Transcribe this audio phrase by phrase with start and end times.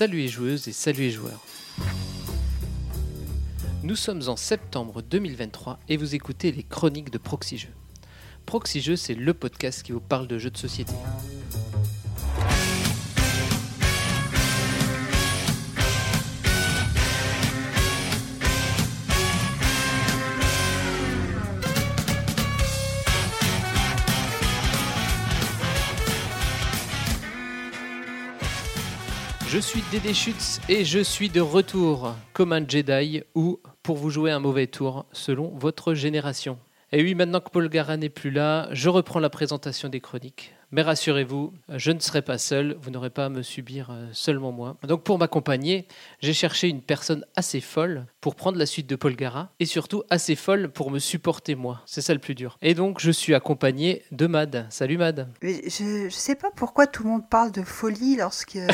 [0.00, 1.44] Salut les joueuses et salut les joueurs.
[3.82, 8.96] Nous sommes en septembre 2023 et vous écoutez les chroniques de Proxy Jeux.
[8.96, 10.94] C'est le podcast qui vous parle de jeux de société.
[29.60, 34.08] Je suis Dédé Schutz et je suis de retour comme un Jedi ou pour vous
[34.08, 36.58] jouer un mauvais tour selon votre génération.
[36.92, 40.54] Et oui, maintenant que Paul Gara n'est plus là, je reprends la présentation des chroniques.
[40.70, 44.50] Mais rassurez-vous, je ne serai pas seul, vous n'aurez pas à me subir euh, seulement
[44.50, 44.78] moi.
[44.84, 45.86] Donc pour m'accompagner,
[46.20, 50.04] j'ai cherché une personne assez folle pour prendre la suite de Paul Gara et surtout
[50.08, 51.82] assez folle pour me supporter moi.
[51.84, 52.56] C'est ça le plus dur.
[52.62, 54.66] Et donc je suis accompagné de Mad.
[54.70, 55.28] Salut Mad.
[55.42, 58.56] Mais je ne sais pas pourquoi tout le monde parle de folie lorsque...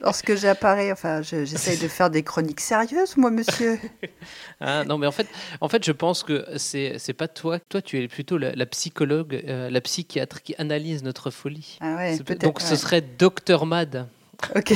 [0.00, 3.78] lorsque j'apparais, enfin, j'essaye de faire des chroniques sérieuses, moi, monsieur.
[4.60, 5.26] ah, non, mais en fait,
[5.60, 7.58] en fait, je pense que c'est c'est pas toi.
[7.68, 11.78] Toi, tu es plutôt la, psychologue, euh, la psychiatre qui analyse notre folie.
[11.80, 14.08] Ah ouais, Donc, ce serait Docteur Mad.
[14.54, 14.74] Ok.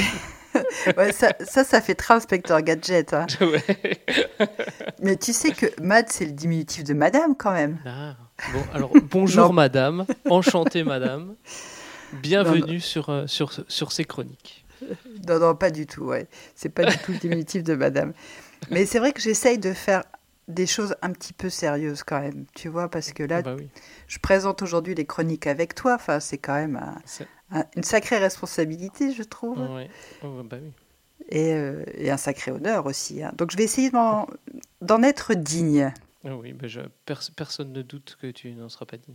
[0.96, 3.12] ouais, ça, ça, ça, fait très inspecteur gadget.
[3.12, 3.26] Hein.
[5.02, 7.78] Mais tu sais que Mad, c'est le diminutif de madame quand même.
[7.86, 8.16] Ah.
[8.52, 11.34] Bon, alors, bonjour madame, enchantée madame.
[12.22, 14.63] Bienvenue Sur, euh, sur, sur ces chroniques.
[15.28, 16.04] non, non, pas du tout.
[16.04, 16.26] Ouais.
[16.54, 18.12] C'est pas du tout le diminutif de madame.
[18.70, 20.04] Mais c'est vrai que j'essaye de faire
[20.48, 23.56] des choses un petit peu sérieuses quand même, tu vois, parce que là, bah
[24.08, 25.94] je présente aujourd'hui les chroniques avec toi.
[25.94, 26.80] Enfin, c'est quand même
[27.76, 29.58] une sacrée responsabilité, je trouve.
[30.44, 30.72] bah oui.
[31.32, 33.22] Euh, et, un sacré honneur aussi.
[33.22, 33.32] Hein.
[33.36, 35.92] Donc, je vais essayer d'en être digne.
[36.24, 36.80] Ah oui, je,
[37.36, 39.14] personne ne doute que tu n'en seras pas digne.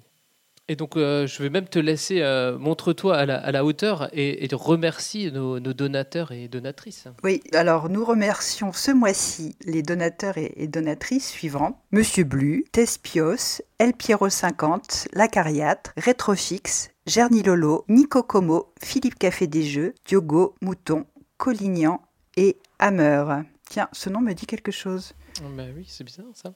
[0.71, 4.49] Et donc, euh, je vais même te laisser, euh, montre-toi à, la, hauteur et, et
[4.53, 7.07] remercier nos, donateurs et donatrices.
[7.23, 13.93] Oui, alors nous remercions ce mois-ci les donateurs et, donatrices suivants Monsieur Blu, Tespios, El
[13.93, 21.07] Piero 50, Lacariate, Retrofix, Gerny Lolo, Nico Como, Philippe Café des Jeux, Diogo, Mouton,
[21.37, 21.99] Collignan
[22.37, 23.41] et Hammer.
[23.67, 25.13] Tiens, ce nom me dit quelque chose.
[25.41, 26.53] Bah oui, c'est bizarre ça.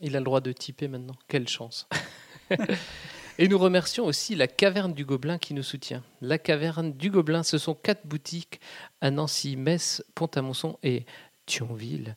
[0.00, 1.16] Il a le droit de typer maintenant.
[1.28, 1.86] Quelle chance.
[3.42, 6.02] Et nous remercions aussi la Caverne du Gobelin qui nous soutient.
[6.20, 8.60] La Caverne du Gobelin, ce sont quatre boutiques
[9.00, 11.06] à Nancy, Metz, Pont-à-Mousson et
[11.46, 12.16] Thionville,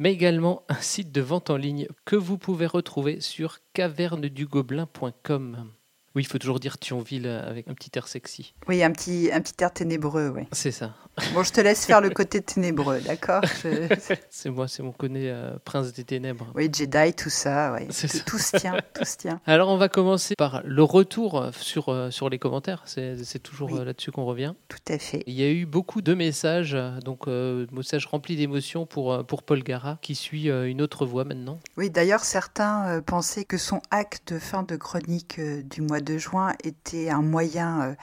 [0.00, 5.70] mais également un site de vente en ligne que vous pouvez retrouver sur cavernedugobelin.com.
[6.14, 8.54] Oui, il faut toujours dire Thionville avec un petit air sexy.
[8.68, 10.42] Oui, un petit, un petit air ténébreux, oui.
[10.52, 10.94] C'est ça.
[11.32, 13.42] Bon, je te laisse faire le côté ténébreux, d'accord
[14.30, 16.46] C'est moi, c'est mon côté euh, prince des ténèbres.
[16.54, 17.86] Oui, Jedi, tout ça, oui.
[18.04, 19.40] Tout, tout, se tient, tout se tient.
[19.46, 22.82] Alors, on va commencer par le retour sur, euh, sur les commentaires.
[22.86, 24.54] C'est toujours euh, là-dessus qu'on revient.
[24.68, 25.22] Tout à fait.
[25.26, 29.98] Il y a eu beaucoup de messages, donc messages remplis d'émotions pour, pour Paul Gara,
[30.02, 31.58] qui suit une autre voie maintenant.
[31.76, 36.54] Oui, d'ailleurs, certains pensaient que son acte de fin de chronique du mois de juin
[36.62, 37.96] était un moyen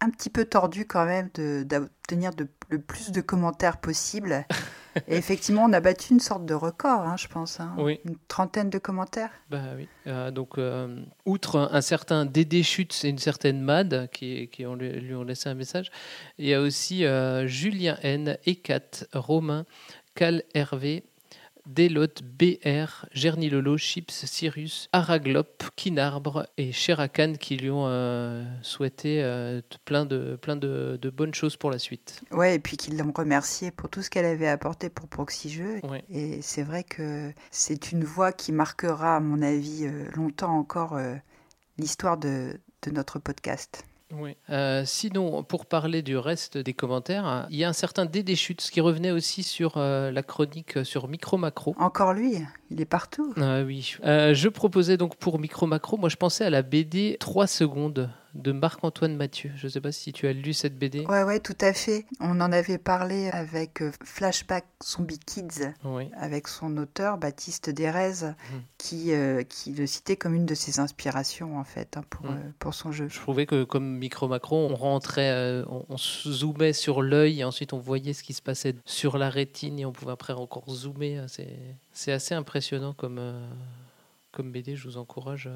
[0.00, 1.30] un petit peu tordu quand même
[1.64, 2.30] d'obtenir
[2.68, 4.46] le plus de commentaires possible.
[5.08, 7.58] Et effectivement, on a battu une sorte de record, hein, je pense.
[7.58, 7.74] Hein.
[8.04, 9.30] Une trentaine de commentaires.
[9.50, 9.88] Bah oui.
[10.06, 14.76] Euh, donc, euh, outre un certain Dédé Chutes et une certaine Mad qui, qui ont,
[14.76, 15.90] lui ont laissé un message,
[16.38, 19.64] il y a aussi euh, Julien N, Ekat, Romain,
[20.14, 21.02] Cal Hervé,
[21.66, 29.60] Delotte, BR, Gernilolo, Chips, Cyrus, Araglop, Kinarbre et Sherakan qui lui ont euh, souhaité euh,
[29.84, 32.22] plein, de, plein de, bonnes choses pour la suite.
[32.30, 35.80] Ouais, et puis qui l'ont remercié pour tout ce qu'elle avait apporté pour Proxy Jeux.
[36.10, 40.98] Et c'est vrai que c'est une voix qui marquera, à mon avis, euh, longtemps encore
[41.78, 43.84] l'histoire de, de notre podcast.
[44.18, 44.36] Oui.
[44.50, 48.68] Euh, sinon, pour parler du reste des commentaires, il y a un certain Dédé Chutes
[48.70, 51.74] qui revenait aussi sur euh, la chronique sur Micro Macro.
[51.78, 52.38] Encore lui,
[52.70, 53.32] il est partout.
[53.36, 53.96] Ah oui.
[54.04, 58.10] Euh, je proposais donc pour Micro Macro, moi je pensais à la BD 3 secondes
[58.34, 59.52] de Marc-Antoine Mathieu.
[59.56, 61.06] Je ne sais pas si tu as lu cette BD.
[61.06, 62.04] Ouais, ouais, tout à fait.
[62.20, 65.72] On en avait parlé avec euh, Flashback Zombie Kids,
[66.16, 68.34] avec son auteur Baptiste Derez,
[68.76, 72.36] qui, euh, qui le citait comme une de ses inspirations en fait hein, pour, mhm.
[72.36, 73.08] euh, pour son jeu.
[73.08, 77.72] Je trouvais que comme Micro Macro, on rentrait, on, on, zoomait sur l'œil et ensuite
[77.72, 81.24] on voyait ce qui se passait sur la rétine et on pouvait après encore zoomer.
[81.92, 83.20] C'est assez impressionnant comme,
[84.32, 84.74] comme BD.
[84.74, 85.48] Je vous encourage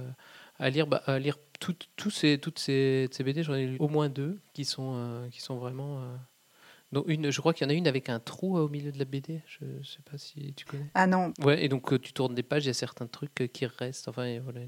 [0.59, 3.43] à lire, bah, à lire toutes ces, toutes ces, ces BD.
[3.43, 6.03] J'en ai lu au moins deux qui sont, euh, qui sont vraiment.
[6.03, 6.17] Euh,
[6.93, 8.93] donc une, je crois qu'il y en a une avec un trou euh, au milieu
[8.93, 9.43] de la BD.
[9.47, 10.91] Je ne sais pas si tu connais.
[10.95, 11.33] Ah non.
[11.41, 14.09] Ouais, et donc tu tournes des pages, il y a certains trucs qui restent.
[14.09, 14.61] Enfin, voilà,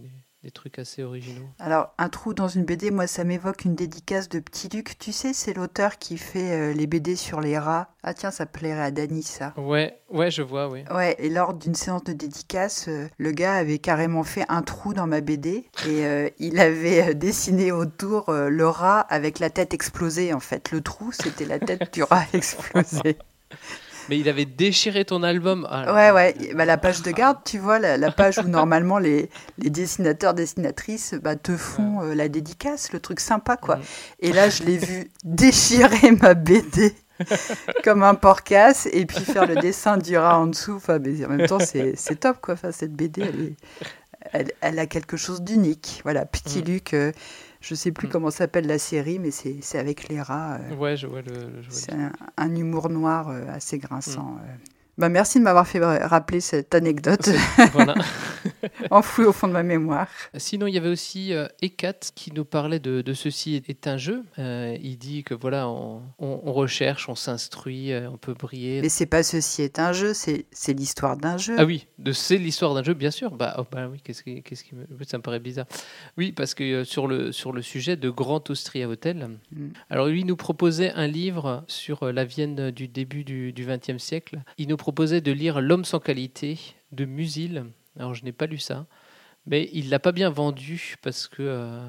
[0.42, 1.46] des trucs assez originaux.
[1.58, 4.98] Alors, un trou dans une BD, moi, ça m'évoque une dédicace de Petit Luc.
[4.98, 7.92] Tu sais, c'est l'auteur qui fait euh, les BD sur les rats.
[8.02, 9.52] Ah tiens, ça plairait à Dany, ça.
[9.58, 10.84] Ouais, ouais, je vois, oui.
[10.90, 14.94] Ouais, et lors d'une séance de dédicace, euh, le gars avait carrément fait un trou
[14.94, 20.32] dans ma BD et euh, il avait dessiné autour le rat avec la tête explosée,
[20.32, 20.70] en fait.
[20.72, 23.18] Le trou, c'était la tête du rat explosée.
[24.10, 25.68] Mais il avait déchiré ton album.
[25.70, 26.54] Ah ouais, ouais.
[26.56, 31.14] Bah, la page de garde, tu vois, la, page où normalement les, les dessinateurs, dessinatrices
[31.14, 33.78] bah, te font euh, la dédicace, le truc sympa, quoi.
[34.18, 36.92] Et là, je l'ai vu déchirer ma BD
[37.84, 40.74] comme un porcasse et puis faire le dessin du rat en dessous.
[40.74, 42.54] Enfin, mais en même temps, c'est top, quoi.
[42.54, 43.54] Enfin, cette BD, elle,
[44.32, 46.00] elle, elle, a quelque chose d'unique.
[46.02, 46.94] Voilà, Petit Luc.
[46.94, 47.12] Euh,
[47.60, 48.10] je sais plus mm.
[48.10, 50.56] comment s'appelle la série, mais c'est avec les rats.
[50.56, 50.76] Euh.
[50.76, 51.62] ouais, je vois le.
[51.68, 51.92] c'est
[52.36, 54.32] un, humour noir euh, assez grinçant.
[54.32, 54.40] Mm.
[55.00, 57.30] Bah, merci de m'avoir fait rappeler cette anecdote.
[57.72, 57.94] Voilà.
[58.90, 60.08] Enfouie au fond de ma mémoire.
[60.36, 64.24] Sinon, il y avait aussi euh, Ekat qui nous parlait de, Ceci est un jeu.
[64.38, 66.02] Euh, il dit que voilà, on,
[66.52, 68.82] recherche, on s'instruit, euh, on peut briller.
[68.82, 71.56] Mais c'est pas Ceci est un jeu, c'est l'histoire d'un jeu.
[71.58, 73.30] Ah oui, c'est l'histoire d'un jeu, bien sûr.
[73.30, 74.84] Bah, oh, bah oui, qu'est-ce qui, me...
[75.06, 75.66] Ça me paraît bizarre.
[76.18, 79.68] Oui, parce que sur, le, sur le sujet de Grand Austria Hotel, mm.
[79.88, 84.40] alors lui nous proposait un livre sur la Vienne du début du XXe siècle.
[84.58, 86.58] Il nous proposait de lire L'homme sans qualité
[86.92, 87.66] de Musil.
[87.98, 88.86] Alors je n'ai pas lu ça,
[89.46, 91.88] mais il l'a pas bien vendu parce que euh,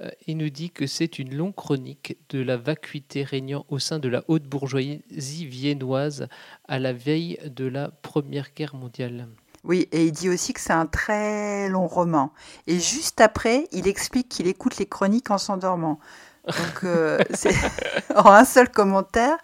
[0.00, 3.98] euh, il nous dit que c'est une longue chronique de la vacuité régnant au sein
[3.98, 6.28] de la haute bourgeoisie viennoise
[6.68, 9.28] à la veille de la Première Guerre mondiale.
[9.64, 12.32] Oui, et il dit aussi que c'est un très long roman.
[12.66, 15.98] Et juste après, il explique qu'il écoute les chroniques en s'endormant.
[16.46, 17.18] Donc, euh,
[18.14, 19.36] en un seul commentaire,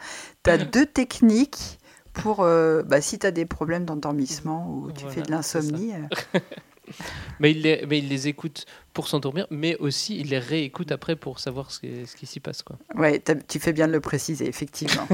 [0.44, 1.78] tu as deux techniques
[2.14, 5.92] pour euh, bah, si tu as des problèmes d'endormissement ou tu fais de l'insomnie.
[5.92, 6.38] Euh.
[7.40, 8.64] mais, il les, mais il les écoute
[8.94, 12.62] pour s'endormir, mais aussi il les réécoute après pour savoir ce, ce qui s'y passe.
[12.62, 12.78] Quoi.
[12.94, 15.06] Ouais, tu fais bien de le préciser, effectivement.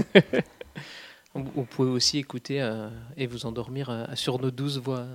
[1.35, 5.07] vous pouvez aussi écouter euh, et vous endormir sur nos douze voix.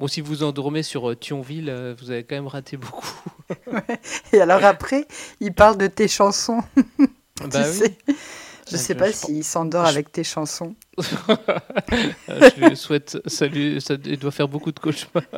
[0.00, 3.22] Bon, si vous endormez sur Thionville, vous avez quand même raté beaucoup.
[4.32, 5.06] Et alors après,
[5.40, 6.62] il parle de tes chansons.
[7.38, 8.14] bah oui.
[8.72, 10.74] Je ne sais pas s'il s'endort avec tes chansons.
[10.98, 13.46] je lui souhaite, ça,
[13.80, 15.22] ça doit faire beaucoup de cauchemars.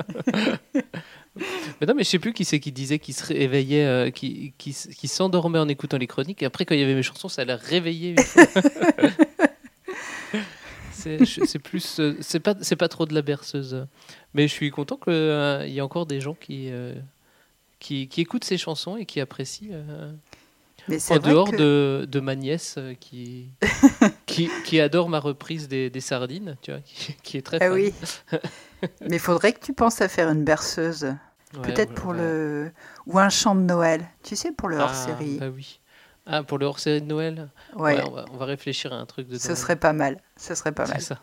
[1.37, 4.53] mais non, mais je sais plus qui c'est qui disait qu'il se réveillait, euh, qui,
[4.57, 7.45] qui, s'endormait en écoutant les chroniques, et après quand il y avait mes chansons, ça
[7.45, 8.15] l'a réveillé.
[10.93, 13.85] c'est plus, euh, c'est pas, c'est pas trop de la berceuse.
[14.33, 16.71] Mais je suis content qu'il euh, y ait encore des gens qui,
[17.81, 19.75] qui, qui, écoutent ces chansons et qui apprécient
[20.89, 23.51] en dehors de, de, ma nièce euh, qui,
[24.27, 27.95] qui, qui, adore ma reprise des, des sardines, tu vois, qui, est très ah oui.
[29.01, 31.15] Mais il faudrait que tu penses à faire une berceuse.
[31.63, 32.73] Peut-être pour le.
[33.07, 34.05] Ou un chant de Noël.
[34.25, 35.39] Tu sais, pour le ah, hors-série.
[35.41, 35.81] Ah, oui.
[36.27, 37.49] Ah, pour le hors-série de Noël?
[37.77, 38.01] Ouais.
[38.05, 40.21] on, va, on, va, réfléchir à un truc de Ce serait pas mal.
[40.37, 41.01] Ce serait pas mal.
[41.01, 41.21] ça.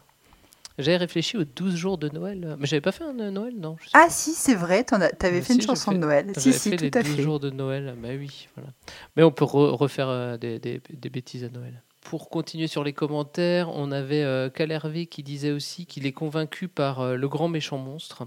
[0.82, 2.56] J'avais réfléchi aux 12 jours de Noël.
[2.60, 5.54] Mais j'avais pas fait un euh, Noël, non Ah si, c'est vrai, tu avais fait
[5.54, 6.32] une chanson de Noël.
[6.38, 8.48] Si, si, fait tout les 12 jours de Noël, bah oui.
[8.56, 8.72] Voilà.
[9.16, 11.82] Mais on peut refaire euh, des, des, des, bêtises à Noël.
[12.02, 16.68] Pour continuer sur les commentaires, on avait euh, Calervé qui disait aussi qu'il est convaincu
[16.68, 18.24] par le grand méchant monstre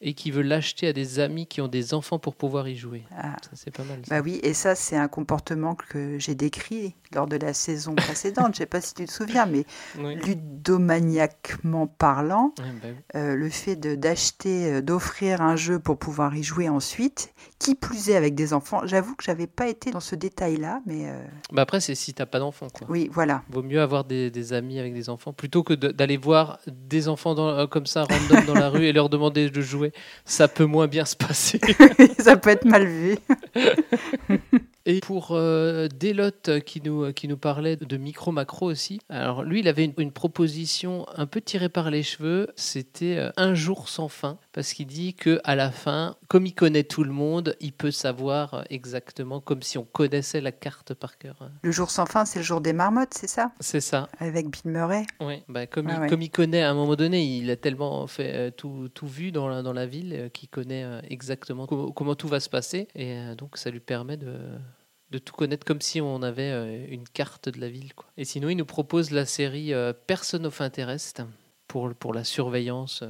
[0.00, 3.02] et qui veut l'acheter à des amis qui ont des enfants pour pouvoir y jouer.
[3.16, 3.36] Ah.
[3.52, 4.00] c'est pas mal.
[4.08, 8.54] Bah oui, et ça, c'est un comportement que j'ai décrit lors de la saison précédente.
[8.54, 9.64] Je sais pas si tu te souviens, mais
[9.96, 12.64] ludomaniaquement parlant, bah
[13.16, 18.10] euh, le fait d'acheter, euh, d'offrir un jeu pour pouvoir y jouer ensuite, qui plus
[18.10, 18.82] est avec des enfants.
[18.84, 21.08] J'avoue que j'avais pas été dans ce détail-là, mais.
[21.08, 21.20] Euh,
[21.52, 22.86] bah après, c'est si t'as pas d'enfants, quoi.
[22.88, 23.42] Oui, voilà.
[23.50, 27.66] Vaut mieux avoir des, amis avec des enfants plutôt que d'aller voir des enfants dans,
[27.66, 29.87] comme ça random dans la rue et leur demander de jouer
[30.24, 31.60] ça peut moins bien se passer.
[32.18, 33.16] ça peut être mal vu.
[34.86, 39.68] Et pour euh, Delotte qui nous, qui nous parlait de micro-macro aussi, alors lui, il
[39.68, 44.38] avait une, proposition un peu tirée par les cheveux, c'était euh, un jour sans fin,
[44.52, 47.90] parce qu'il dit que à la fin, comme il connaît tout le monde, il peut
[47.90, 51.50] savoir exactement comme si on connaissait la carte par cœur.
[51.62, 53.52] Le jour sans fin, c'est le jour des marmottes, c'est ça?
[53.60, 54.08] C'est ça.
[54.18, 55.06] Avec Bill Murray?
[55.20, 58.06] Oui, bah, comme, ah il, comme il connaît à un moment donné, il a tellement
[58.06, 62.28] fait euh, tout, tout vu dans la, dans la ville qu'il connaît exactement comment tout
[62.28, 64.36] va se passer, et donc ça lui permet de
[65.10, 67.94] de tout connaître comme si on avait euh, une carte de la ville.
[67.94, 68.06] Quoi.
[68.16, 71.22] Et sinon, il nous propose la série euh, Person of Interest
[71.66, 73.04] pour, pour la surveillance,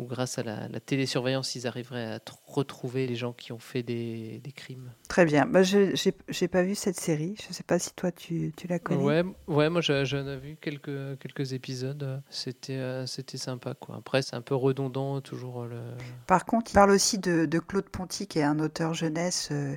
[0.00, 4.40] où grâce à la, télésurveillance, ils arriveraient à retrouver les gens qui ont fait des,
[4.56, 4.90] crimes.
[5.08, 5.46] Très bien.
[5.46, 5.94] Bah, je
[6.40, 7.36] n'ai pas vu cette série.
[7.42, 9.02] Je ne sais pas si toi, tu, tu la connais.
[9.02, 12.22] Ouais, ouais moi, j'en ai vu quelques, quelques épisodes.
[12.30, 13.74] C'était euh, c'était sympa.
[13.74, 13.96] Quoi.
[13.96, 15.64] Après, c'est un peu redondant, toujours.
[15.64, 15.80] Le...
[16.26, 19.48] Par contre, il parle aussi de, de Claude Ponty, qui est un auteur jeunesse.
[19.52, 19.76] Euh,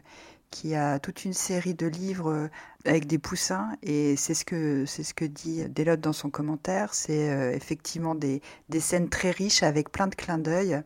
[0.53, 2.48] qui a toute une série de livres euh,
[2.86, 6.93] avec des poussins et c'est ce que c'est ce que dit Delotte dans son commentaire.
[6.93, 10.81] C'est euh, effectivement des, des, scènes très riches avec plein de clins d'œil.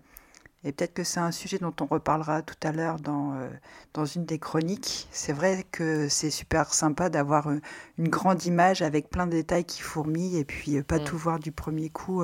[0.64, 3.50] Et peut-être que c'est un sujet dont on reparlera tout à l'heure dans, euh,
[3.94, 5.08] dans une des chroniques.
[5.12, 9.82] C'est vrai que c'est super sympa d'avoir une grande image avec plein de détails qui
[9.82, 11.04] fourmillent et puis pas mm.
[11.04, 12.24] tout voir du premier coup.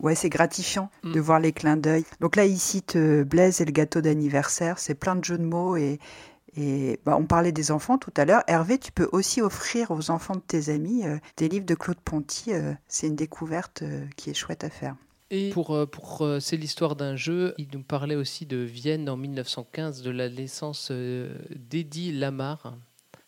[0.00, 1.12] Ouais, c'est gratifiant mm.
[1.12, 2.04] de voir les clins d'œil.
[2.20, 4.78] Donc là, il cite Blaise et le gâteau d'anniversaire.
[4.78, 6.00] C'est plein de jeux de mots et,
[6.56, 8.42] et bah, on parlait des enfants tout à l'heure.
[8.46, 12.00] Hervé, tu peux aussi offrir aux enfants de tes amis euh, des livres de Claude
[12.00, 12.54] Ponty.
[12.54, 14.96] Euh, c'est une découverte euh, qui est chouette à faire.
[15.30, 20.02] Et pour, pour C'est l'histoire d'un jeu, il nous parlait aussi de Vienne en 1915,
[20.02, 22.76] de la naissance d'Eddie Lamar,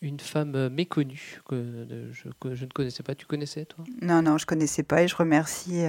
[0.01, 3.15] une femme méconnue que je, que je, ne connaissais pas.
[3.15, 3.83] Tu connaissais, toi?
[4.01, 5.81] Non, non, je connaissais pas et je remercie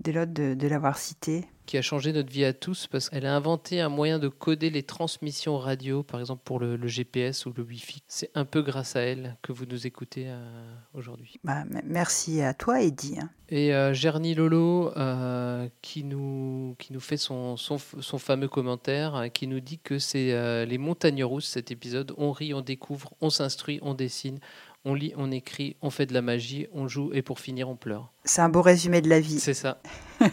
[0.00, 3.36] Delotte de, de l'avoir cité qui a changé notre vie à tous parce qu'elle a
[3.36, 7.62] inventé un moyen de coder les transmissions radio, par exemple pour le, GPS ou le
[7.62, 8.02] Wi-Fi.
[8.08, 11.36] C'est un peu grâce à elle que vous nous écoutez euh, aujourd'hui.
[11.44, 13.20] Bah, merci à toi, Eddie.
[13.20, 13.30] Hein.
[13.50, 19.26] Et euh, Gerny Lolo euh, qui, nous, qui nous fait son, son, son fameux commentaire,
[19.32, 22.12] qui nous dit que c'est les montagnes rousses cet épisode.
[22.16, 24.40] On rit, on découvre, on s'instruit, on dessine.
[24.84, 27.76] On lit, on écrit, on fait de la magie, on joue et pour finir, on
[27.76, 28.12] pleure.
[28.24, 29.38] C'est un beau résumé de la vie.
[29.38, 29.80] C'est ça.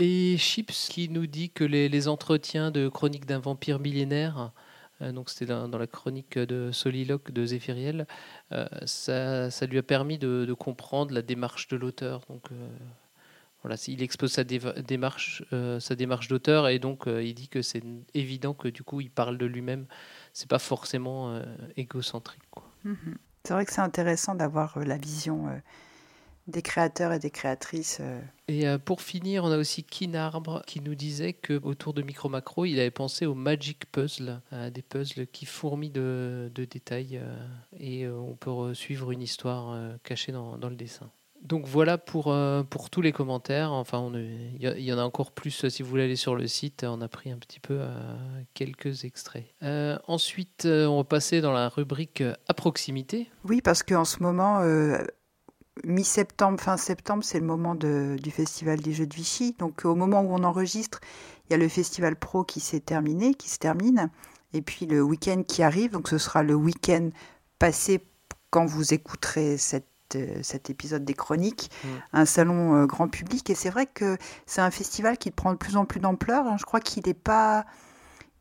[0.00, 4.52] Et Chips qui nous dit que les, entretiens de Chronique d'un vampire millénaire,
[5.02, 8.06] euh, donc c'était dans, la chronique de Soliloque de Zéphiriel,
[8.52, 12.22] euh, ça, lui a permis de, comprendre la démarche de l'auteur.
[12.28, 12.68] Donc euh,
[13.66, 17.82] voilà, il expose sa démarche, sa démarche d'auteur et donc il dit que c'est
[18.14, 19.86] évident que du coup il parle de lui-même.
[20.32, 21.40] C'est pas forcément
[21.76, 22.42] égocentrique.
[22.84, 23.14] Mm-hmm.
[23.44, 25.48] C'est vrai que c'est intéressant d'avoir la vision
[26.46, 27.98] des créateurs et des créatrices.
[28.00, 28.20] Euh.
[28.48, 32.28] Et euh, pour finir, on a aussi Kinarbre qui nous disait que autour de Micro
[32.28, 34.40] Macro, il avait pensé au Magic Puzzle,
[34.72, 37.20] des puzzles qui fourmillent de, détails
[37.78, 41.10] et euh, on peut suivre une histoire cachée dans, le dessin.
[41.42, 42.34] Donc voilà pour,
[42.70, 43.72] pour tous les commentaires.
[43.72, 46.84] Enfin, il y, en a encore plus si vous voulez aller sur le site.
[46.84, 47.80] On a pris un petit peu
[48.54, 49.46] quelques extraits.
[50.08, 53.30] ensuite, on va passer dans la rubrique à proximité.
[53.44, 54.60] Oui, parce qu'en ce moment,
[55.84, 59.54] mi-septembre, fin septembre, c'est le moment du Festival des Jeux de Vichy.
[59.58, 61.00] Donc au moment où on enregistre,
[61.48, 64.10] il y a le Festival Pro qui s'est terminé, qui se termine.
[64.52, 67.10] Et puis le week-end qui arrive, donc ce sera le week-end
[67.58, 68.00] passé
[68.50, 69.58] quand vous écouterez
[70.14, 71.88] euh, cet épisode des chroniques, mm.
[72.12, 73.50] un salon euh, grand public.
[73.50, 76.46] Et c'est vrai que c'est un festival qui prend de plus en plus d'ampleur.
[76.46, 76.56] Hein.
[76.58, 77.64] Je crois qu'il n'est pas...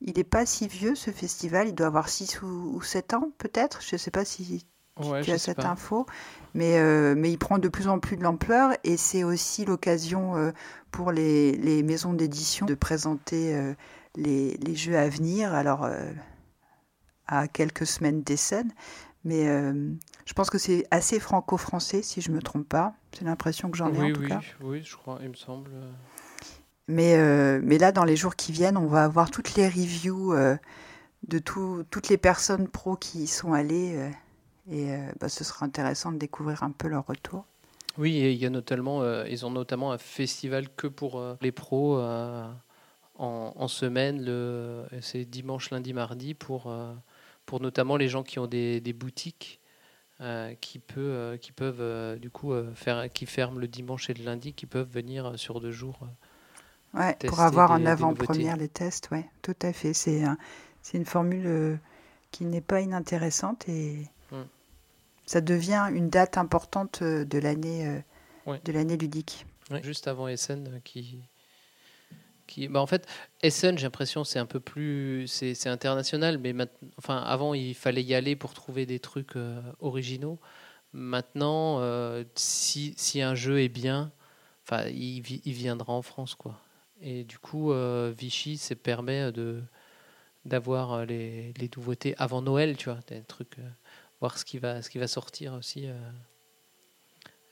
[0.01, 3.79] Il n'est pas si vieux ce festival, il doit avoir 6 ou, 7 ans peut-être.
[3.81, 4.67] Je ne sais pas si
[5.01, 6.05] tu as cette info.
[6.53, 10.53] Mais, euh, mais il prend de plus en plus de l'ampleur et c'est aussi l'occasion
[10.91, 13.74] pour les, les maisons d'édition de présenter
[14.15, 15.53] les, les, jeux à venir.
[15.53, 15.89] Alors,
[17.27, 18.74] à quelques semaines des scènes.
[19.24, 19.48] Mais
[20.25, 22.94] je pense que c'est assez franco-français, si je ne me trompe pas.
[23.13, 24.41] C'est l'impression que j'en ai en tout oui, cas.
[24.62, 25.72] Oui, je crois, il me semble.
[26.88, 27.17] Mais,
[27.62, 30.34] mais là, dans les jours qui viennent, on va avoir toutes les reviews
[31.27, 34.12] de tout, toutes les personnes pros qui y sont allées
[34.70, 37.46] et euh, bah, ce sera intéressant de découvrir un peu leur retour.
[37.98, 41.36] Oui, et il y a notamment, euh, ils ont notamment un festival que pour euh,
[41.41, 42.01] les pros
[43.17, 44.25] en, semaine.
[45.01, 46.74] C'est dimanche, lundi, mardi pour,
[47.46, 49.62] pour notamment les gens qui ont des, des boutiques.
[50.62, 54.65] Qui, peut, qui peuvent du coup faire qui ferment le dimanche et le lundi qui
[54.65, 56.00] peuvent venir sur deux jours
[56.93, 59.93] ouais, pour avoir en avant-première les tests ouais tout à fait.
[59.93, 60.24] C'est
[60.81, 61.79] c'est une formule
[62.31, 64.07] qui n'est pas inintéressante et
[65.25, 67.88] ça devient une date importante euh, de l'année
[68.48, 69.45] euh, de l'année ludique.
[69.81, 71.19] juste avant Essen euh, qui
[72.70, 73.08] bah en fait
[73.42, 76.54] Essen j'ai l'impression c'est un peu plus c'est international mais
[76.98, 79.34] enfin avant il fallait y aller pour trouver des trucs
[79.80, 80.40] originaux.
[80.94, 81.82] Maintenant
[82.36, 84.12] si, si, un jeu est bien
[84.64, 86.60] enfin il, viendra en France quoi.
[87.02, 87.74] Et du coup
[88.18, 89.62] Vichy ça permet de
[90.46, 93.58] d'avoir les, nouveautés avant Noël, tu vois, des trucs
[94.20, 95.94] voir ce qui va, sortir aussi, euh,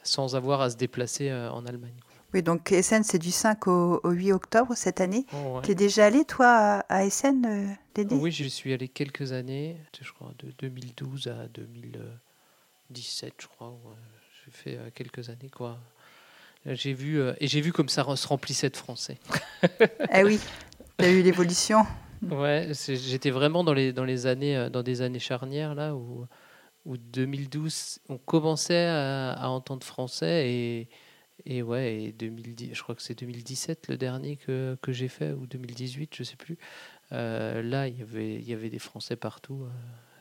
[0.04, 1.96] sans avoir à se déplacer euh, en Allemagne.
[2.34, 5.26] Oui, donc Essen, c'est du 5 au, 8 octobre cette année.
[5.64, 9.78] Tu es déjà allé, toi, à Essen, euh, Dédé Oui, j'y suis allé quelques années,
[10.02, 13.78] je crois, de 2012 à 2017, je crois.
[14.46, 15.78] J'ai fait quelques années, quoi.
[16.66, 19.18] J'ai vu et j'ai vu comme ça se remplissait de Français.
[20.10, 20.40] ah oui,
[20.98, 21.86] tu as eu l'évolution.
[22.32, 26.26] Ouais, j'étais vraiment dans les dans les années dans des années charnières là où
[26.86, 30.90] où 2012 on commençait à, entendre français et
[31.46, 35.34] et ouais et 2010 je crois que c'est 2017 le dernier que, que j'ai fait
[35.34, 36.58] ou 2018 je sais plus
[37.12, 39.68] là il y avait il y avait des français partout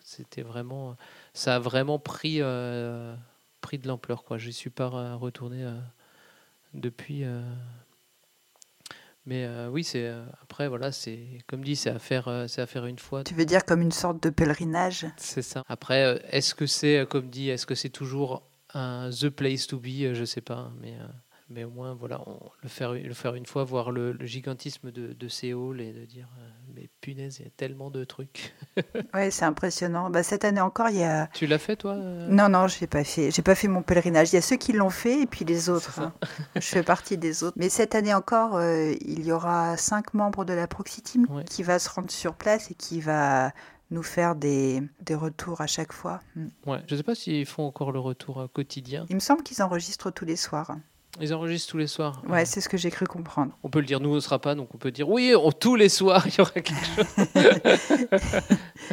[0.04, 0.96] c'était vraiment,
[1.32, 3.14] ça a vraiment pris, euh,
[3.60, 4.24] pris de l'ampleur.
[4.24, 4.38] Quoi.
[4.38, 5.78] Je suis pas retourné euh,
[6.74, 7.24] depuis.
[7.24, 7.40] Euh.
[9.26, 10.12] mais oui, c'est
[10.42, 13.24] après voilà, c'est comme dit, c'est à faire, c'est à faire une fois.
[13.24, 15.06] Tu veux dire comme une sorte de pèlerinage?
[15.16, 15.62] C'est ça.
[15.68, 18.42] Après, est-ce que c'est comme dit, est-ce que c'est toujours
[18.74, 20.94] un the place to be Je sais pas, mais
[21.48, 22.24] mais au moins voilà,
[22.62, 26.28] le faire le faire une fois, voir le, gigantisme de, de Séoul et de dire
[26.74, 28.54] mais punaise, il y a tellement de trucs.
[29.14, 30.10] ouais, c'est impressionnant.
[30.10, 31.28] Bah, cette année encore, il y a.
[31.34, 33.30] Tu l'as fait, toi euh Non, non, je l'ai pas fait.
[33.30, 34.32] J'ai pas fait mon pèlerinage.
[34.32, 36.00] Il y a ceux qui l'ont fait et puis les autres.
[36.00, 36.12] Hein.
[36.54, 37.56] je fais partie des autres.
[37.58, 41.62] Mais cette année encore, euh, il y aura cinq membres de la Proxy Team qui
[41.62, 43.52] va se rendre sur place et qui va
[43.92, 46.20] nous faire des, des retours à chaque fois.
[46.34, 46.48] Hmm.
[46.66, 49.06] Ouais, je sais pas s'ils font encore le retour euh, quotidien.
[49.08, 50.76] Il me semble qu'ils enregistrent tous les soirs.
[51.20, 52.22] Ils enregistrent tous les soirs.
[52.26, 53.56] Ouais, c'est ce que j'ai cru comprendre.
[53.62, 55.76] On peut le dire, nous, on ne sera pas, donc on peut dire oui, tous
[55.76, 57.06] les soirs, il y aura quelque chose.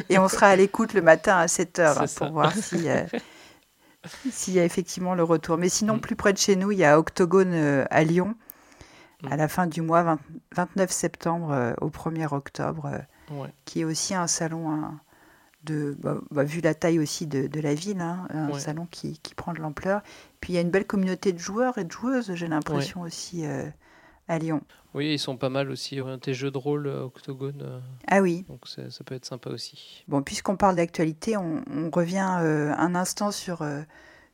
[0.09, 3.05] Et on sera à l'écoute le matin à 7 h hein, pour voir si, euh,
[4.31, 5.57] s'il y a effectivement le retour.
[5.57, 6.01] Mais sinon, mm.
[6.01, 8.35] plus près de chez nous, il y a Octogone euh, à Lyon,
[9.25, 9.37] à mm.
[9.37, 10.17] la fin du mois,
[10.57, 12.91] 29 septembre euh, au 1er octobre,
[13.65, 14.71] qui est aussi un salon.
[14.71, 14.99] Hein,
[15.63, 19.19] de, bah, bah, vu la taille aussi de, de la ville, hein, un salon qui,
[19.19, 20.01] qui, prend de l'ampleur.
[20.39, 23.45] Puis il y a une belle communauté de joueurs et de joueuses, j'ai l'impression aussi
[23.45, 23.67] euh,
[24.27, 24.61] à Lyon.
[24.93, 27.61] Oui, ils sont pas mal aussi orientés jeux de rôle, euh, octogone.
[27.61, 27.79] Euh.
[28.07, 28.45] ah oui.
[28.47, 30.03] Donc ça, peut être sympa aussi.
[30.07, 33.65] Bon, puisqu'on parle d'actualité, on, revient un instant sur,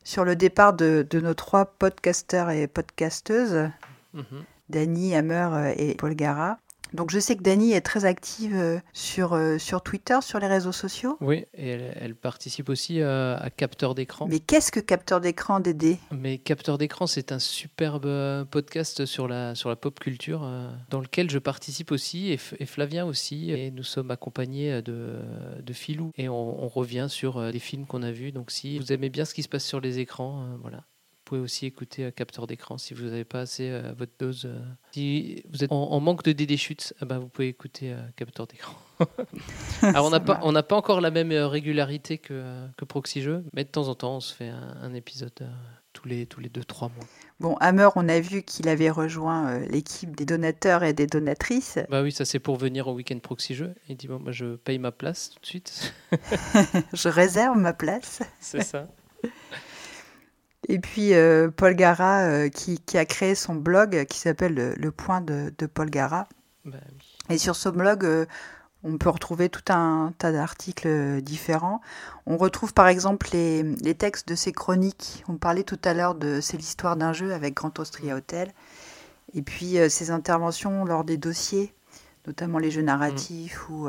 [0.04, 3.70] sur le départ de, de, nos trois podcasteurs et podcasteuses,
[4.14, 4.22] mm
[4.68, 6.58] Dany, Hammer et Paul Gara.
[6.96, 10.46] Donc je sais que Dani est très active euh, sur, euh, sur Twitter, sur les
[10.46, 11.18] réseaux sociaux.
[11.20, 14.26] Oui, et elle, participe aussi euh, à Capteur d'écran.
[14.26, 15.98] Mais qu'est-ce que Capteur d'écran, Dédé?
[16.10, 20.50] Mais Capteur d'écran, c'est un superbe podcast sur la, sur la pop culture
[20.88, 23.50] dans lequel je participe aussi et, Flavien aussi.
[23.50, 25.16] Et nous sommes accompagnés de,
[25.60, 26.12] de Philou.
[26.16, 28.32] Et on, on revient sur des films qu'on a vus.
[28.32, 30.84] Donc si vous aimez bien ce qui se passe sur les écrans, voilà
[31.26, 34.46] pouvez aussi écouter un capteur d'écran si vous n'avez pas assez à votre dose.
[34.46, 34.58] Euh.
[34.92, 38.46] Si vous êtes en, manque de DD chutes, eh ben vous pouvez écouter un capteur
[38.46, 38.76] d'écran.
[39.82, 42.84] Alors on n'a pas, on n'a pas encore la même euh, régularité que, euh, que
[42.84, 45.32] Proxy Jeux, mais de temps en temps on se fait un, épisode
[45.92, 47.04] tous les tous les deux trois mois.
[47.40, 51.78] Bon, Hammer, on a vu qu'il avait rejoint l'équipe des donateurs et des donatrices.
[51.90, 53.74] Bah oui, ça c'est pour venir au week-end Proxy Jeux.
[53.88, 55.92] Il dit bon, moi je paye ma place tout de suite.
[56.94, 58.22] je réserve ma place.
[58.40, 58.86] C'est ça.
[60.68, 65.20] Et puis euh, Paul Gara euh, qui, a créé son blog qui s'appelle le, Point
[65.20, 66.28] de, Paul Gara.
[66.64, 66.78] Bah
[67.30, 68.26] Et sur ce blog, euh,
[68.82, 71.80] on peut retrouver tout un tas d'articles différents.
[72.26, 75.24] On retrouve par exemple les, textes de ses chroniques.
[75.28, 78.52] On parlait tout à l'heure de C'est l'histoire d'un jeu avec Grand Austria Hotel.
[79.34, 81.74] Et puis ses interventions lors des dossiers,
[82.26, 83.88] notamment les jeux narratifs ou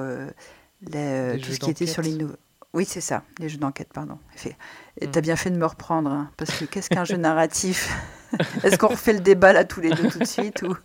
[0.82, 2.38] les, tout ce qui était sur l'innovation
[2.78, 4.20] oui, c'est ça, les jeux d'enquête, pardon.
[5.02, 5.24] Et tu as mm.
[5.24, 7.92] bien fait de me reprendre, hein, parce que qu'est-ce qu'un jeu narratif?
[8.64, 10.76] Est-ce qu'on refait le débat là tous les deux tout de suite ou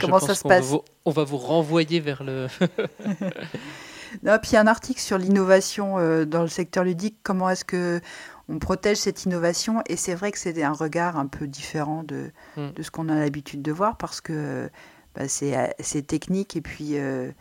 [0.00, 0.72] Comment ça se passe?
[1.04, 2.46] On va vous renvoyer vers le.
[4.22, 7.18] non, puis il y a un article sur l'innovation euh, dans le secteur ludique.
[7.22, 8.00] Comment est-ce que
[8.48, 9.82] on protège cette innovation?
[9.90, 12.70] Et c'est vrai que c'est un regard un peu différent de, mm.
[12.70, 14.70] de ce qu'on a l'habitude de voir, parce que
[15.14, 16.92] bah, c'est technique et puis.
[16.92, 17.32] Euh,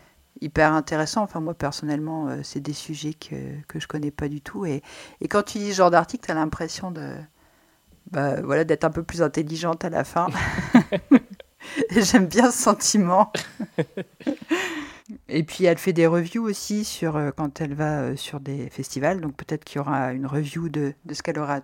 [0.42, 1.24] hyper intéressant.
[1.24, 3.36] Enfin, moi, personnellement, euh, c'est des sujets que,
[3.68, 4.66] que je connais pas du tout.
[4.66, 4.82] Et,
[5.22, 7.16] et quand tu lis ce genre d'article, tu as l'impression de,
[8.12, 10.28] bah, voilà, d'être un peu plus intelligente à la fin.
[11.92, 13.32] j'aime bien ce sentiment.
[15.30, 18.70] et puis, elle fait des reviews aussi sur, euh, quand elle va euh, sur des
[18.70, 19.22] festivals.
[19.22, 21.62] Donc, peut-être qu'il y aura une review de, de ce qu'elle aura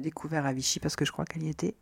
[0.00, 1.74] découvert à Vichy, parce que je crois qu'elle y était.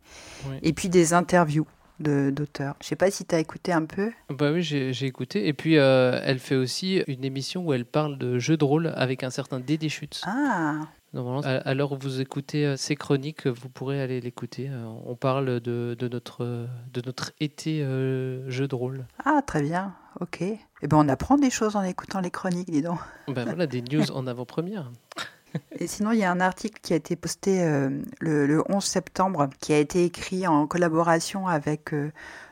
[0.61, 1.67] Et puis, des interviews
[1.99, 2.75] d'auteur.
[2.81, 4.11] Je sais pas si tu as écouté un peu.
[4.29, 5.47] Bah oui, j'ai écouté.
[5.47, 8.91] Et puis, euh, elle fait aussi une émission où elle parle de jeux de rôle
[8.95, 10.21] avec un certain Dédé Schutz.
[10.25, 10.79] Ah
[11.13, 14.67] Normalement, alors où vous écoutez euh, ces chroniques, vous pourrez aller l'écouter.
[14.69, 19.05] Euh, on parle de, de, notre, de notre été jeu de rôle.
[19.23, 19.95] Ah, très bien.
[20.19, 20.41] Ok.
[20.41, 22.99] Eh ben, on apprend des choses en écoutant les chroniques, dis donc.
[23.29, 24.91] Ben voilà, des news en avant-première.
[25.79, 27.89] Et sinon, il y a un article qui a été posté euh,
[28.19, 32.11] le, 11 septembre, qui a été écrit en collaboration avec euh,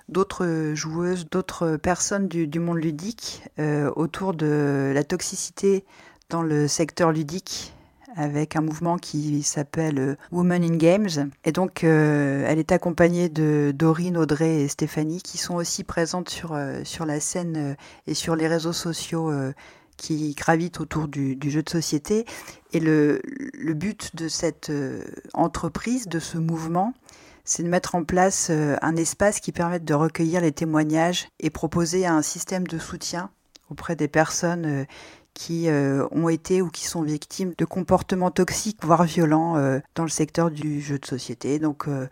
[0.09, 5.85] d'autres joueuses, d'autres personnes du, monde ludique euh, autour de la toxicité
[6.29, 7.73] dans le secteur ludique
[8.15, 11.31] avec un mouvement qui s'appelle Women in Games.
[11.45, 16.55] Et donc, elle est accompagnée de Dorine, Audrey et Stéphanie, qui sont aussi présentes sur,
[16.83, 19.31] sur la scène et sur les réseaux sociaux
[19.97, 22.25] qui gravitent autour du, jeu de société.
[22.73, 23.21] Et le,
[23.73, 24.71] but de cette
[25.33, 26.93] entreprise, de ce mouvement,
[27.45, 32.05] c'est de mettre en place un espace qui permette de recueillir les témoignages et proposer
[32.05, 33.29] un système de soutien
[33.69, 34.85] auprès des personnes
[35.33, 40.03] qui euh, ont été ou qui sont victimes de comportements toxiques, voire violents, euh, dans
[40.03, 41.59] le secteur du jeu de société.
[41.59, 42.07] Donc, euh,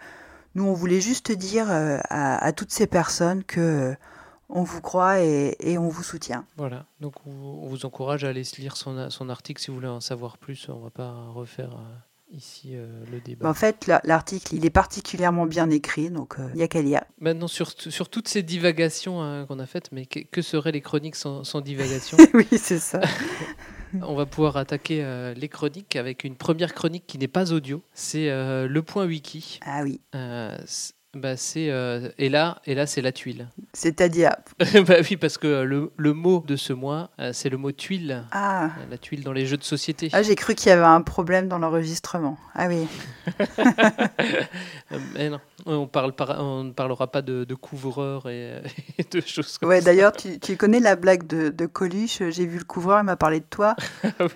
[0.55, 3.95] nous, on voulait juste dire à, toutes ces personnes que
[4.51, 6.45] on vous croit et, et, on vous soutient.
[6.57, 10.01] Voilà, donc on, vous encourage à aller lire son, son article si vous voulez en
[10.01, 10.67] savoir plus.
[10.69, 11.77] On ne va pas refaire
[12.31, 13.47] ici euh, le débat.
[13.47, 17.01] En fait, l'article, il est particulièrement bien écrit, donc il n'y a qu'à lire.
[17.19, 21.15] Maintenant, sur, sur toutes ces divagations hein, qu'on a faites, mais que, seraient les chroniques
[21.15, 23.01] sans, sans divagation Oui, c'est ça.
[24.01, 27.83] On va pouvoir attaquer euh, les chroniques avec une première chronique qui n'est pas audio.
[27.93, 29.59] C'est euh, le point wiki.
[29.65, 29.99] Ah oui
[31.13, 33.49] bah c'est euh, et là et là c'est la tuile.
[33.73, 34.31] C'est-à-dire
[34.87, 38.23] Bah oui parce que le, le, mot de ce mois euh, c'est le mot tuile.
[38.31, 38.69] Ah.
[38.89, 40.09] La tuile dans les jeux de société.
[40.13, 42.37] Ah j'ai cru qu'il y avait un problème dans l'enregistrement.
[42.55, 42.87] Ah oui.
[44.91, 48.61] Euh, mais non, on parle on ne parlera pas de, de couvreur et,
[49.09, 52.21] de choses comme ouais, d'ailleurs tu, tu, connais la blague de, de Coluche.
[52.29, 53.75] J'ai vu le couvreur il m'a parlé de toi.
[54.03, 54.27] Ah.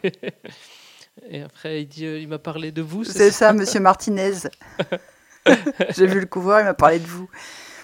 [1.30, 3.04] Et après il dit il m'a parlé de vous.
[3.04, 4.34] C'est ça, ça Monsieur Martinez.
[5.90, 7.30] J'ai vu le couvreur, il m'a parlé de vous.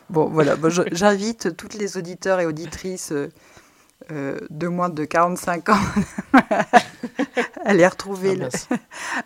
[0.09, 3.29] Bon, voilà, bon, j'invite toutes les auditeurs et auditrices euh,
[4.11, 5.77] euh de moins de 45 ans
[6.33, 6.65] à
[7.65, 8.75] aller retrouver, ah, le,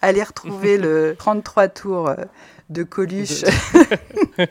[0.02, 2.16] à aller retrouver le 33 tours euh,
[2.70, 3.42] de Coluche.
[3.42, 4.48] De...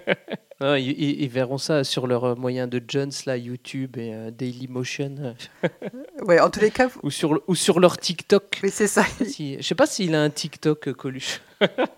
[0.61, 0.91] non, ils,
[1.23, 5.35] ils, verront ça sur leur moyen de Jones, là, YouTube et euh, Dailymotion.
[6.27, 6.89] ouais, en tous les cas.
[7.03, 8.61] Ou sur, ou sur leur TikTok.
[8.63, 9.05] Oui, c'est ça.
[9.27, 11.41] Si, je sais pas s'il a un TikTok, Coluche.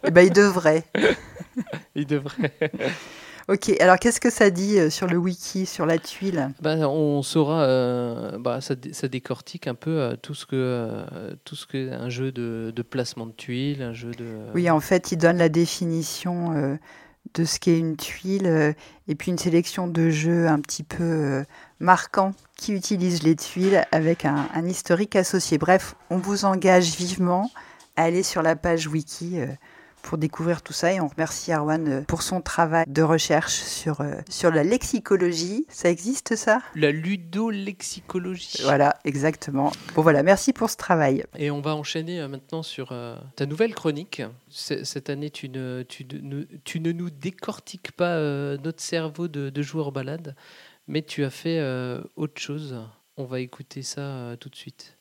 [0.04, 0.84] eh ben, il devrait.
[1.94, 2.52] il devrait.
[3.48, 6.50] Ok, alors qu'est-ce que ça dit euh, sur le wiki, sur la tuile?
[6.60, 11.32] Ben, On saura, euh, bah, ça, ça, décortique un peu euh, tout ce que, euh,
[11.44, 14.24] tout ce que un jeu de, de, placement de tuiles, un jeu de.
[14.52, 16.76] Oui, en fait, il donne la définition euh,
[17.34, 18.72] de ce qu'est une tuile euh,
[19.08, 21.44] et puis une sélection de jeux un petit peu
[21.80, 25.58] marquants qui utilisent les tuiles avec un, un, historique associé.
[25.58, 27.50] Bref, on vous engage vivement
[27.96, 29.38] à aller sur la page wiki
[30.06, 34.00] pour découvrir tout ça et on remercie Arwan euh, pour son travail de recherche sur,
[34.00, 35.66] euh, sur la lexicologie.
[35.68, 36.62] Ça existe ça?
[36.76, 38.62] La ludolexicologie.
[38.62, 39.72] Voilà, exactement.
[39.96, 41.24] Bon voilà, merci pour ce travail.
[41.36, 42.94] Et on va enchaîner euh, maintenant sur
[43.34, 44.22] ta nouvelle chronique.
[44.48, 48.16] Cette année, tu ne, tu, ne, tu ne nous décortiques pas
[48.58, 50.36] notre cerveau de, de joueur balade,
[50.86, 51.60] mais tu as fait
[52.14, 52.76] autre chose.
[53.16, 54.95] On va écouter ça tout de suite.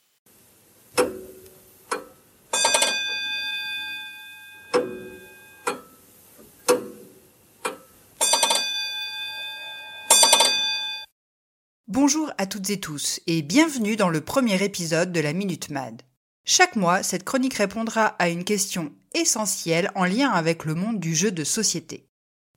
[11.96, 16.02] Bonjour à toutes et tous et bienvenue dans le premier épisode de la Minute Mad.
[16.44, 21.16] Chaque mois, cette chronique répondra à une question essentielle en lien avec le monde du
[21.16, 22.06] jeu de société.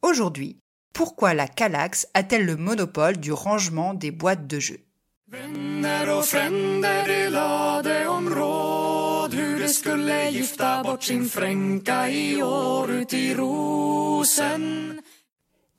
[0.03, 0.59] Aujourd'hui,
[0.93, 4.81] pourquoi la Calax a-t-elle le monopole du rangement des boîtes de jeux?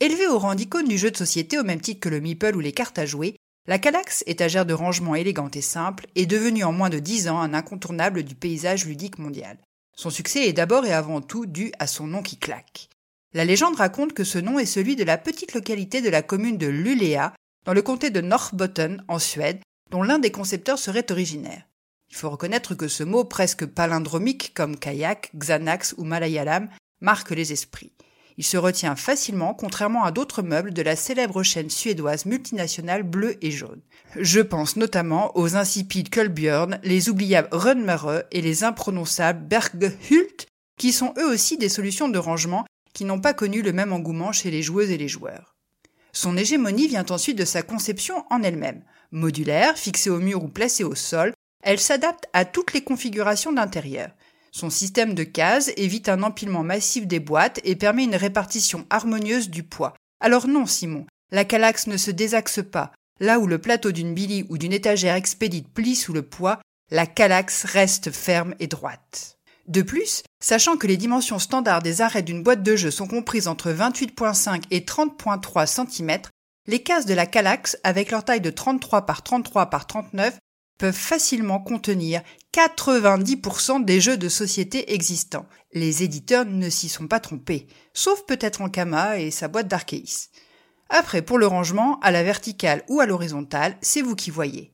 [0.02, 2.60] Élevée au rang d'icône du jeu de société au même titre que le Meeple ou
[2.60, 3.36] les cartes à jouer,
[3.70, 7.38] la Calax, étagère de rangement élégante et simple, est devenue en moins de dix ans
[7.38, 9.58] un incontournable du paysage ludique mondial.
[9.96, 12.88] Son succès est d'abord et avant tout dû à son nom qui claque.
[13.32, 16.58] La légende raconte que ce nom est celui de la petite localité de la commune
[16.58, 17.28] de Luleå,
[17.64, 19.60] dans le comté de Norrbotten, en Suède,
[19.92, 21.62] dont l'un des concepteurs serait originaire.
[22.08, 27.52] Il faut reconnaître que ce mot presque palindromique comme kayak, xanax ou malayalam marque les
[27.52, 27.92] esprits.
[28.40, 33.36] Il se retient facilement, contrairement à d'autres meubles de la célèbre chaîne suédoise multinationale bleue
[33.44, 33.82] et jaune.
[34.18, 40.46] Je pense notamment aux insipides Kulbjörn, les oubliables Rönnmere et les imprononçables Berghult,
[40.78, 44.32] qui sont eux aussi des solutions de rangement qui n'ont pas connu le même engouement
[44.32, 45.54] chez les joueuses et les joueurs.
[46.12, 48.82] Son hégémonie vient ensuite de sa conception en elle-même.
[49.10, 54.08] Modulaire, fixée au mur ou placée au sol, elle s'adapte à toutes les configurations d'intérieur.
[54.52, 59.50] Son système de cases évite un empilement massif des boîtes et permet une répartition harmonieuse
[59.50, 59.94] du poids.
[60.20, 62.92] Alors non, Simon, la calaxe ne se désaxe pas.
[63.20, 66.60] Là où le plateau d'une bille ou d'une étagère expédite plie sous le poids,
[66.90, 69.36] la calaxe reste ferme et droite.
[69.68, 73.46] De plus, sachant que les dimensions standards des arrêts d'une boîte de jeu sont comprises
[73.46, 76.22] entre 28.5 et 30.3 cm,
[76.66, 80.38] les cases de la calaxe, avec leur taille de 33 par 33 par 39,
[80.80, 82.22] peuvent facilement contenir
[82.54, 85.44] 90% des jeux de société existants.
[85.74, 90.30] Les éditeurs ne s'y sont pas trompés, sauf peut-être Ankama et sa boîte d'Arceis.
[90.88, 94.72] Après, pour le rangement, à la verticale ou à l'horizontale, c'est vous qui voyez.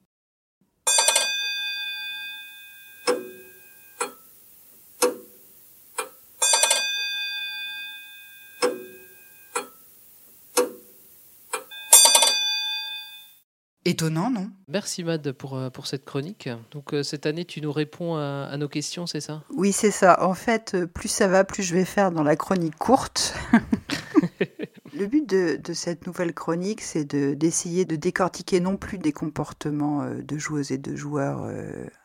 [13.86, 14.50] Étonnant, non?
[14.66, 16.48] Merci Mad pour, euh, pour cette chronique.
[16.72, 19.44] Donc euh, cette année, tu nous réponds à, nos questions, c'est ça?
[19.50, 20.24] Oui, c'est ça.
[20.24, 23.36] En fait, euh, plus ça va, plus je vais faire dans la chronique courte.
[24.92, 30.38] Le but de, cette nouvelle chronique, c'est d'essayer de, décortiquer non plus des comportements de
[30.38, 31.44] joueuses et de joueurs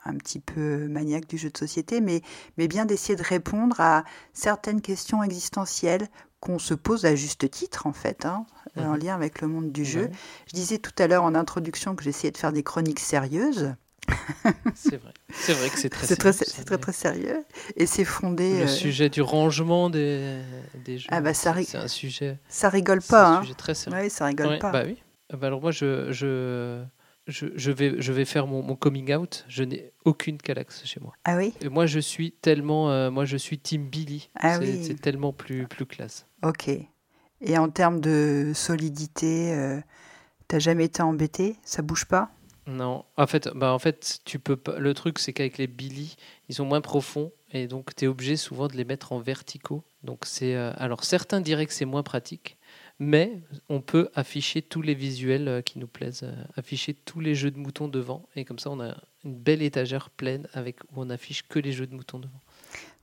[0.03, 2.21] un petit peu maniaques du jeu de société, mais,
[2.57, 6.09] mais bien d'essayer de répondre à certaines questions existentielles
[6.41, 8.99] qu'on se pose à juste titre, en fait, hein, en mhm.
[8.99, 10.09] lien avec le monde du jeu.
[10.47, 13.75] Je disais tout à l'heure en introduction que j'essayais de faire des chroniques sérieuses.
[14.75, 15.13] c'est vrai.
[15.31, 17.45] C'est vrai que c'est très, très, c'est très, très sérieux.
[17.77, 18.59] Et c'est fondé.
[18.59, 20.41] Le euh, sujet du rangement des,
[20.83, 21.07] des jeux.
[21.11, 22.39] Ah bah ça C'est un sujet.
[22.49, 23.27] Ça rigole pas.
[23.27, 23.41] Un hein.
[23.43, 23.99] sujet très sérieux.
[24.03, 24.71] Oui, ça rigole pas.
[24.71, 25.01] Bah oui.
[25.31, 26.83] Ah bah alors moi, je, je,
[27.31, 29.45] je, vais, je vais faire mon, coming out.
[29.47, 31.13] Je n'ai aucune Calax chez moi.
[31.23, 31.53] Ah oui?
[31.61, 32.91] Et Moi, je suis tellement.
[32.91, 34.29] Euh, moi, je suis Team Billy.
[34.35, 34.83] Ah oui.
[34.83, 36.27] C'est tellement plus, plus classe.
[36.43, 36.69] Ok.
[37.41, 39.79] Et en termes de solidité, euh,
[40.47, 41.55] t'as jamais été embêté?
[41.63, 42.31] Ça bouge pas?
[42.67, 43.05] Non.
[43.17, 44.77] En fait, bah en fait, tu peux pas.
[44.77, 46.15] Le truc, c'est qu'avec les Billy,
[46.49, 49.83] ils sont moins profonds et donc tu es obligé souvent de les mettre en verticaux.
[50.03, 50.55] Donc c'est.
[50.55, 52.57] Euh, alors certains diraient que c'est moins pratique
[53.01, 57.33] mais on peut afficher tous les visuels euh, qui nous plaisent, euh, afficher tous les
[57.33, 61.01] jeux de moutons devant, et comme ça on a une belle étagère pleine avec où
[61.01, 62.39] on affiche que les jeux de moutons devant.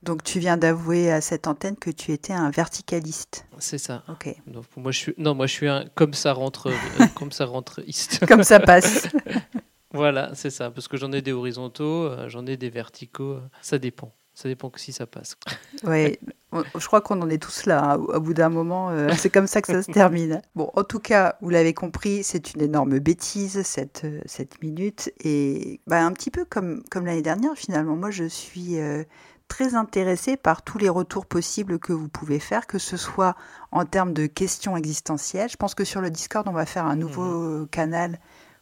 [0.04, 3.44] Donc tu viens d'avouer à cette antenne que tu étais un verticaliste.
[3.58, 4.04] C'est ça.
[4.08, 4.32] Ok.
[4.46, 7.46] Donc, moi je suis non moi je suis un comme ça rentre euh, comme ça
[7.46, 7.82] rentre
[8.28, 9.08] comme ça passe.
[9.92, 14.14] voilà c'est ça parce que j'en ai des horizontaux, j'en ai des verticaux, ça dépend.
[14.38, 15.36] Ça dépend que si ça passe.
[15.82, 16.16] Oui,
[16.52, 17.94] je crois qu'on en est tous là.
[17.94, 17.96] Hein.
[17.96, 20.40] Au bout d'un moment, euh, c'est comme ça que ça se termine.
[20.54, 25.12] Bon, en tout cas, vous l'avez compris, c'est une énorme bêtise cette, euh, cette minute.
[25.24, 29.02] Et bah, un petit peu comme, comme l'année dernière, finalement, moi, je suis euh,
[29.48, 33.34] très intéressée par tous les retours possibles que vous pouvez faire, que ce soit
[33.72, 35.50] en termes de questions existentielles.
[35.50, 37.68] Je pense que sur le Discord, on va faire un nouveau mmh.
[37.70, 38.20] canal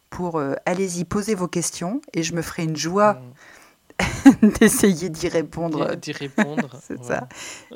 [0.09, 3.13] pour allez-y, posez vos questions et je me ferai une joie.
[3.13, 3.33] Mmh.
[4.59, 5.95] d'essayer d'y répondre.
[5.95, 6.69] D'y répondre.
[6.81, 7.27] c'est ça.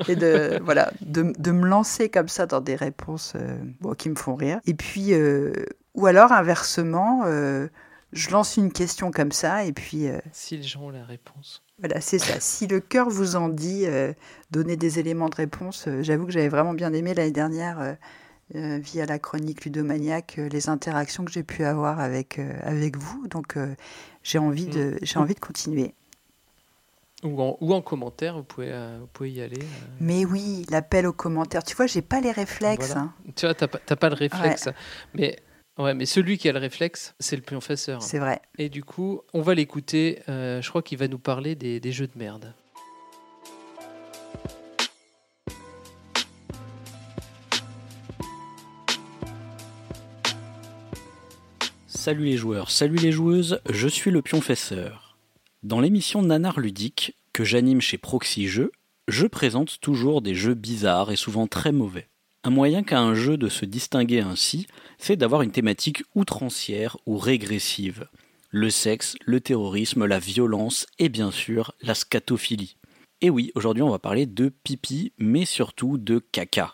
[0.08, 4.10] Et de, voilà, de, de, me lancer comme ça dans des réponses euh, bon, qui
[4.10, 4.60] me font rire.
[4.66, 5.54] Et puis, euh,
[5.96, 7.68] ou alors inversement, euh,
[8.14, 10.08] je lance une question comme ça et puis.
[10.32, 11.64] si les gens ont la réponse.
[11.80, 12.40] Voilà, c'est ça.
[12.40, 13.86] Si le cœur vous en dit,
[14.52, 15.88] donner des éléments de réponse.
[16.02, 17.98] J'avoue que j'avais vraiment bien aimé l'année dernière.
[18.54, 23.28] via la chronique ludomaniaque, les interactions que j'ai pu avoir avec, avec vous.
[23.30, 23.58] Donc,
[24.22, 24.72] j'ai envie, mm.
[24.72, 25.96] de, j'ai envie de continuer.
[27.24, 29.62] Ou en, ou en commentaire, vous pouvez, euh, vous pouvez y aller.
[29.62, 29.88] Euh.
[30.00, 31.64] Mais oui, l'appel aux commentaires.
[31.64, 32.96] Tu vois, j'ai pas les réflexes.
[32.96, 33.14] Hein.
[33.36, 34.70] Tu vois, t'as pas, pas le réflexe.
[35.14, 35.38] Mais,
[35.78, 38.02] ouais, mais celui qui a le réflexe, c'est le professeur.
[38.02, 38.42] C'est vrai.
[38.58, 40.24] Et du coup, on va l'écouter.
[40.30, 42.56] Euh, je crois qu'il va nous parler des, des jeux de merde.
[51.88, 55.01] Salut les joueurs, salut les joueuses, je suis le pionfesseur.
[55.64, 58.72] Dans l'émission Nanar Ludique, que j'anime chez Proxy Jeux,
[59.08, 62.10] je présente toujours des jeux bizarres et souvent très mauvais.
[62.44, 64.66] Un moyen qu'a un jeu de se distinguer ainsi,
[64.98, 68.08] c'est d'avoir une thématique outrancière ou régressive.
[68.50, 72.78] Le sexe, le terrorisme, la violence et bien sûr la scatophilie.
[73.22, 76.74] Et oui, aujourd'hui on va parler de pipi, mais surtout de caca.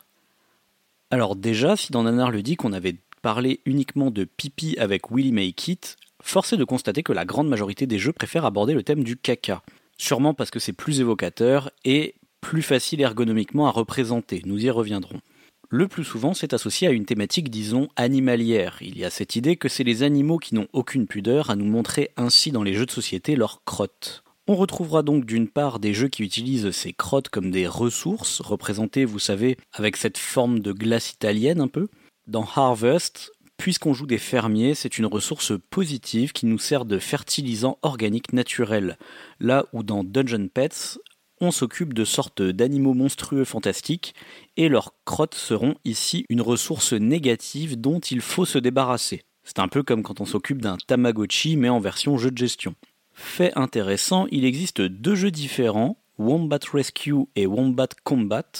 [1.11, 5.67] Alors déjà, si dans Nanar Ludique on avait parlé uniquement de pipi avec Willy Make
[5.67, 9.03] It, force est de constater que la grande majorité des jeux préfèrent aborder le thème
[9.03, 9.61] du caca.
[9.97, 15.21] Sûrement parce que c'est plus évocateur et plus facile ergonomiquement à représenter, nous y reviendrons.
[15.69, 18.77] Le plus souvent, c'est associé à une thématique, disons, animalière.
[18.81, 21.65] Il y a cette idée que c'est les animaux qui n'ont aucune pudeur à nous
[21.65, 24.23] montrer ainsi dans les jeux de société leurs crottes.
[24.47, 29.03] On retrouvera donc d'une part des jeux qui utilisent ces crottes comme des ressources, représentées,
[29.03, 31.89] vous savez, avec cette forme de glace italienne un peu.
[32.27, 37.79] Dans Harvest, Puisqu'on joue des fermiers, c'est une ressource positive qui nous sert de fertilisant
[37.81, 38.97] organique naturel,
[39.39, 40.99] là où dans Dungeon Pets,
[41.41, 44.15] on s'occupe de sortes d'animaux monstrueux fantastiques,
[44.57, 49.23] et leurs crottes seront ici une ressource négative dont il faut se débarrasser.
[49.43, 52.75] C'est un peu comme quand on s'occupe d'un Tamagotchi mais en version jeu de gestion.
[53.13, 58.51] Fait intéressant, il existe deux jeux différents, Wombat Rescue et Wombat Combat,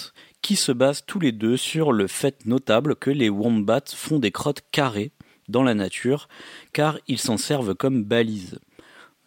[0.42, 4.32] qui se basent tous les deux sur le fait notable que les wombats font des
[4.32, 5.12] crottes carrées
[5.48, 6.28] dans la nature,
[6.74, 8.60] car ils s'en servent comme balises.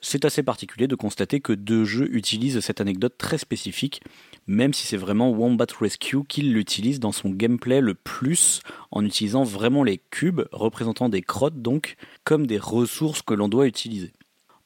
[0.02, 4.00] C'est assez particulier de constater que deux jeux utilisent cette anecdote très spécifique,
[4.46, 9.44] même si c'est vraiment Wombat Rescue qui l'utilise dans son gameplay le plus, en utilisant
[9.44, 14.12] vraiment les cubes, représentant des crottes donc, comme des ressources que l'on doit utiliser.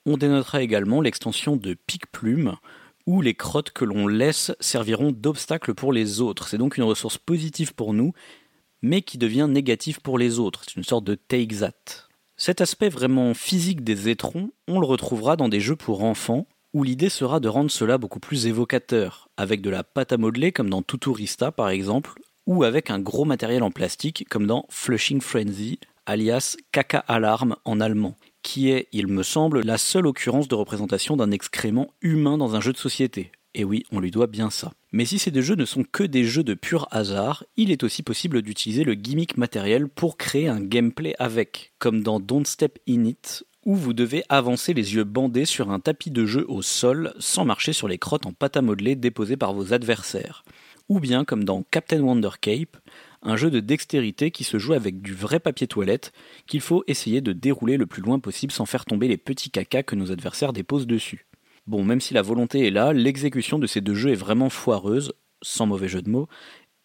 [0.07, 2.57] On dénotera également l'extension de Pic Plume,
[3.07, 6.49] où les crottes que l'on laisse serviront d'obstacle pour les autres.
[6.49, 8.13] C'est donc une ressource positive pour nous,
[8.83, 10.63] mais qui devient négative pour les autres.
[10.65, 12.09] C'est une sorte de take that.
[12.37, 16.83] Cet aspect vraiment physique des étrons, on le retrouvera dans des jeux pour enfants, où
[16.83, 20.69] l'idée sera de rendre cela beaucoup plus évocateur, avec de la pâte à modeler comme
[20.69, 22.13] dans Tuturista par exemple,
[22.47, 27.81] ou avec un gros matériel en plastique comme dans Flushing Frenzy, alias Caca Alarm en
[27.81, 32.55] allemand, qui est, il me semble, la seule occurrence de représentation d'un excrément humain dans
[32.55, 33.33] un jeu de société.
[33.55, 34.73] Et oui, on lui doit bien ça.
[34.93, 37.83] Mais si ces deux jeux ne sont que des jeux de pur hasard, il est
[37.83, 42.79] aussi possible d'utiliser le gimmick matériel pour créer un gameplay avec, comme dans Don't Step
[42.89, 46.63] In It, où vous devez avancer les yeux bandés sur un tapis de jeu au
[46.63, 50.45] sol sans marcher sur les crottes en pâte à modeler déposées par vos adversaires.
[50.91, 52.77] Ou bien comme dans Captain Wonder Cape,
[53.25, 56.13] un jeu de dextérité qui se joue avec du vrai papier toilette
[56.47, 59.83] qu'il faut essayer de dérouler le plus loin possible sans faire tomber les petits cacas
[59.83, 61.27] que nos adversaires déposent dessus.
[61.67, 65.15] Bon, même si la volonté est là, l'exécution de ces deux jeux est vraiment foireuse,
[65.41, 66.29] sans mauvais jeu de mots,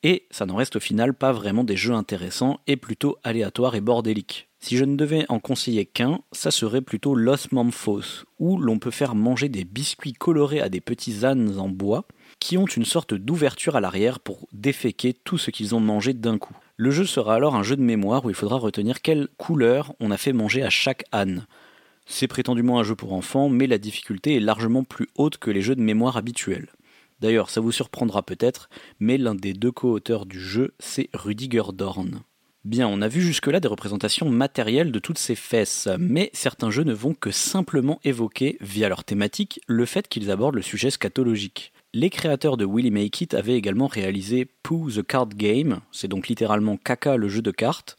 [0.03, 3.81] et ça n'en reste au final pas vraiment des jeux intéressants et plutôt aléatoires et
[3.81, 4.47] bordéliques.
[4.59, 8.91] Si je ne devais en conseiller qu'un, ça serait plutôt Los Mamphos, où l'on peut
[8.91, 12.05] faire manger des biscuits colorés à des petits ânes en bois,
[12.39, 16.37] qui ont une sorte d'ouverture à l'arrière pour déféquer tout ce qu'ils ont mangé d'un
[16.37, 16.55] coup.
[16.77, 20.11] Le jeu sera alors un jeu de mémoire où il faudra retenir quelle couleur on
[20.11, 21.45] a fait manger à chaque âne.
[22.05, 25.61] C'est prétendument un jeu pour enfants, mais la difficulté est largement plus haute que les
[25.61, 26.69] jeux de mémoire habituels.
[27.19, 32.21] D'ailleurs, ça vous surprendra peut-être, mais l'un des deux co-auteurs du jeu, c'est Rudiger Dorn.
[32.65, 36.83] Bien, on a vu jusque-là des représentations matérielles de toutes ces fesses, mais certains jeux
[36.83, 41.73] ne vont que simplement évoquer, via leur thématique, le fait qu'ils abordent le sujet scatologique.
[41.93, 46.27] Les créateurs de Willy Make It avaient également réalisé Pooh the Card Game, c'est donc
[46.27, 47.97] littéralement caca le jeu de cartes,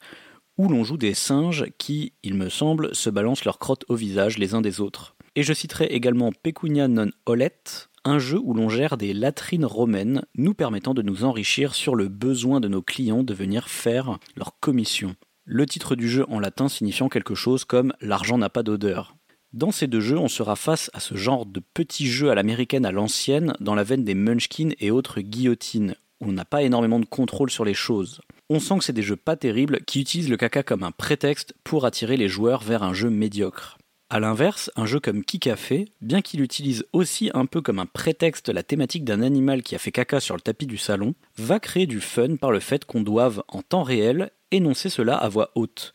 [0.56, 4.38] où l'on joue des singes qui, il me semble, se balancent leurs crottes au visage
[4.38, 5.16] les uns des autres.
[5.34, 7.62] Et je citerai également Pecunia non Olet,
[8.04, 12.06] un jeu où l'on gère des latrines romaines, nous permettant de nous enrichir sur le
[12.06, 15.16] besoin de nos clients de venir faire leur commission.
[15.44, 19.16] Le titre du jeu en latin signifiant quelque chose comme l'argent n'a pas d'odeur.
[19.52, 22.86] Dans ces deux jeux, on sera face à ce genre de petits jeux à l'américaine
[22.86, 27.00] à l'ancienne, dans la veine des Munchkin et autres guillotines, où on n'a pas énormément
[27.00, 28.20] de contrôle sur les choses.
[28.48, 31.54] On sent que c'est des jeux pas terribles qui utilisent le caca comme un prétexte
[31.64, 33.76] pour attirer les joueurs vers un jeu médiocre.
[34.08, 38.50] A l'inverse, un jeu comme Kikafé, bien qu'il utilise aussi un peu comme un prétexte
[38.50, 41.86] la thématique d'un animal qui a fait caca sur le tapis du salon, va créer
[41.86, 45.92] du fun par le fait qu'on doive, en temps réel, énoncer cela à voix haute.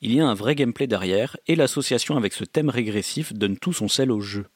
[0.00, 3.72] Il y a un vrai gameplay derrière, et l'association avec ce thème régressif donne tout
[3.72, 4.46] son sel au jeu.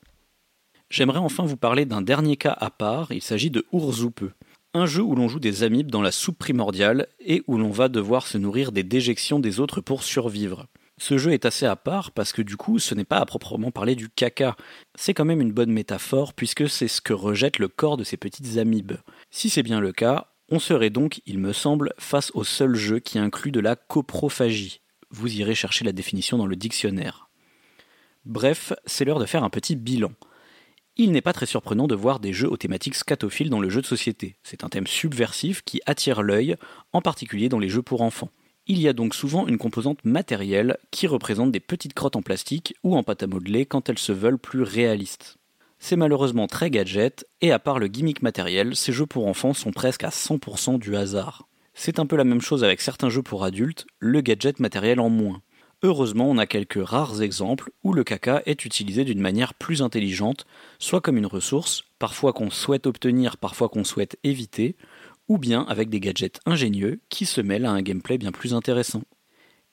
[0.90, 4.24] J'aimerais enfin vous parler d'un dernier cas à part, il s'agit de Urzoupe
[4.72, 7.88] un jeu où l'on joue des amibes dans la soupe primordiale et où l'on va
[7.88, 10.66] devoir se nourrir des déjections des autres pour survivre.
[10.98, 13.70] Ce jeu est assez à part parce que du coup ce n'est pas à proprement
[13.70, 14.56] parler du caca.
[14.94, 18.16] C'est quand même une bonne métaphore puisque c'est ce que rejette le corps de ces
[18.16, 18.98] petites amibes.
[19.30, 22.98] Si c'est bien le cas, on serait donc, il me semble, face au seul jeu
[22.98, 24.80] qui inclut de la coprophagie.
[25.10, 27.28] Vous irez chercher la définition dans le dictionnaire.
[28.24, 30.12] Bref, c'est l'heure de faire un petit bilan
[31.02, 33.80] il n'est pas très surprenant de voir des jeux aux thématiques scatophiles dans le jeu
[33.80, 34.36] de société.
[34.42, 36.56] C'est un thème subversif qui attire l'œil,
[36.92, 38.28] en particulier dans les jeux pour enfants.
[38.66, 42.74] Il y a donc souvent une composante matérielle qui représente des petites crottes en plastique
[42.84, 45.38] ou en pâte à modeler quand elles se veulent plus réalistes.
[45.78, 49.72] C'est malheureusement très gadget, et à part le gimmick matériel, ces jeux pour enfants sont
[49.72, 51.48] presque à 100% du hasard.
[51.82, 55.08] C'est un peu la même chose avec certains jeux pour adultes, le gadget matériel en
[55.08, 55.40] moins.
[55.82, 60.44] Heureusement, on a quelques rares exemples où le caca est utilisé d'une manière plus intelligente,
[60.78, 64.76] soit comme une ressource, parfois qu'on souhaite obtenir, parfois qu'on souhaite éviter,
[65.26, 69.04] ou bien avec des gadgets ingénieux qui se mêlent à un gameplay bien plus intéressant.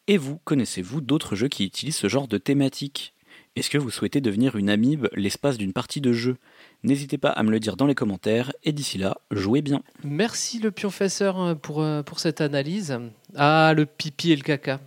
[0.08, 3.17] Et vous, connaissez-vous d'autres jeux qui utilisent ce genre de thématique?
[3.58, 6.38] Est-ce que vous souhaitez devenir une amibe l'espace d'une partie de jeu?
[6.84, 9.82] N'hésitez pas à me le dire dans les commentaires, et d'ici là, jouez bien.
[10.04, 13.00] Merci le pionfesseur pour, euh, pour cette analyse.
[13.36, 14.80] Ah, le pipi et le caca.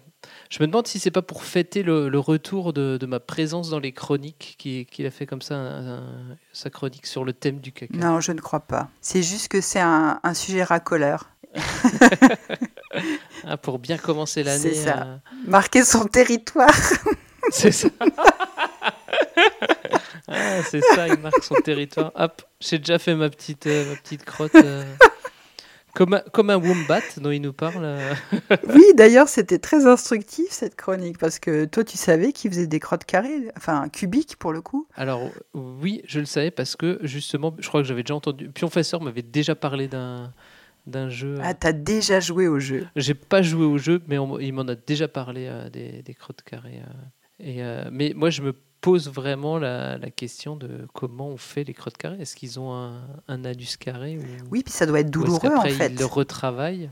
[0.50, 3.90] Je me demande si c'est pas pour fêter le, retour de, ma présence dans les
[3.90, 6.00] chroniques qu'il a fait comme ça
[6.52, 7.96] sa chronique sur le thème du caca.
[7.96, 8.88] Non, je ne crois pas.
[9.00, 11.30] C'est juste que c'est un, sujet racoleur.
[13.44, 14.60] ah, pour bien commencer l'année.
[14.60, 15.02] C'est ça.
[15.02, 15.16] Euh.
[15.48, 16.70] Marquer son territoire.
[17.50, 17.88] c'est ça.
[20.28, 22.12] ah, c'est ça, il marque son territoire.
[22.14, 24.54] Hop, j'ai déjà fait ma petite, euh, ma petite crotte.
[24.54, 24.84] Euh.
[25.92, 27.82] Comme un, comme un wombat dont il nous parle.
[27.84, 28.14] euh.
[28.68, 32.78] Oui, d'ailleurs, c'était très instructif cette chronique parce que toi, tu savais qu'il faisait des
[32.78, 34.86] crottes carrées, enfin cubiques pour le coup.
[34.94, 35.20] Alors
[35.52, 38.50] oui, je le savais parce que justement, je crois que j'avais déjà entendu.
[38.50, 40.32] Pionfesseur m'avait déjà parlé d'un
[40.86, 41.34] d'un jeu.
[41.42, 42.86] Ah, t'as déjà joué au jeu.
[42.94, 46.42] J'ai pas joué au jeu, mais on- il m'en a déjà parlé des, des crottes
[46.42, 46.82] carrées.
[47.40, 47.44] Euh.
[47.44, 51.64] Et, euh, mais moi, je me pose vraiment la, la question de comment on fait
[51.64, 52.20] les crottes carrées.
[52.20, 55.62] Est-ce qu'ils ont un, un anus carré ou, Oui, puis ça doit être douloureux en
[55.62, 55.88] fait.
[55.88, 56.88] ils le retravaillent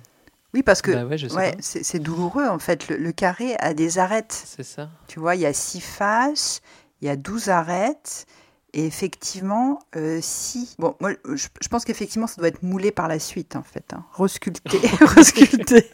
[0.53, 2.89] Oui, parce que Bah ouais, ouais, c'est c'est douloureux en fait.
[2.89, 4.33] Le, le carré a des arêtes.
[4.45, 4.91] C'est ça.
[5.07, 6.61] Tu vois, il y a six faces,
[7.01, 8.27] il y a 12 arêtes.
[8.75, 10.75] Et effectivement, euh, si.
[10.79, 13.95] Bon, moi, je, je pense qu'effectivement, ça doit être moulé par la suite, en fait.
[13.95, 14.05] hein.
[14.13, 14.79] Resculpté.
[15.01, 15.91] resculpté.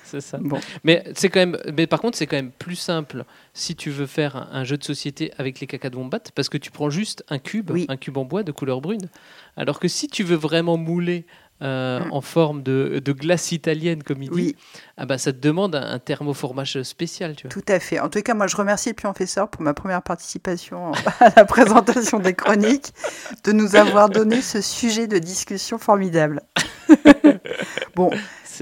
[0.10, 0.38] C'est ça.
[0.41, 0.60] Bon.
[0.84, 1.58] Mais c'est quand même.
[1.76, 4.78] Mais par contre, c'est quand même plus simple si tu veux faire un, un jeu
[4.78, 7.86] de société avec les cacas de wombat, parce que tu prends juste un cube, Oui.
[7.89, 9.10] un cube en bois de couleur brune.
[9.58, 11.26] Alors que si tu veux vraiment mouler
[11.64, 12.14] euh, Mm.
[12.14, 14.55] en forme de, de glace italienne, comme il dit, Oui,
[14.95, 17.49] ah bah ça te demande un, un thermoformage spécial, tu vois.
[17.51, 17.99] tout à fait.
[17.99, 22.20] En tout cas, moi, je remercie le Pionfesseur pour ma première participation à la présentation
[22.20, 22.93] des chroniques,
[23.43, 26.41] de nous avoir donné ce sujet de discussion formidable.
[27.95, 28.12] bon,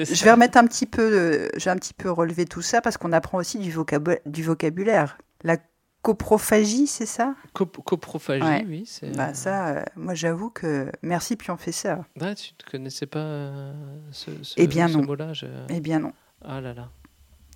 [0.03, 0.25] Je ça.
[0.25, 2.97] vais remettre un petit peu, euh, je vais un petit peu relever tout ça parce
[2.97, 5.17] qu'on apprend aussi du, vocabu- du vocabulaire.
[5.43, 5.57] La
[6.01, 7.35] coprophagie, c'est ça?
[7.53, 8.65] Cop- coprophagie, Ouais.
[8.67, 8.89] oui.
[9.15, 12.03] Bah ça, euh, moi j'avoue que merci Pionfesseur.
[12.21, 13.73] Ouais, tu ne connaissais pas euh,
[14.11, 15.03] ce, ce- Eh bien, ce non.
[15.05, 16.13] mot-là je- Eh bien non.
[16.43, 16.89] Ah là là.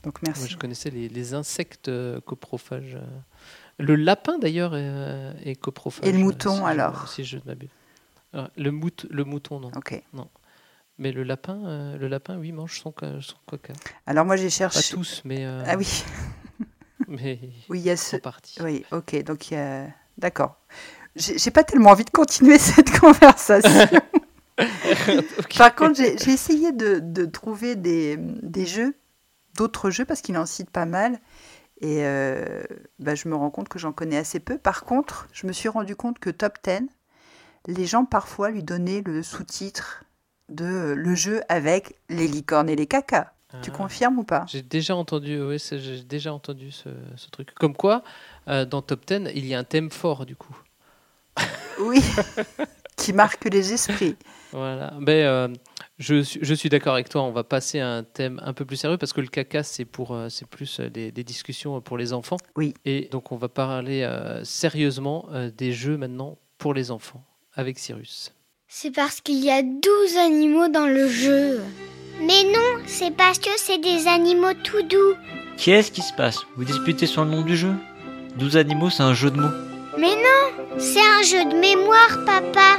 [0.04, 0.48] Donc Moi, merci.
[0.48, 1.92] je connaissais les, les insectes
[2.26, 2.98] coprophages.
[3.78, 6.08] Le lapin, d'ailleurs, est, est coprophage.
[6.08, 7.08] Et le mouton, si je- alors?
[7.10, 7.70] Si je ne m'abuse.
[8.58, 9.72] Le, mout- le mouton, non.
[9.76, 10.02] Ok.
[11.00, 13.74] Mais le lapin, euh, le lapin, oui, mange son, son coca.
[14.06, 14.94] Alors moi j'ai Pas cherché.
[14.94, 16.04] tous, mais, euh, Ah oui,
[17.08, 17.40] mais
[17.70, 18.18] oui il y a ce.
[18.18, 18.62] en partie.
[18.62, 19.24] Oui, ok.
[19.24, 19.88] Donc il y a.
[20.18, 20.58] D'accord.
[21.16, 23.88] J'ai pas tellement envie de continuer cette conversation.
[25.58, 28.94] Par contre, j'ai j'ai essayé de, de trouver des, des jeux,
[29.56, 31.20] d'autres jeux, parce qu'il en cite pas mal.
[31.82, 32.62] Et euh,
[33.00, 34.58] bah, je me rends compte que j'en connais assez peu.
[34.58, 36.82] Par contre, je me suis rendu compte que Top 10,
[37.68, 40.04] les gens parfois lui donnaient le sous-titre
[40.50, 43.32] de le jeu avec les licornes et les cacas.
[43.64, 43.78] Tu Ah.
[43.78, 44.46] confirmes ou pas?
[44.48, 47.52] J'ai déjà entendu, c'est- j'ai déjà entendu ce, ce truc.
[47.56, 48.04] Comme quoi,
[48.48, 50.56] euh, dans Top 10, il y a un thème fort du coup.
[51.80, 52.02] Oui,
[52.98, 54.18] qui marque les esprits.
[54.52, 54.94] Voilà.
[55.00, 55.48] Mais euh,
[55.98, 57.24] je, suis- je suis d'accord avec toi.
[57.24, 59.86] On va passer à un thème un peu plus sérieux parce que le caca, c'est
[59.86, 62.38] pour, euh, c'est plus des, des discussions pour les enfants.
[62.58, 62.74] Oui.
[62.86, 65.28] Et donc, on va parler euh, sérieusement
[65.58, 67.24] des jeux maintenant pour les enfants
[67.54, 68.34] avec Cyrus.
[68.72, 71.60] C'est parce qu'il y a 12 animaux dans le jeu.
[72.20, 75.16] Mais non, c'est parce que c'est des animaux tout doux.
[75.58, 76.38] Qu'est-ce qui se passe?
[76.56, 77.74] Vous disputez sur le nom du jeu?
[78.38, 79.50] 12 animaux, c'est un jeu de mots.
[79.98, 82.78] Mais non, c'est un jeu de mémoire, papa.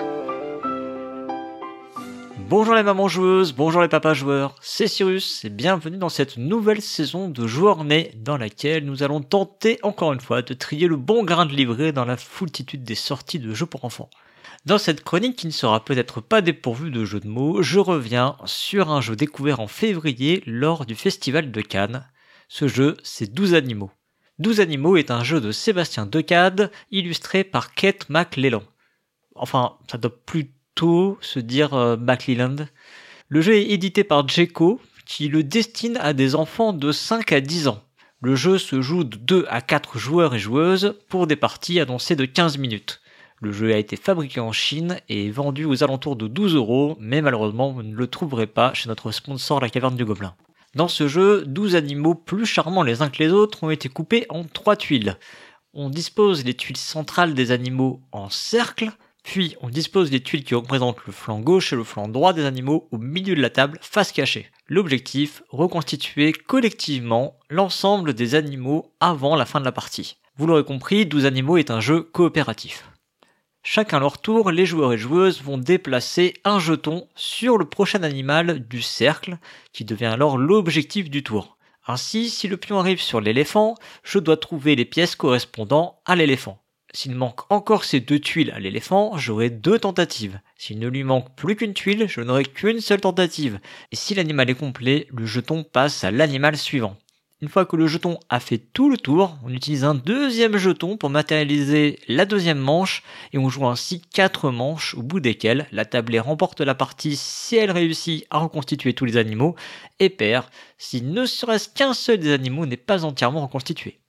[2.49, 6.83] Bonjour les mamans joueuses, bonjour les papas joueurs, c'est Cyrus et bienvenue dans cette nouvelle
[6.83, 10.97] saison de Joueurs Nés dans laquelle nous allons tenter encore une fois de trier le
[10.97, 14.09] bon grain de livret dans la foultitude des sorties de jeux pour enfants.
[14.67, 18.37] Dans cette chronique qui ne sera peut-être pas dépourvue de jeux de mots, je reviens
[18.45, 22.07] sur un jeu découvert en février lors du festival de Cannes.
[22.49, 23.91] Ce jeu, c'est 12 animaux.
[24.39, 28.63] 12 animaux est un jeu de Sébastien Decade illustré par Kate McLellan.
[29.35, 31.97] Enfin, ça doit plutôt se dire euh.
[33.29, 37.41] Le jeu est édité par Jeco, qui le destine à des enfants de 5 à
[37.41, 37.83] 10 ans.
[38.21, 42.17] Le jeu se joue de 2 à 4 joueurs et joueuses pour des parties annoncées
[42.17, 43.00] de 15 minutes.
[43.43, 47.23] Le jeu a été fabriqué en Chine et vendu aux alentours de 12 euros, mais
[47.23, 50.35] malheureusement vous ne le trouverez pas chez notre sponsor La Caverne du Gobelin.
[50.75, 54.27] Dans ce jeu, 12 animaux plus charmants les uns que les autres ont été coupés
[54.29, 55.17] en 3 tuiles.
[55.73, 58.91] On dispose les tuiles centrales des animaux en cercle,
[59.23, 62.45] puis on dispose les tuiles qui représentent le flanc gauche et le flanc droit des
[62.45, 64.51] animaux au milieu de la table, face cachée.
[64.67, 70.19] L'objectif, reconstituer collectivement l'ensemble des animaux avant la fin de la partie.
[70.37, 72.85] Vous l'aurez compris, 12 animaux est un jeu coopératif.
[73.63, 78.67] Chacun leur tour, les joueurs et joueuses vont déplacer un jeton sur le prochain animal
[78.67, 79.37] du cercle,
[79.73, 81.59] qui devient alors l'objectif du tour.
[81.87, 86.63] Ainsi, si le pion arrive sur l'éléphant, je dois trouver les pièces correspondant à l'éléphant.
[86.93, 90.41] S'il manque encore ces deux tuiles à l'éléphant, j'aurai deux tentatives.
[90.57, 93.61] S'il ne lui manque plus qu'une tuile, je n'aurai qu'une seule tentative.
[93.93, 96.97] Et si l'animal est complet, le jeton passe à l'animal suivant.
[97.43, 100.99] Une fois que le jeton a fait tout le tour, on utilise un deuxième jeton
[100.99, 105.87] pour matérialiser la deuxième manche et on joue ainsi quatre manches au bout desquelles la
[105.87, 109.57] tablée remporte la partie si elle réussit à reconstituer tous les animaux
[110.01, 110.45] et perd
[110.77, 114.01] si ne serait-ce qu'un seul des animaux n'est pas entièrement reconstitué.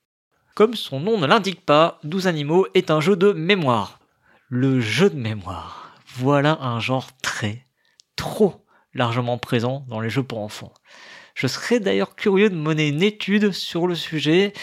[0.53, 3.99] Comme son nom ne l'indique pas, 12 animaux est un jeu de mémoire.
[4.49, 5.95] Le jeu de mémoire.
[6.05, 7.65] Voilà un genre très,
[8.17, 10.73] trop largement présent dans les jeux pour enfants.
[11.35, 14.53] Je serais d'ailleurs curieux de mener une étude sur le sujet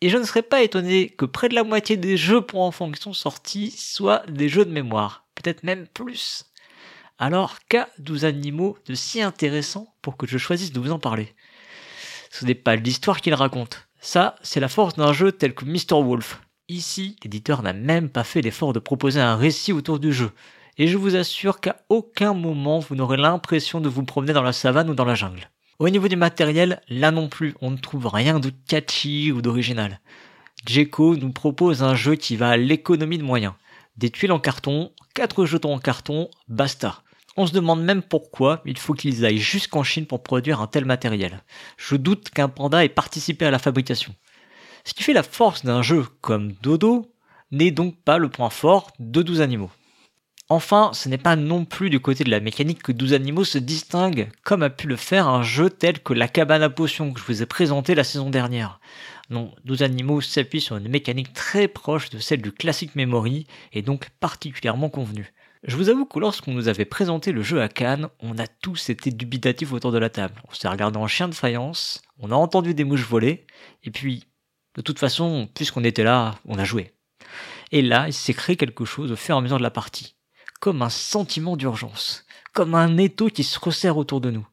[0.00, 2.90] et je ne serais pas étonné que près de la moitié des jeux pour enfants
[2.90, 6.44] qui sont sortis soient des jeux de mémoire, peut-être même plus.
[7.18, 11.34] Alors, qu'a 12 animaux de si intéressant pour que je choisisse de vous en parler?
[12.30, 13.88] Ce n'est pas l'histoire qu'il raconte.
[14.00, 16.02] Ça, c'est la force d'un jeu tel que Mr.
[16.02, 16.40] Wolf.
[16.68, 20.32] Ici, l'éditeur n'a même pas fait l'effort de proposer un récit autour du jeu.
[20.76, 24.52] Et je vous assure qu'à aucun moment vous n'aurez l'impression de vous promener dans la
[24.52, 25.48] savane ou dans la jungle.
[25.80, 30.00] Au niveau du matériel, là non plus, on ne trouve rien de catchy ou d'original.
[30.68, 33.54] Jeco nous propose un jeu qui va à l'économie de moyens.
[33.96, 37.02] Des tuiles en carton, quatre jetons en carton, basta.
[37.36, 40.84] On se demande même pourquoi il faut qu'ils aillent jusqu'en Chine pour produire un tel
[40.84, 41.42] matériel.
[41.76, 44.14] Je doute qu'un panda ait participé à la fabrication.
[44.84, 47.12] Ce qui fait la force d'un jeu comme Dodo
[47.50, 49.70] n'est donc pas le point fort de 12 animaux.
[50.50, 53.56] Enfin, ce n'est pas non plus du côté de la mécanique que 12 animaux se
[53.56, 57.20] distinguent, comme a pu le faire un jeu tel que la cabane à potions que
[57.20, 58.78] je vous ai présenté la saison dernière.
[59.30, 63.80] Non, 12 animaux s'appuie sur une mécanique très proche de celle du classique Memory, et
[63.80, 65.32] donc particulièrement convenue.
[65.62, 68.90] Je vous avoue que lorsqu'on nous avait présenté le jeu à Cannes, on a tous
[68.90, 70.42] été dubitatifs autour de la table.
[70.50, 73.46] On s'est regardé en chien de faïence, on a entendu des mouches voler,
[73.82, 74.26] et puis,
[74.76, 76.92] de toute façon, puisqu'on était là, on a joué.
[77.72, 80.16] Et là, il s'est créé quelque chose au fur et à mesure de la partie
[80.64, 84.46] comme un sentiment d'urgence, comme un étau qui se resserre autour de nous.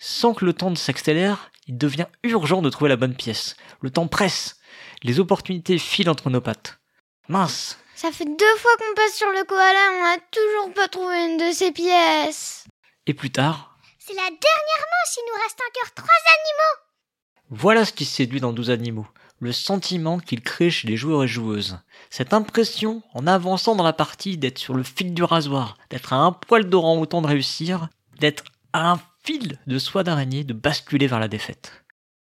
[0.00, 3.54] Sans que le temps ne s'accélère, il devient urgent de trouver la bonne pièce.
[3.80, 4.56] Le temps presse.
[5.04, 6.80] Les opportunités filent entre nos pattes.
[7.28, 7.78] Mince.
[7.94, 11.36] Ça fait deux fois qu'on passe sur le koala, on n'a toujours pas trouvé une
[11.36, 12.64] de ces pièces.
[13.06, 13.78] Et plus tard.
[14.00, 16.86] C'est la dernière manche, il nous reste encore trois animaux.
[17.50, 19.06] Voilà ce qui séduit dans 12 animaux
[19.42, 21.78] le sentiment qu'il crée chez les joueurs et joueuses.
[22.10, 26.16] Cette impression, en avançant dans la partie, d'être sur le fil du rasoir, d'être à
[26.16, 27.88] un poil d'orang autant de réussir,
[28.20, 31.82] d'être à un fil de soie d'araignée de basculer vers la défaite.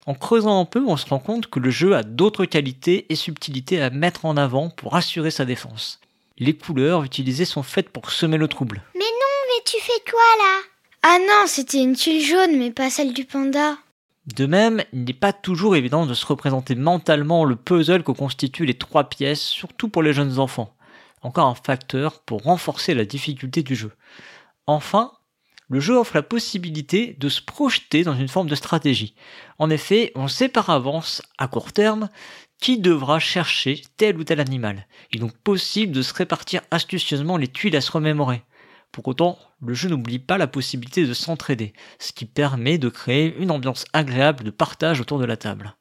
[0.05, 3.15] En creusant un peu, on se rend compte que le jeu a d'autres qualités et
[3.15, 6.01] subtilités à mettre en avant pour assurer sa défense.
[6.37, 8.83] Les couleurs utilisées sont faites pour semer le trouble.
[8.93, 10.59] Mais non, mais tu fais quoi là?
[11.01, 13.77] Ah non, c'était une tuile jaune, mais pas celle du panda.
[14.27, 18.65] De même, il n'est pas toujours évident de se représenter mentalement le puzzle que constituent
[18.65, 20.75] les trois pièces, surtout pour les jeunes enfants.
[21.21, 23.91] Encore un facteur pour renforcer la difficulté du jeu.
[24.65, 25.11] Enfin,
[25.69, 29.15] le jeu offre la possibilité de se projeter dans une forme de stratégie.
[29.59, 32.09] En effet, on sait par avance, à court terme,
[32.59, 34.87] qui devra chercher tel ou tel animal.
[35.11, 38.43] Il est donc possible de se répartir astucieusement les tuiles à se remémorer.
[38.95, 43.35] Pour autant, le jeu n'oublie pas la possibilité de s'entraider, ce qui permet de créer
[43.37, 45.75] une ambiance agréable de partage autour de la table.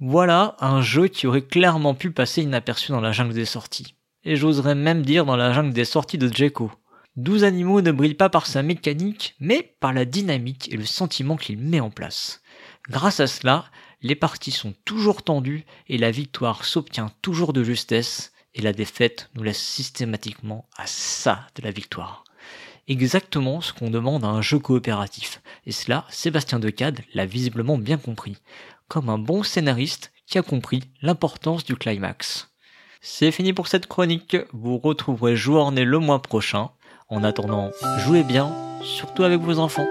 [0.00, 3.94] Voilà un jeu qui aurait clairement pu passer inaperçu dans la jungle des sorties.
[4.24, 6.72] Et j'oserais même dire dans la jungle des sorties de Jeco.
[7.14, 11.36] 12 animaux ne brillent pas par sa mécanique, mais par la dynamique et le sentiment
[11.36, 12.42] qu'il met en place.
[12.90, 13.66] Grâce à cela,
[14.00, 19.30] les parties sont toujours tendues et la victoire s'obtient toujours de justesse, et la défaite
[19.36, 22.24] nous laisse systématiquement à ça de la victoire
[22.88, 25.40] exactement ce qu'on demande à un jeu coopératif.
[25.66, 28.36] Et cela, Sébastien Decade l'a visiblement bien compris,
[28.88, 32.50] comme un bon scénariste qui a compris l'importance du climax.
[33.00, 36.70] C'est fini pour cette chronique, vous retrouverez Journée le mois prochain.
[37.08, 39.86] En attendant, jouez bien, surtout avec vos enfants.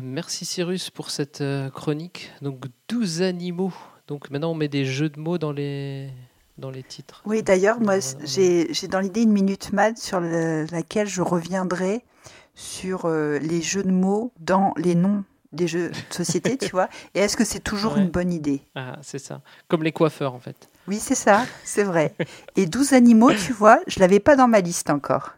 [0.00, 2.32] Merci Cyrus pour cette euh, chronique.
[2.42, 3.72] Donc 12 animaux
[4.08, 6.08] donc maintenant, on met des jeux de mots dans les,
[6.56, 7.22] dans les titres.
[7.26, 12.02] Oui, d'ailleurs, moi, j'ai dans l'idée une minute mad sur laquelle je reviendrai
[12.54, 16.88] sur euh, les jeux de mots dans les noms des jeux de société, tu vois.
[17.14, 18.62] Et est-ce que c'est toujours une bonne idée?
[18.74, 19.42] Ah, c'est ça.
[19.68, 20.68] Comme les coiffeurs, en fait.
[20.88, 22.14] Oui, c'est ça, c'est vrai.
[22.56, 25.34] Et 12 animaux, tu vois, je l'avais pas dans ma liste encore.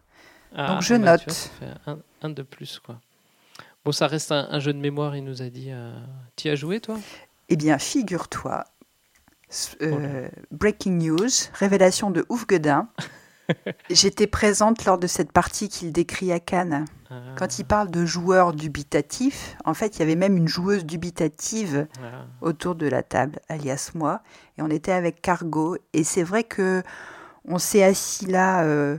[0.55, 1.51] Ah, Donc je bah, note.
[2.23, 3.01] un, de plus, quoi.
[3.85, 5.69] Bon, ça reste un, jeu de mémoire, il nous a dit.
[5.71, 5.93] Euh...
[6.37, 6.97] Tu as joué, toi?
[7.51, 8.65] Eh bien, figure-toi,
[9.83, 12.89] euh, breaking news, révélation de Ouf Godin.
[13.91, 16.85] J'étais présente lors de cette partie qu'il décrit à Cannes.
[17.11, 17.35] Ah.
[17.37, 21.89] Quand il parle de joueurs dubitatifs, en fait, il y avait même une joueuse dubitative
[22.01, 22.27] ah.
[22.41, 24.23] autour de la table, alias moi,
[24.57, 25.77] et on était avec Cargo.
[25.93, 26.85] Et c'est vrai que
[27.45, 28.63] on s'est assis là.
[28.63, 28.99] Euh,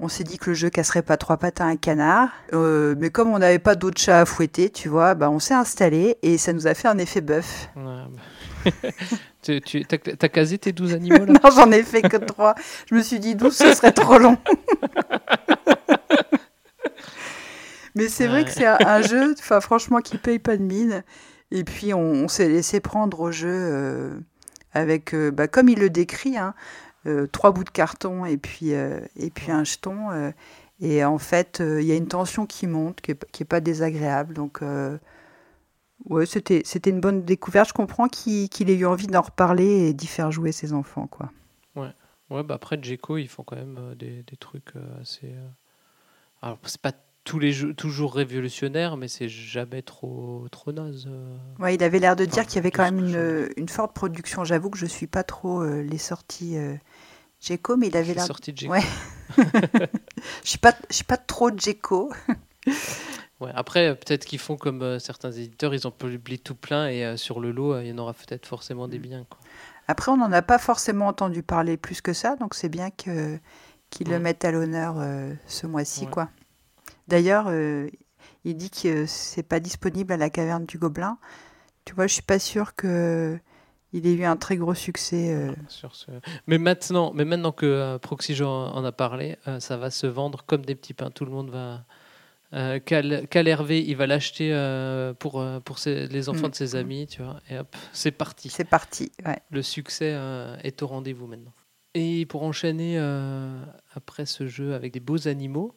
[0.00, 3.10] on s'est dit que le jeu casserait pas trois pattes à un canard, euh, mais
[3.10, 6.38] comme on n'avait pas d'autres chats à fouetter, tu vois, bah on s'est installé et
[6.38, 7.68] ça nous a fait un effet bœuf.
[7.74, 8.06] Bah.
[9.42, 12.54] tu, tu as, casé tes 12 animaux là Non, j'en ai fait que trois.
[12.88, 14.38] Je me suis dit 12, ce serait trop long.
[17.94, 21.02] mais c'est vrai que c'est un, jeu, franchement, qui paye pas de mine.
[21.50, 24.10] Et puis on, s'est laissé prendre au jeu euh,
[24.74, 26.54] avec, euh, bah, comme il le décrit, hein,
[27.32, 30.10] trois bouts de carton et puis, euh, et puis un jeton.
[30.10, 30.32] euh,
[30.80, 34.34] et en fait, euh, il y a une tension qui monte, qui n'est pas désagréable.
[34.34, 34.98] Donc, euh,
[36.06, 37.68] ouais, c'était c'était une bonne découverte.
[37.68, 41.06] Je comprends qu'il ait eu envie d'en reparler et d'y faire jouer ses enfants.
[41.06, 41.30] Quoi.
[42.30, 45.32] Ouais, bah après, Djeko, ils font quand même euh, des, des trucs euh, assez.
[45.32, 45.48] euh,
[46.42, 46.92] Alors, c'est pas
[47.28, 51.06] tous les jeux, toujours révolutionnaire, mais c'est jamais trop, trop naze.
[51.08, 51.36] euh.
[51.58, 53.94] Ouais, il avait l'air de dire Enfin, qu'il y avait quand même une, une forte
[53.94, 54.44] production.
[54.44, 56.74] J'avoue que je suis pas trop euh, les sorties euh,
[57.76, 58.24] mais il avait Les l'air.
[58.26, 58.66] sorties de.
[58.66, 58.82] Ouais.
[60.42, 62.10] Je suis pas, je suis pas trop Djeko.
[63.40, 67.04] Ouais, après, peut-être qu'ils font comme euh, certains éditeurs, ils ont publié tout plein et
[67.04, 68.90] euh, sur le lot, euh, il y en aura peut-être forcément Mm.
[68.90, 69.26] des biens.
[69.30, 69.38] Quoi.
[69.86, 73.38] Après, on n'en a pas forcément entendu parler plus que ça, donc c'est bien que
[73.90, 74.18] qu'ils le Ouais.
[74.18, 76.10] mettent à l'honneur euh, ce mois-ci, Ouais.
[76.10, 76.28] quoi.
[77.08, 77.88] D'ailleurs, euh,
[78.44, 81.18] il dit que c'est pas disponible à la caverne du Gobelin.
[81.84, 83.38] Tu vois, je suis pas sûre que
[83.94, 85.32] il ait eu un très gros succès.
[85.34, 85.52] euh.
[85.68, 86.10] Sur ce...
[86.46, 90.44] mais, maintenant, mais maintenant que euh, Proxyjo en a parlé, euh, ça va se vendre
[90.44, 91.10] comme des petits pains.
[91.10, 91.84] Tout le monde va.
[92.86, 94.50] Cal, Cal Hervé, il va l'acheter
[95.18, 96.50] pour, pour ses- les enfants Mm.
[96.50, 98.48] de ses amis, tu vois, et hop, c'est parti.
[98.48, 99.12] C'est parti.
[99.26, 99.38] Ouais.
[99.50, 100.16] Le succès
[100.64, 101.52] est au rendez-vous maintenant.
[101.92, 102.96] Et pour enchaîner
[103.94, 105.74] après ce jeu avec des beaux animaux,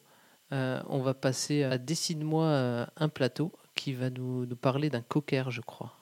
[0.52, 5.50] euh, on va passer à Dessine-moi euh, un plateau qui va nous, parler d'un cocker,
[5.50, 5.96] je crois.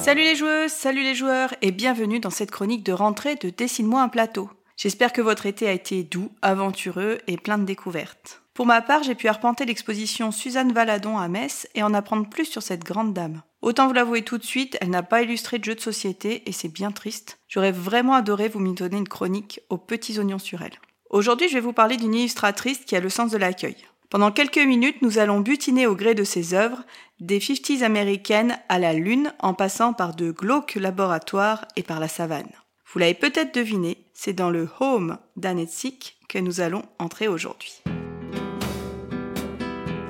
[0.00, 4.00] Salut les joueuses, salut les joueurs et bienvenue dans cette chronique de rentrée de Dessine-moi
[4.00, 4.48] un plateau.
[4.84, 8.42] J'espère que votre été a été doux, aventureux et plein de découvertes.
[8.52, 12.44] Pour ma part, j'ai pu arpenter l'exposition Suzanne Valadon à Metz et en apprendre plus
[12.44, 13.40] sur cette grande dame.
[13.62, 16.52] Autant vous l'avouer tout de suite, elle n'a pas illustré de jeux de société et
[16.52, 17.38] c'est bien triste.
[17.48, 20.78] J'aurais vraiment adoré vous m'y donner une chronique aux petits oignons sur elle.
[21.08, 23.86] Aujourd'hui, je vais vous parler d'une illustratrice qui a le sens de l'accueil.
[24.10, 26.82] Pendant quelques minutes, nous allons butiner au gré de ses œuvres,
[27.20, 32.08] des 50s américaines à la Lune en passant par de glauques laboratoires et par la
[32.08, 32.52] savane.
[32.92, 37.82] Vous l'avez peut-être deviné, c'est dans le home d'Annette Sick que nous allons entrer aujourd'hui.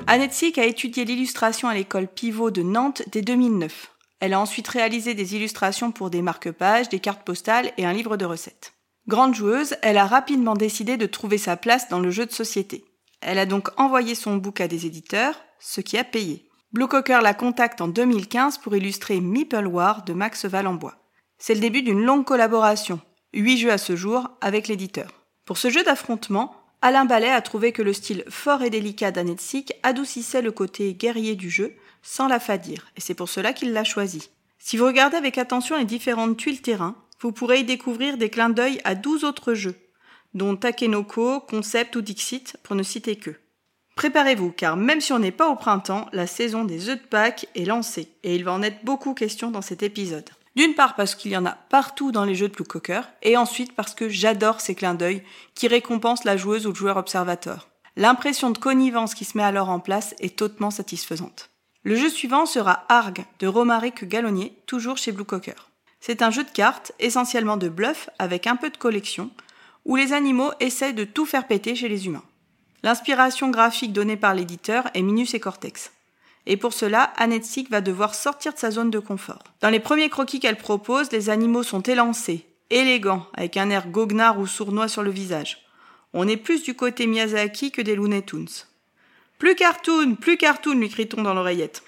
[0.07, 3.91] Annette Sick a étudié l'illustration à l'école Pivot de Nantes dès 2009.
[4.19, 8.17] Elle a ensuite réalisé des illustrations pour des marque-pages, des cartes postales et un livre
[8.17, 8.73] de recettes.
[9.07, 12.85] Grande joueuse, elle a rapidement décidé de trouver sa place dans le jeu de société.
[13.21, 16.49] Elle a donc envoyé son book à des éditeurs, ce qui a payé.
[16.71, 21.04] Blue Cocker la contacte en 2015 pour illustrer Meeple War de Max Valenbois.
[21.37, 22.99] C'est le début d'une longue collaboration,
[23.33, 25.09] 8 jeux à ce jour, avec l'éditeur.
[25.45, 29.41] Pour ce jeu d'affrontement, Alain Ballet a trouvé que le style fort et délicat d'Annette
[29.41, 33.73] Sick adoucissait le côté guerrier du jeu, sans la fadir, et c'est pour cela qu'il
[33.73, 34.29] l'a choisi.
[34.59, 38.49] Si vous regardez avec attention les différentes tuiles terrain, vous pourrez y découvrir des clins
[38.49, 39.75] d'œil à 12 autres jeux,
[40.33, 43.31] dont Takenoko, Concept ou Dixit, pour ne citer que.
[43.95, 47.47] Préparez-vous, car même si on n'est pas au printemps, la saison des œufs de Pâques
[47.55, 50.29] est lancée, et il va en être beaucoup question dans cet épisode.
[50.55, 53.35] D'une part parce qu'il y en a partout dans les jeux de Blue Cocker, et
[53.35, 57.67] ensuite parce que j'adore ces clins d'œil qui récompensent la joueuse ou le joueur observateur.
[57.97, 61.49] L'impression de connivence qui se met alors en place est hautement satisfaisante.
[61.83, 65.69] Le jeu suivant sera Arg de Romaric Gallonnier, toujours chez Blue Cocker.
[65.99, 69.29] C'est un jeu de cartes, essentiellement de bluff avec un peu de collection,
[69.85, 72.23] où les animaux essayent de tout faire péter chez les humains.
[72.83, 75.91] L'inspiration graphique donnée par l'éditeur est Minus et Cortex.
[76.47, 79.43] Et pour cela, Annette Sick va devoir sortir de sa zone de confort.
[79.61, 84.39] Dans les premiers croquis qu'elle propose, les animaux sont élancés, élégants, avec un air goguenard
[84.39, 85.65] ou sournois sur le visage.
[86.13, 88.47] On est plus du côté Miyazaki que des Looney Tunes.
[89.37, 91.83] Plus cartoon, plus cartoon, lui crie-t-on dans l'oreillette.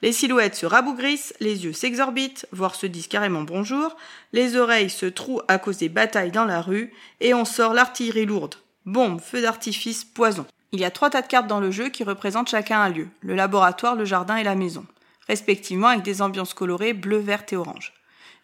[0.00, 3.96] Les silhouettes se rabougrissent, les yeux s'exorbitent, voire se disent carrément bonjour,
[4.32, 8.26] les oreilles se trouent à cause des batailles dans la rue, et on sort l'artillerie
[8.26, 8.54] lourde.
[8.86, 10.46] Bombe, feu d'artifice, poison.
[10.70, 13.08] Il y a trois tas de cartes dans le jeu qui représentent chacun un lieu,
[13.22, 14.84] le laboratoire, le jardin et la maison,
[15.26, 17.94] respectivement avec des ambiances colorées bleu, verte et orange.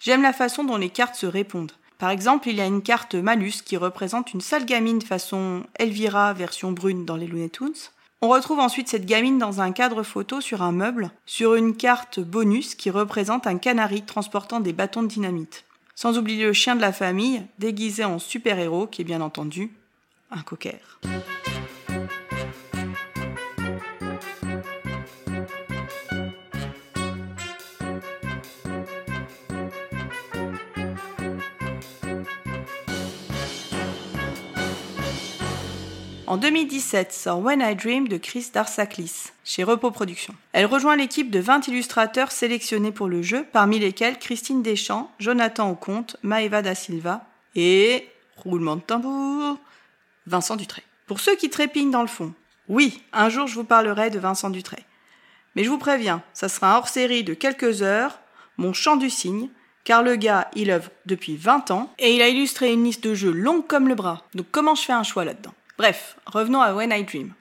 [0.00, 1.72] J'aime la façon dont les cartes se répondent.
[1.98, 6.32] Par exemple, il y a une carte Malus qui représente une sale gamine façon Elvira
[6.32, 7.74] version brune dans les Looney Tunes.
[8.22, 12.20] On retrouve ensuite cette gamine dans un cadre photo sur un meuble, sur une carte
[12.20, 15.64] bonus qui représente un canari transportant des bâtons de dynamite.
[15.94, 19.70] Sans oublier le chien de la famille, déguisé en super-héros, qui est bien entendu
[20.30, 21.00] un cocker.
[36.26, 39.32] En 2017 sort When I Dream de Chris Darsaklis.
[39.44, 40.34] chez Repos Productions.
[40.52, 45.70] Elle rejoint l'équipe de 20 illustrateurs sélectionnés pour le jeu, parmi lesquels Christine Deschamps, Jonathan
[45.70, 49.58] Oconte, Maeva da Silva et, roulement de tambour,
[50.26, 50.82] Vincent Dutray.
[51.06, 52.32] Pour ceux qui trépignent dans le fond,
[52.68, 54.82] oui, un jour je vous parlerai de Vincent Dutray.
[55.56, 58.18] Mais je vous préviens, ça sera un hors-série de quelques heures,
[58.56, 59.50] mon chant du cygne,
[59.84, 63.14] car le gars, il œuvre depuis 20 ans et il a illustré une liste de
[63.14, 64.22] jeux longue comme le bras.
[64.34, 65.52] Donc comment je fais un choix là-dedans?
[65.76, 67.32] Bref, revenons à When I Dream.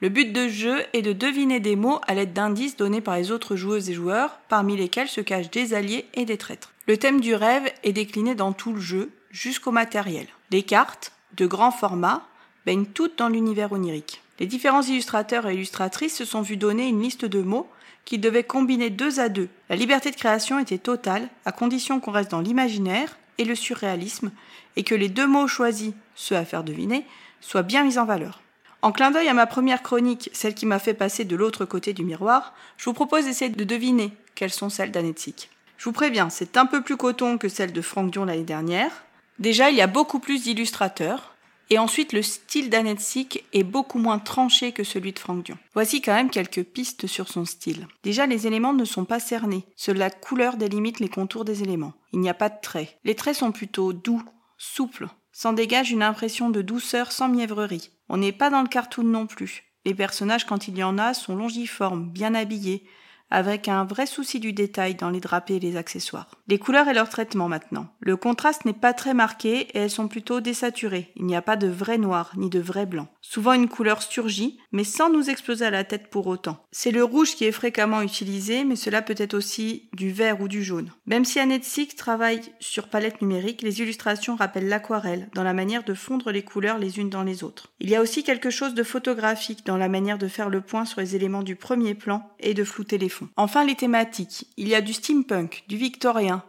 [0.00, 3.18] Le but de ce jeu est de deviner des mots à l'aide d'indices donnés par
[3.18, 6.72] les autres joueuses et joueurs, parmi lesquels se cachent des alliés et des traîtres.
[6.88, 10.26] Le thème du rêve est décliné dans tout le jeu, jusqu'au matériel.
[10.50, 12.26] Les cartes, de grand format,
[12.64, 14.22] baignent toutes dans l'univers onirique.
[14.40, 17.68] Les différents illustrateurs et illustratrices se sont vus donner une liste de mots
[18.06, 19.50] qu'ils devaient combiner deux à deux.
[19.68, 24.32] La liberté de création était totale, à condition qu'on reste dans l'imaginaire et le surréalisme,
[24.76, 27.04] et que les deux mots choisis, ceux à faire deviner,
[27.42, 28.40] soient bien mis en valeur.
[28.80, 31.92] En clin d'œil à ma première chronique, celle qui m'a fait passer de l'autre côté
[31.92, 35.50] du miroir, je vous propose d'essayer de deviner quelles sont celles d'Anetsik.
[35.76, 38.90] Je vous préviens, c'est un peu plus coton que celle de Franck Dion l'année dernière.
[39.38, 41.32] Déjà, il y a beaucoup plus d'illustrateurs,
[41.70, 45.56] et ensuite, le style d'Anetsik est beaucoup moins tranché que celui de Franck Dion.
[45.72, 47.86] Voici quand même quelques pistes sur son style.
[48.02, 49.64] Déjà, les éléments ne sont pas cernés.
[49.74, 51.94] Seule la couleur délimite les contours des éléments.
[52.12, 52.98] Il n'y a pas de traits.
[53.04, 54.22] Les traits sont plutôt doux,
[54.58, 55.06] souples.
[55.32, 57.90] S'en dégage une impression de douceur sans mièvrerie.
[58.08, 59.64] On n'est pas dans le cartoon non plus.
[59.84, 62.86] Les personnages, quand il y en a, sont longiformes, bien habillés,
[63.32, 66.30] avec un vrai souci du détail dans les drapés et les accessoires.
[66.48, 67.88] Les couleurs et leur traitement maintenant.
[68.00, 71.10] Le contraste n'est pas très marqué et elles sont plutôt désaturées.
[71.16, 73.08] Il n'y a pas de vrai noir ni de vrai blanc.
[73.22, 76.58] Souvent une couleur surgit, mais sans nous exploser à la tête pour autant.
[76.72, 80.48] C'est le rouge qui est fréquemment utilisé, mais cela peut être aussi du vert ou
[80.48, 80.90] du jaune.
[81.06, 85.94] Même si Anetsik travaille sur palette numérique, les illustrations rappellent l'aquarelle dans la manière de
[85.94, 87.72] fondre les couleurs les unes dans les autres.
[87.80, 90.84] Il y a aussi quelque chose de photographique dans la manière de faire le point
[90.84, 93.21] sur les éléments du premier plan et de flouter les fonds.
[93.36, 94.46] Enfin, les thématiques.
[94.56, 96.44] Il y a du steampunk, du victorien,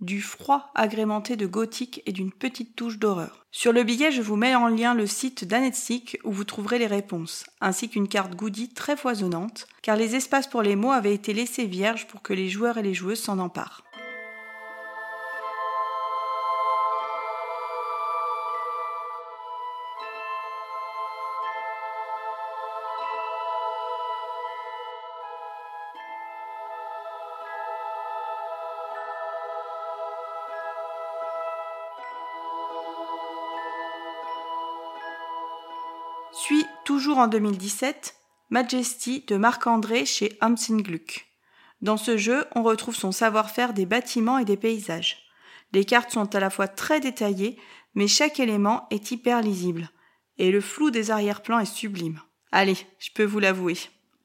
[0.00, 3.46] du froid agrémenté de gothique et d'une petite touche d'horreur.
[3.50, 6.86] Sur le billet, je vous mets en lien le site d'Anetsik où vous trouverez les
[6.86, 11.32] réponses, ainsi qu'une carte goodie très foisonnante, car les espaces pour les mots avaient été
[11.32, 13.85] laissés vierges pour que les joueurs et les joueuses s'en emparent.
[37.18, 38.14] En 2017,
[38.50, 40.38] Majesty de Marc-André chez
[40.70, 41.26] Gluck.
[41.80, 45.18] Dans ce jeu, on retrouve son savoir-faire des bâtiments et des paysages.
[45.72, 47.58] Les cartes sont à la fois très détaillées,
[47.94, 49.90] mais chaque élément est hyper lisible.
[50.38, 52.20] Et le flou des arrière-plans est sublime.
[52.52, 53.76] Allez, je peux vous l'avouer.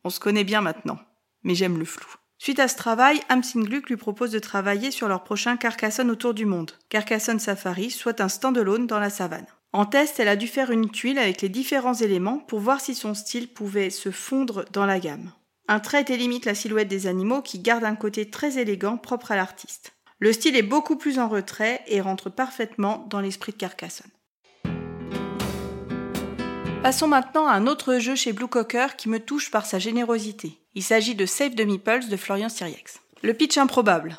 [0.03, 0.99] On se connaît bien maintenant.
[1.43, 2.07] Mais j'aime le flou.
[2.37, 3.21] Suite à ce travail,
[3.55, 6.71] Gluck lui propose de travailler sur leur prochain Carcassonne autour du monde.
[6.89, 9.47] Carcassonne Safari, soit un stand-alone dans la savane.
[9.73, 12.93] En test, elle a dû faire une tuile avec les différents éléments pour voir si
[12.93, 15.31] son style pouvait se fondre dans la gamme.
[15.69, 19.37] Un trait délimite la silhouette des animaux qui garde un côté très élégant propre à
[19.37, 19.93] l'artiste.
[20.19, 24.11] Le style est beaucoup plus en retrait et rentre parfaitement dans l'esprit de Carcassonne.
[26.83, 30.57] Passons maintenant à un autre jeu chez Blue Cocker qui me touche par sa générosité.
[30.75, 32.99] Il s'agit de Save the Meeples de Florian Siriex.
[33.21, 34.17] Le pitch improbable.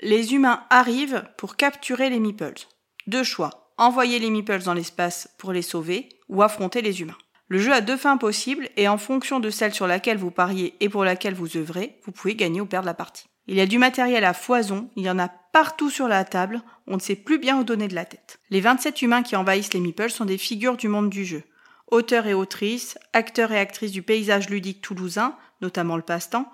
[0.00, 2.66] Les humains arrivent pour capturer les Meeples.
[3.06, 7.18] Deux choix envoyer les meeples dans l'espace pour les sauver ou affronter les humains.
[7.48, 10.74] Le jeu a deux fins possibles et en fonction de celle sur laquelle vous pariez
[10.80, 13.26] et pour laquelle vous œuvrez, vous pouvez gagner ou perdre la partie.
[13.46, 16.62] Il y a du matériel à foison, il y en a partout sur la table,
[16.86, 18.40] on ne sait plus bien où donner de la tête.
[18.48, 21.42] Les 27 humains qui envahissent les meeples sont des figures du monde du jeu.
[21.90, 26.50] Auteurs et autrices, acteurs et actrices du paysage ludique toulousain, notamment le passe-temps,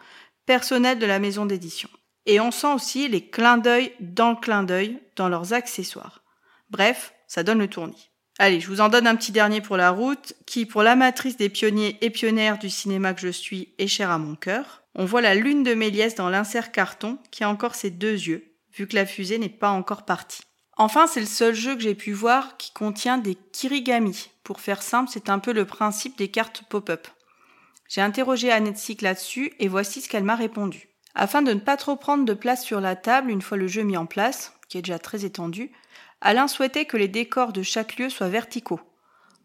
[0.47, 1.89] personnel de la maison d'édition.
[2.27, 6.20] Et on sent aussi les clins d'œil dans le clin d'œil dans leurs accessoires.
[6.71, 8.11] Bref, ça donne le tournis.
[8.39, 11.51] Allez, je vous en donne un petit dernier pour la route, qui, pour l'amatrice des
[11.51, 14.83] pionniers et pionnières du cinéma que je suis, est cher à mon cœur.
[14.95, 18.55] On voit la lune de Méliès dans l'insert carton, qui a encore ses deux yeux,
[18.73, 20.43] vu que la fusée n'est pas encore partie.
[20.79, 24.31] Enfin, c'est le seul jeu que j'ai pu voir qui contient des kirigami.
[24.43, 27.07] Pour faire simple, c'est un peu le principe des cartes pop-up.
[27.89, 30.89] J'ai interrogé Annette là-dessus et voici ce qu'elle m'a répondu.
[31.15, 33.83] Afin de ne pas trop prendre de place sur la table une fois le jeu
[33.83, 35.73] mis en place, qui est déjà très étendu,
[36.21, 38.81] Alain souhaitait que les décors de chaque lieu soient verticaux.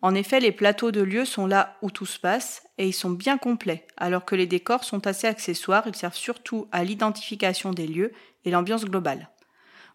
[0.02, 3.10] En effet, les plateaux de lieux sont là où tout se passe et ils sont
[3.10, 7.88] bien complets, alors que les décors sont assez accessoires, ils servent surtout à l'identification des
[7.88, 8.12] lieux
[8.44, 9.30] et l'ambiance globale.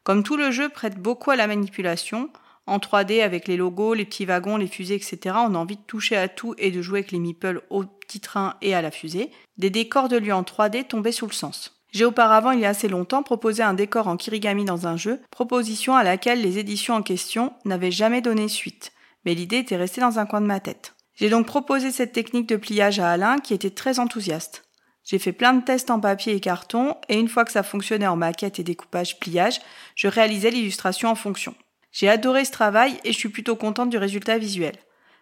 [0.03, 2.31] Comme tout le jeu prête beaucoup à la manipulation,
[2.67, 5.83] En 3D, avec les logos, les petits wagons, les fusées, etc., on a envie de
[5.83, 8.93] toucher à tout et de jouer avec les meeples au petit train et à la
[8.93, 9.33] fusée.
[9.59, 11.80] Des décors de lieux en 3D tombaient sous le sens.
[11.93, 15.21] J'ai auparavant, il y a assez longtemps, proposé un décor en kirigami dans un jeu,
[15.31, 18.93] proposition à laquelle les éditions en question n'avaient jamais donné suite,
[19.25, 20.95] mais l'idée était restée dans un coin de ma tête.
[21.17, 24.63] J'ai donc proposé cette technique de pliage à Alain qui était très enthousiaste.
[25.05, 28.07] J'ai fait plein de tests en papier et carton, et une fois que ça fonctionnait
[28.07, 29.61] en maquette et découpage pliage,
[29.97, 31.55] je réalisais l'illustration en fonction.
[31.91, 34.77] J'ai adoré ce travail et je suis plutôt contente du résultat visuel.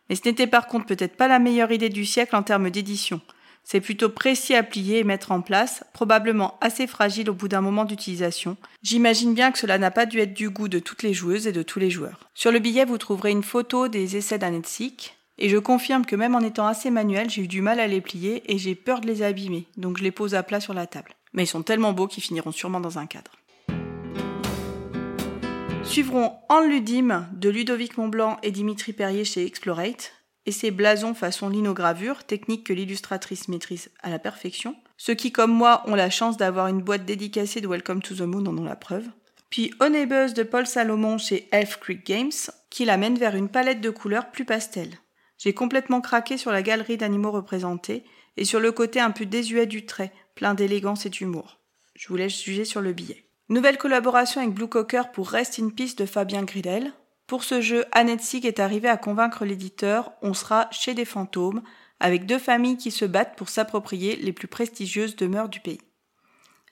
[0.09, 3.21] Mais ce n'était par contre peut-être pas la meilleure idée du siècle en termes d'édition.
[3.71, 7.61] C'est plutôt précis à plier et mettre en place, probablement assez fragile au bout d'un
[7.61, 8.57] moment d'utilisation.
[8.83, 11.53] J'imagine bien que cela n'a pas dû être du goût de toutes les joueuses et
[11.53, 12.31] de tous les joueurs.
[12.33, 16.35] Sur le billet, vous trouverez une photo des essais d'Anetsik, et je confirme que même
[16.35, 19.07] en étant assez manuel, j'ai eu du mal à les plier et j'ai peur de
[19.07, 21.13] les abîmer, donc je les pose à plat sur la table.
[21.35, 23.33] Mais ils sont tellement beaux qu'ils finiront sûrement dans un cadre.
[25.83, 30.15] Suivront En Ludime de Ludovic Montblanc et Dimitri Perrier chez Explorate,
[30.49, 34.75] et ses blasons façon linogravure, technique que l'illustratrice maîtrise à la perfection.
[34.97, 38.23] Ceux qui, comme moi, ont la chance d'avoir une boîte dédicacée de Welcome to the
[38.23, 39.05] Moon en ont la preuve.
[39.51, 42.33] Puis Honeybeuz de Paul Salomon chez Elf Creek Games,
[42.71, 44.89] qui l'amène vers une palette de couleurs plus pastel.
[45.37, 48.05] J'ai complètement craqué sur la galerie d'animaux représentés
[48.39, 51.61] et sur le côté un peu désuet du trait, plein d'élégance et d'humour.
[51.95, 53.27] Je vous laisse juger sur le billet.
[53.51, 56.95] Nouvelle collaboration avec Blue Cocker pour Rest in Peace de Fabien Gridel.
[57.29, 61.63] Pour ce jeu, Annette Sig est arrivée à convaincre l'éditeur, on sera chez des fantômes,
[62.01, 65.83] avec deux familles qui se battent pour s'approprier les plus prestigieuses demeures du pays.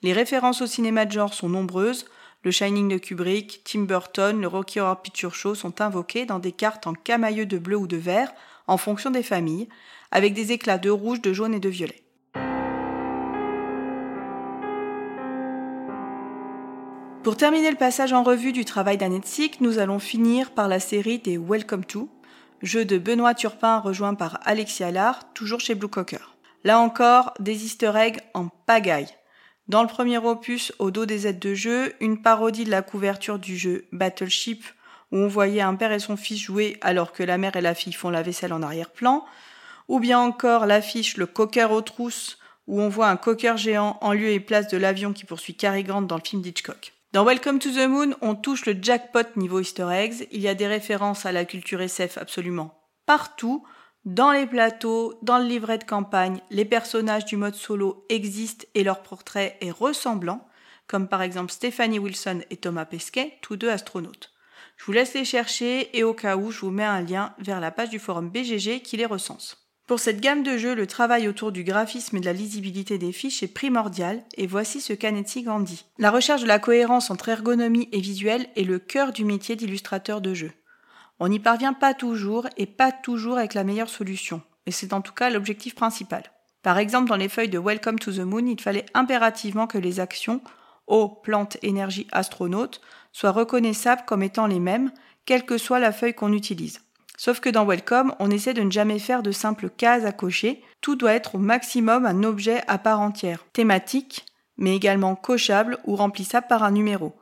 [0.01, 2.07] Les références au cinéma de genre sont nombreuses,
[2.41, 6.53] le Shining de Kubrick, Tim Burton, le Rocky Horror Picture Show sont invoqués dans des
[6.53, 8.33] cartes en camailleux de bleu ou de vert,
[8.65, 9.69] en fonction des familles,
[10.09, 12.06] avec des éclats de rouge, de jaune et de violet.
[17.27, 21.19] Pour terminer le passage en revue du travail d'Annette nous allons finir par la série
[21.19, 22.09] des Welcome to,
[22.61, 26.37] jeu de Benoît Turpin rejoint par Alexia Allard, toujours chez Blue Cocker.
[26.63, 29.09] Là encore, des easter eggs en pagaille.
[29.67, 33.39] Dans le premier opus, au dos des aides de jeu, une parodie de la couverture
[33.39, 34.63] du jeu Battleship,
[35.11, 37.75] où on voyait un père et son fils jouer alors que la mère et la
[37.75, 39.25] fille font la vaisselle en arrière-plan,
[39.89, 44.13] ou bien encore l'affiche Le cocker aux trousses, où on voit un cocker géant en
[44.13, 46.93] lieu et place de l'avion qui poursuit Cary Grant dans le film d'Hitchcock.
[47.17, 50.27] Dans Welcome to the Moon, on touche le jackpot niveau easter eggs.
[50.31, 53.65] Il y a des références à la culture SF absolument partout.
[54.05, 58.83] Dans les plateaux, dans le livret de campagne, les personnages du mode solo existent et
[58.83, 60.47] leur portrait est ressemblant,
[60.85, 64.31] comme par exemple Stephanie Wilson et Thomas Pesquet, tous deux astronautes.
[64.75, 67.59] Je vous laisse les chercher et au cas où, je vous mets un lien vers
[67.59, 69.66] la page du forum BGG qui les recense.
[69.87, 73.13] Pour cette gamme de jeux, le travail autour du graphisme et de la lisibilité des
[73.13, 75.85] fiches est primordial, et voici ce qu'Anetsi grandit.
[75.97, 80.19] La recherche de la cohérence entre ergonomie et visuel est le cœur du métier d'illustrateur
[80.19, 80.51] de jeu.
[81.19, 84.99] On n'y parvient pas toujours, et pas toujours avec la meilleure solution, mais c'est en
[84.99, 86.23] tout cas l'objectif principal.
[86.63, 90.01] Par exemple, dans les feuilles de Welcome to the Moon, il fallait impérativement que les
[90.01, 90.41] actions
[90.87, 92.81] eau, plante, énergie, astronaute
[93.13, 94.91] soient reconnaissables comme étant les mêmes,
[95.25, 96.81] quelle que soit la feuille qu'on utilise.
[97.19, 100.61] Sauf que dans Welcome, on essaie de ne jamais faire de simples cases à cocher,
[100.81, 104.23] tout doit être au maximum un objet à part entière, thématique,
[104.57, 107.15] mais également cochable ou remplissable par un numéro.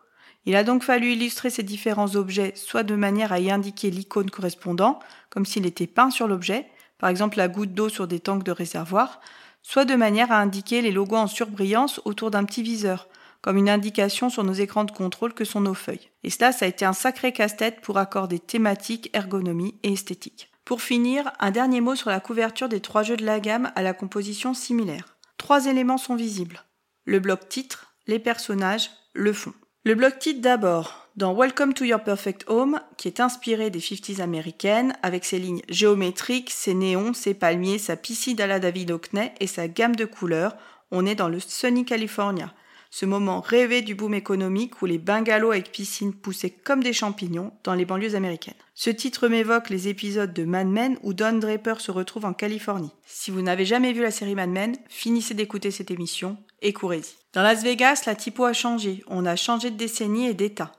[0.46, 4.30] Il a donc fallu illustrer ces différents objets soit de manière à y indiquer l'icône
[4.30, 6.68] correspondant, comme s'il était peint sur l'objet,
[7.00, 9.22] par exemple la goutte d'eau sur des tanks de réservoir,
[9.64, 13.08] soit de manière à indiquer les logos en surbrillance autour d'un petit viseur,
[13.46, 16.10] comme une indication sur nos écrans de contrôle que sont nos feuilles.
[16.24, 20.50] Et cela, ça a été un sacré casse-tête pour accorder thématique, ergonomie et esthétique.
[20.66, 23.84] Pour finir, un dernier mot sur la couverture des trois jeux de la gamme à
[23.84, 25.16] la composition similaire.
[25.38, 26.64] Trois éléments sont visibles.
[27.06, 29.54] Le bloc titre, les personnages, le fond.
[29.84, 34.22] Le bloc titre d'abord, dans Welcome to Your Perfect Home, qui est inspiré des 50s
[34.22, 39.36] américaines, avec ses lignes géométriques, ses néons, ses palmiers, sa piscine à la David Hockney
[39.40, 40.56] et sa gamme de couleurs,
[40.90, 42.52] on est dans le Sunny California,
[42.98, 47.52] ce moment rêvé du boom économique où les bungalows avec piscine poussaient comme des champignons
[47.66, 48.54] dans les banlieues américaines.
[48.74, 52.94] Ce titre m'évoque les épisodes de Mad Men où Don Draper se retrouve en Californie.
[53.06, 57.18] Si vous n'avez jamais vu la série Mad Men, finissez d'écouter cette émission et courez-y.
[57.34, 59.04] Dans Las Vegas, la typo a changé.
[59.08, 60.72] On a changé de décennie et d'état.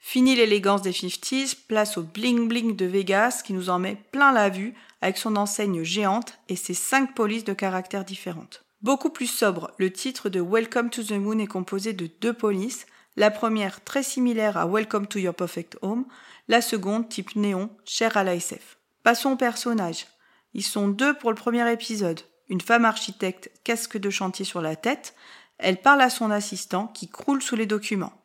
[0.00, 4.32] Fini l'élégance des 50s, place au bling bling de Vegas qui nous en met plein
[4.32, 8.64] la vue avec son enseigne géante et ses cinq polices de caractères différentes.
[8.80, 12.86] Beaucoup plus sobre, le titre de Welcome to the Moon est composé de deux polices,
[13.16, 16.04] la première très similaire à Welcome to Your Perfect Home,
[16.46, 18.78] la seconde type néon, chère à l'ASF.
[19.02, 20.06] Passons aux personnages.
[20.54, 22.20] Ils sont deux pour le premier épisode.
[22.48, 25.16] Une femme architecte, casque de chantier sur la tête,
[25.58, 28.22] elle parle à son assistant qui croule sous les documents.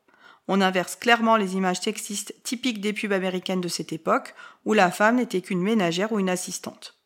[0.47, 4.36] On inverse clairement les images sexistes typiques des pubs américaines de cette époque,
[4.66, 7.03] où la femme n'était qu'une ménagère ou une assistante.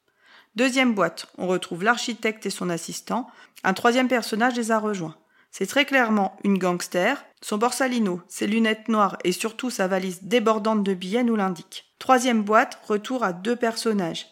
[0.57, 3.27] Deuxième boîte, on retrouve l'architecte et son assistant.
[3.63, 5.15] Un troisième personnage les a rejoints.
[5.51, 7.23] C'est très clairement une gangster.
[7.43, 11.85] Son borsalino, ses lunettes noires et surtout sa valise débordante de billets nous l'indiquent.
[11.99, 14.25] Troisième boîte, retour à deux personnages.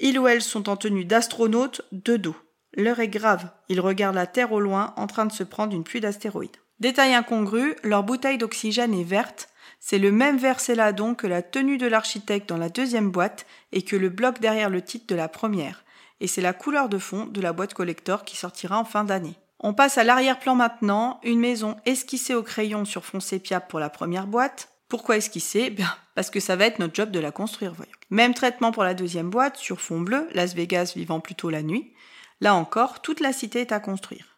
[0.00, 2.36] Ils ou elles sont en tenue d'astronaute de dos.
[2.74, 3.48] L'heure est grave.
[3.70, 6.58] Ils regardent la Terre au loin en train de se prendre une pluie d'astéroïdes.
[6.78, 9.48] Détail incongru, leur bouteille d'oxygène est verte.
[9.86, 13.82] C'est le même vert céladon que la tenue de l'architecte dans la deuxième boîte et
[13.82, 15.84] que le bloc derrière le titre de la première.
[16.20, 19.34] Et c'est la couleur de fond de la boîte collector qui sortira en fin d'année.
[19.60, 23.90] On passe à l'arrière-plan maintenant, une maison esquissée au crayon sur fond sépia pour la
[23.90, 24.70] première boîte.
[24.88, 27.92] Pourquoi esquisser Bien, parce que ça va être notre job de la construire, voyons.
[28.08, 31.92] Même traitement pour la deuxième boîte, sur fond bleu, Las Vegas vivant plutôt la nuit.
[32.40, 34.33] Là encore, toute la cité est à construire.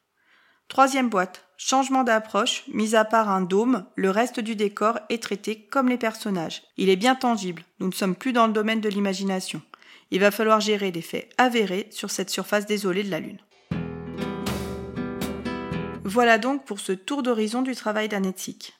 [0.68, 5.60] Troisième boîte, changement d'approche, mis à part un dôme, le reste du décor est traité
[5.70, 6.62] comme les personnages.
[6.76, 9.62] Il est bien tangible, nous ne sommes plus dans le domaine de l'imagination.
[10.10, 13.38] Il va falloir gérer des faits avérés sur cette surface désolée de la Lune.
[16.04, 18.74] Voilà donc pour ce tour d'horizon du travail d'Anetsic.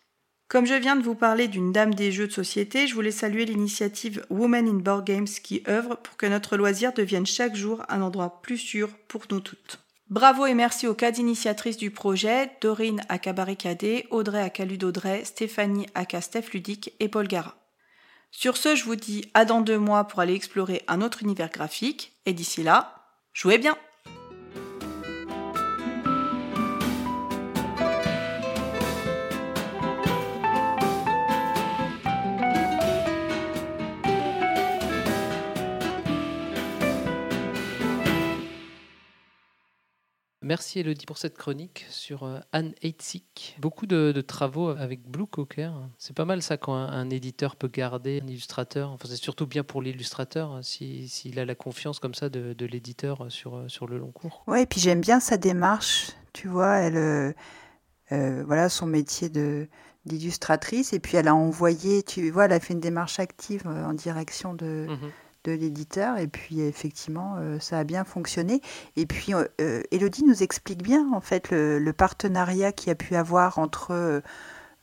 [0.48, 3.44] Comme je viens de vous parler d'une dame des jeux de société, je voulais saluer
[3.44, 8.00] l'initiative Women in Board Games qui œuvre pour que notre loisir devienne chaque jour un
[8.00, 9.80] endroit plus sûr pour nous toutes.
[10.08, 15.88] Bravo et merci aux quatre initiatrices du projet, Dorine à Cabaricadé, Audrey à Caludaudrey, Stéphanie
[15.96, 17.56] à Castef Ludique et Paul Gara.
[18.30, 21.50] Sur ce, je vous dis à dans deux mois pour aller explorer un autre univers
[21.50, 23.76] graphique, et d'ici là, jouez bien!
[40.46, 43.22] Merci Elodie pour cette chronique sur euh, Anne Heitzig.
[43.58, 45.72] Beaucoup de, de travaux avec Blue Cocker.
[45.98, 48.90] C'est pas mal ça quand un, un éditeur peut garder un illustrateur.
[48.92, 52.52] Enfin, c'est surtout bien pour l'illustrateur hein, si- s'il a la confiance comme ça de,
[52.52, 54.44] de l'éditeur sur, euh, sur le long cours.
[54.46, 56.12] Ouais, et puis j'aime bien sa démarche.
[56.32, 57.32] Tu vois, elle, euh,
[58.12, 59.68] euh, voilà, son métier de
[60.04, 63.92] d'illustratrice, et puis elle a envoyé, tu vois, elle a fait une démarche active en
[63.92, 65.10] direction de, Mhm.
[65.46, 68.60] De l'éditeur, et puis effectivement, euh, ça a bien fonctionné.
[68.96, 72.92] Et puis, euh, euh, Elodie nous explique bien, en fait, le, le partenariat qu'il y
[72.92, 74.22] a pu avoir entre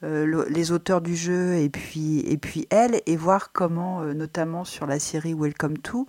[0.02, 4.86] le- les auteurs du jeu et puis, et puis elle, et voir comment, notamment sur
[4.86, 6.08] la série Welcome to,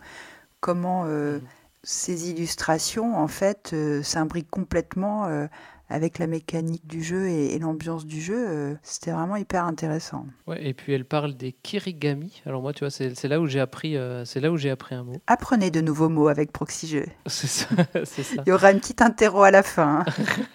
[0.61, 1.43] comment euh, Mhm.
[1.85, 5.47] ces illustrations, en fait, euh, s'imbriquent complètement euh,
[5.89, 8.47] avec la mécanique du jeu et, et l'ambiance du jeu.
[8.49, 10.27] euh, C'était vraiment hyper intéressant.
[10.47, 12.43] Ouais, et puis elle parle des kirigami.
[12.47, 14.95] Alors moi, tu vois, c'est là où j'ai appris, euh, c'est là où j'ai appris
[14.95, 15.13] un mot.
[15.27, 17.07] Apprenez de nouveaux mots avec Proxy Jeux.
[17.27, 17.67] C'est ça.
[18.05, 18.43] ça.
[18.47, 20.05] Il y aura une petite interro à la fin.
[20.07, 20.13] hein.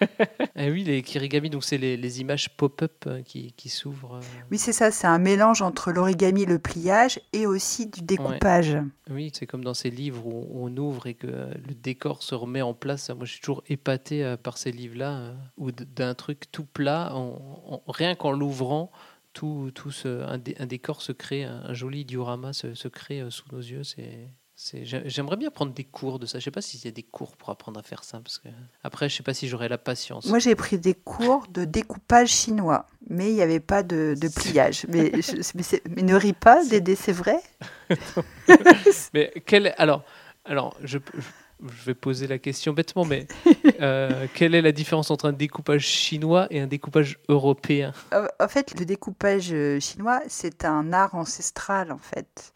[0.56, 4.16] Eh oui, les kirigami, donc c'est les, les images pop-up euh, qui, qui s'ouvrent.
[4.16, 4.20] euh.
[4.50, 8.76] Oui, c'est ça, c'est un mélange entre l'origami, le pliage et aussi du découpage.
[9.10, 12.60] Oui, c'est comme dans ces livres où on ouvre et que le décor se remet
[12.62, 13.08] en place.
[13.10, 17.82] Moi, je suis toujours épaté par ces livres-là, euh, ou d'un truc tout plat, en-
[17.86, 18.90] en- rien qu'en l'ouvrant,
[19.32, 22.88] tout, tout ce- un, dé- un décor se crée, un, un joli diorama se, se
[22.88, 23.84] crée euh, sous nos yeux.
[23.84, 26.38] C'est, c'est- j'ai- j'aimerais bien prendre des cours de ça.
[26.40, 28.48] Je sais pas s'il y a des cours pour apprendre à faire ça, parce que
[28.82, 30.26] après, je sais pas si j'aurai la patience.
[30.26, 34.28] Moi, j'ai pris des cours de découpage chinois, mais il n'y avait pas de, de
[34.28, 34.84] pliage.
[34.88, 37.40] Mais, je- mais ne ris pas, Dédé, c'est vrai?
[39.14, 40.02] Mais quelle alors
[40.44, 41.20] alors je, je-
[41.62, 43.26] je vais poser la question bêtement, mais
[43.80, 47.92] euh, quelle est la différence entre un découpage chinois et un découpage européen?
[48.14, 52.52] Euh, En fait, le découpage euh, chinois, c'est un art ancestral, en fait.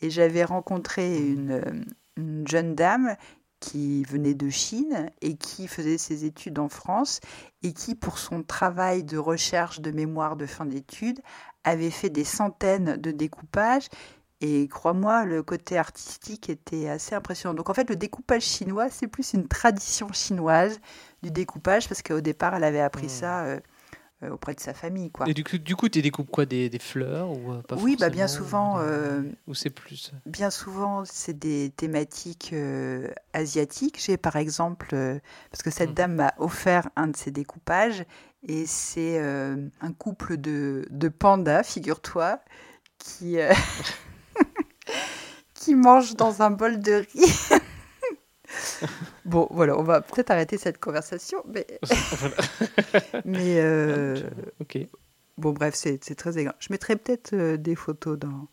[0.00, 1.84] Et j'avais rencontré une,
[2.16, 3.16] une jeune dame
[3.60, 7.20] qui venait de Chine et qui faisait ses études en France
[7.62, 11.20] et qui, pour son travail de recherche de mémoire de fin d'études,
[11.64, 13.88] avait fait des centaines de découpages.
[14.48, 17.54] Et crois-moi, le côté artistique était assez impressionnant.
[17.54, 20.78] Donc en fait, le découpage chinois, c'est plus une tradition chinoise
[21.24, 23.08] du découpage, parce qu'au départ, elle avait appris Hmm.
[23.08, 23.60] ça euh,
[24.22, 25.10] euh, auprès de sa famille.
[25.10, 25.28] Quoi.
[25.28, 26.46] Et du coup, du coup, tu découpes quoi?
[26.46, 29.22] Des, des fleurs ou euh, pas Oui, bah bien souvent, ou euh,
[29.54, 34.00] c'est plus bien souvent, c'est des thématiques euh, asiatiques.
[34.00, 35.18] J'ai par exemple, euh,
[35.50, 35.94] parce que cette Mhm.
[35.96, 38.04] dame m'a offert un de ses découpages,
[38.48, 42.38] et c'est un couple de, de pandas, figure-toi,
[42.98, 43.36] qui,
[45.66, 47.60] qui mangent dans un bol de riz.
[49.24, 51.66] bon, voilà, on va peut-être arrêter cette conversation, mais,
[53.24, 54.14] mais euh,
[54.60, 54.78] Ok.
[55.38, 56.54] Bon, bref, c'est très élégant.
[56.60, 58.46] Je mettrai peut-être euh, des photos dans,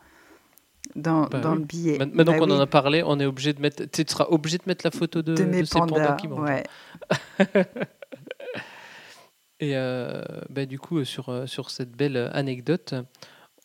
[0.96, 1.60] dans, Bah dans oui.
[1.60, 1.98] le billet.
[2.00, 3.84] Ma- Maintenant Bah qu'on en a parlé, on est obligé de mettre.
[3.86, 6.16] Tu seras obligé de mettre la photo de, de mes ces pandas pandas.
[6.16, 6.50] qui mangent.
[6.50, 6.64] ouais.
[9.60, 12.96] Et euh, bah, du coup, sur, euh, sur cette belle anecdote,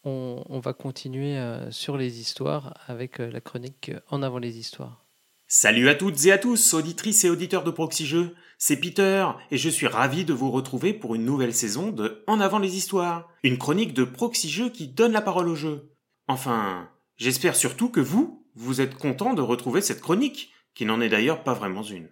[0.04, 4.58] on, va continuer euh, sur les histoires avec euh, la chronique euh, En avant les
[4.58, 5.04] histoires.
[5.46, 8.34] Salut à toutes et à tous, auditrices et auditeurs de Proxy Jeux.
[8.58, 12.40] C'est Peter et je suis ravi de vous retrouver pour une nouvelle saison de En
[12.40, 15.94] avant les histoires, une chronique de Proxy Jeux qui donne la parole au jeu.
[16.26, 21.08] Enfin, j'espère surtout que vous, vous êtes contents de retrouver cette chronique, qui n'en est
[21.08, 22.10] d'ailleurs pas vraiment une.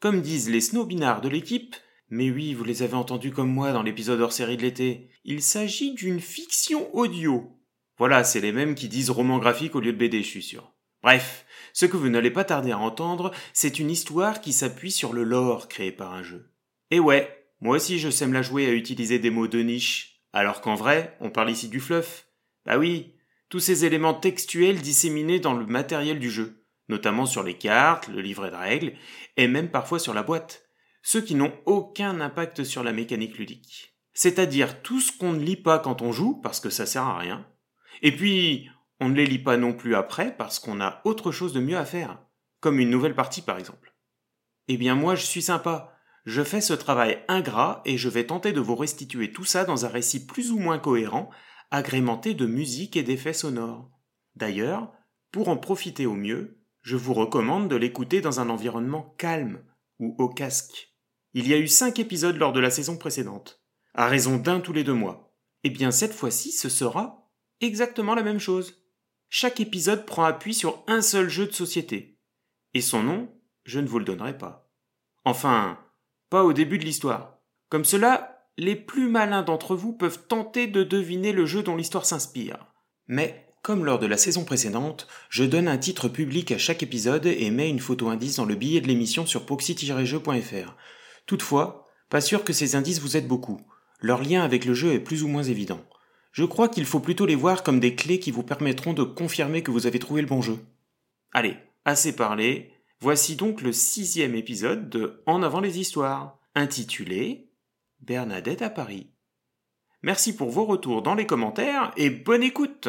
[0.00, 1.76] Comme disent les snobinards de l'équipe,
[2.10, 5.42] mais oui, vous les avez entendus comme moi dans l'épisode hors série de l'été, il
[5.42, 7.58] s'agit d'une fiction audio.
[7.98, 10.72] Voilà, c'est les mêmes qui disent roman graphique au lieu de BD, je suis sûr.
[11.02, 15.12] Bref, ce que vous n'allez pas tarder à entendre, c'est une histoire qui s'appuie sur
[15.12, 16.50] le lore créé par un jeu.
[16.90, 20.60] Et ouais, moi aussi je sème la jouer à utiliser des mots de niche, alors
[20.60, 22.26] qu'en vrai, on parle ici du fluff.
[22.64, 23.14] Bah oui,
[23.48, 28.20] tous ces éléments textuels disséminés dans le matériel du jeu, notamment sur les cartes, le
[28.20, 28.94] livret de règles,
[29.36, 30.63] et même parfois sur la boîte.
[31.04, 33.96] Ceux qui n'ont aucun impact sur la mécanique ludique.
[34.12, 37.18] C'est-à-dire tout ce qu'on ne lit pas quand on joue, parce que ça sert à
[37.18, 37.46] rien.
[38.02, 38.68] Et puis,
[39.00, 41.76] on ne les lit pas non plus après parce qu'on a autre chose de mieux
[41.76, 42.18] à faire,
[42.60, 43.94] comme une nouvelle partie par exemple.
[44.68, 45.94] Eh bien moi je suis sympa,
[46.24, 49.84] je fais ce travail ingrat et je vais tenter de vous restituer tout ça dans
[49.84, 51.28] un récit plus ou moins cohérent,
[51.70, 53.90] agrémenté de musique et d'effets sonores.
[54.36, 54.92] D'ailleurs,
[55.32, 59.62] pour en profiter au mieux, je vous recommande de l'écouter dans un environnement calme
[59.98, 60.93] ou au casque.
[61.34, 63.62] Il y a eu cinq épisodes lors de la saison précédente,
[63.94, 65.36] à raison d'un tous les deux mois.
[65.62, 67.30] Eh bien cette fois-ci ce sera
[67.60, 68.84] exactement la même chose
[69.36, 72.20] chaque épisode prend appui sur un seul jeu de société.
[72.72, 73.28] Et son nom,
[73.64, 74.70] je ne vous le donnerai pas.
[75.24, 75.76] Enfin,
[76.30, 77.40] pas au début de l'histoire.
[77.68, 82.06] Comme cela, les plus malins d'entre vous peuvent tenter de deviner le jeu dont l'histoire
[82.06, 82.64] s'inspire.
[83.08, 87.26] Mais, comme lors de la saison précédente, je donne un titre public à chaque épisode
[87.26, 90.76] et mets une photo indice dans le billet de l'émission sur proxy-jeu.fr.
[91.26, 93.60] Toutefois, pas sûr que ces indices vous aident beaucoup.
[94.00, 95.80] Leur lien avec le jeu est plus ou moins évident.
[96.32, 99.62] Je crois qu'il faut plutôt les voir comme des clés qui vous permettront de confirmer
[99.62, 100.58] que vous avez trouvé le bon jeu.
[101.32, 107.50] Allez, assez parlé, voici donc le sixième épisode de En avant les histoires, intitulé
[108.00, 109.10] Bernadette à Paris.
[110.02, 112.88] Merci pour vos retours dans les commentaires et bonne écoute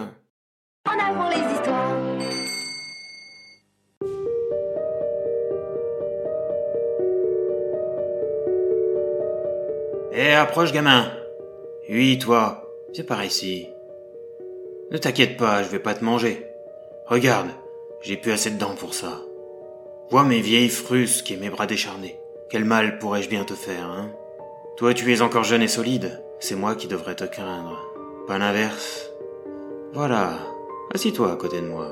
[0.86, 2.55] En avant les histoires
[10.18, 11.12] Eh, approche gamin
[11.90, 13.68] Oui, toi, Viens par ici.
[14.90, 16.46] Ne t'inquiète pas, je vais pas te manger.
[17.08, 17.50] Regarde,
[18.02, 19.20] j'ai plus assez de dents pour ça.
[20.10, 22.18] Vois mes vieilles frusques et mes bras décharnés.
[22.50, 24.10] Quel mal pourrais-je bien te faire, hein?
[24.78, 26.24] Toi, tu es encore jeune et solide.
[26.40, 27.78] C'est moi qui devrais te craindre.
[28.26, 29.12] Pas l'inverse.
[29.92, 30.38] Voilà.
[30.94, 31.92] Assis-toi à côté de moi.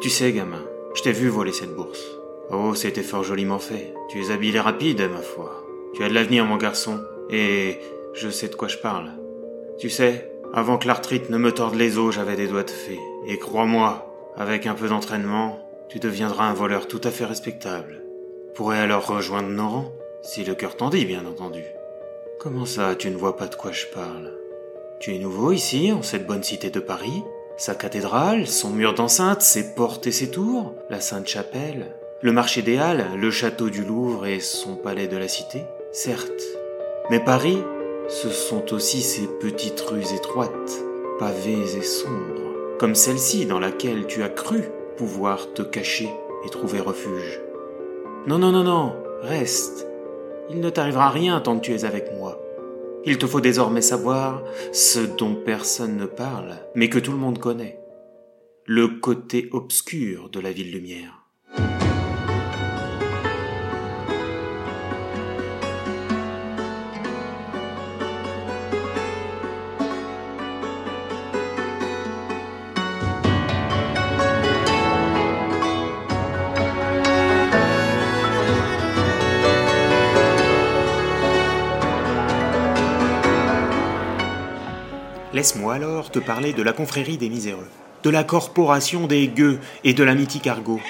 [0.00, 2.06] Tu sais, gamin, je t'ai vu voler cette bourse.
[2.50, 3.92] Oh, c'était fort joliment fait.
[4.08, 5.62] Tu es habile et rapide, ma foi.
[5.92, 7.00] Tu as de l'avenir, mon garçon.
[7.32, 7.78] Et
[8.14, 9.10] je sais de quoi je parle.
[9.78, 12.98] Tu sais, avant que l'arthrite ne me torde les os, j'avais des doigts de fée.
[13.26, 18.02] Et crois-moi, avec un peu d'entraînement, tu deviendras un voleur tout à fait respectable.
[18.54, 21.62] Pourrais alors rejoindre nos rangs, si le cœur t'en dit, bien entendu?
[22.40, 24.32] Comment ça, tu ne vois pas de quoi je parle?
[24.98, 27.22] Tu es nouveau ici, en cette bonne cité de Paris?
[27.56, 32.78] Sa cathédrale, son mur d'enceinte, ses portes et ses tours, la Sainte-Chapelle, le marché des
[32.78, 35.62] Halles, le château du Louvre et son palais de la Cité?
[35.92, 36.59] Certes.
[37.10, 37.58] Mais Paris,
[38.08, 40.84] ce sont aussi ces petites rues étroites,
[41.18, 44.62] pavées et sombres, comme celle-ci dans laquelle tu as cru
[44.96, 46.08] pouvoir te cacher
[46.46, 47.40] et trouver refuge.
[48.28, 49.88] Non, non, non, non, reste.
[50.50, 52.40] Il ne t'arrivera rien tant que tu es avec moi.
[53.04, 57.38] Il te faut désormais savoir ce dont personne ne parle, mais que tout le monde
[57.38, 57.80] connaît.
[58.66, 61.19] Le côté obscur de la ville lumière.
[85.40, 87.66] Laisse-moi alors te parler de la confrérie des miséreux,
[88.02, 90.80] de la corporation des gueux et de la mythique argot.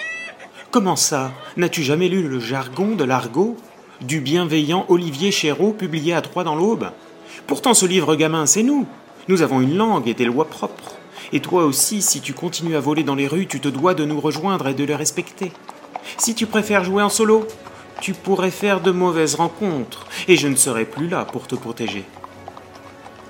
[0.72, 1.30] Comment ça?
[1.56, 3.56] N'as-tu jamais lu le jargon de l'argot?
[4.00, 6.90] Du bienveillant Olivier Chéreau publié à Troyes dans l'Aube
[7.46, 8.88] Pourtant ce livre gamin, c'est nous.
[9.28, 10.96] Nous avons une langue et des lois propres.
[11.32, 14.04] Et toi aussi, si tu continues à voler dans les rues, tu te dois de
[14.04, 15.52] nous rejoindre et de les respecter.
[16.18, 17.46] Si tu préfères jouer en solo,
[18.00, 22.04] tu pourrais faire de mauvaises rencontres, et je ne serai plus là pour te protéger.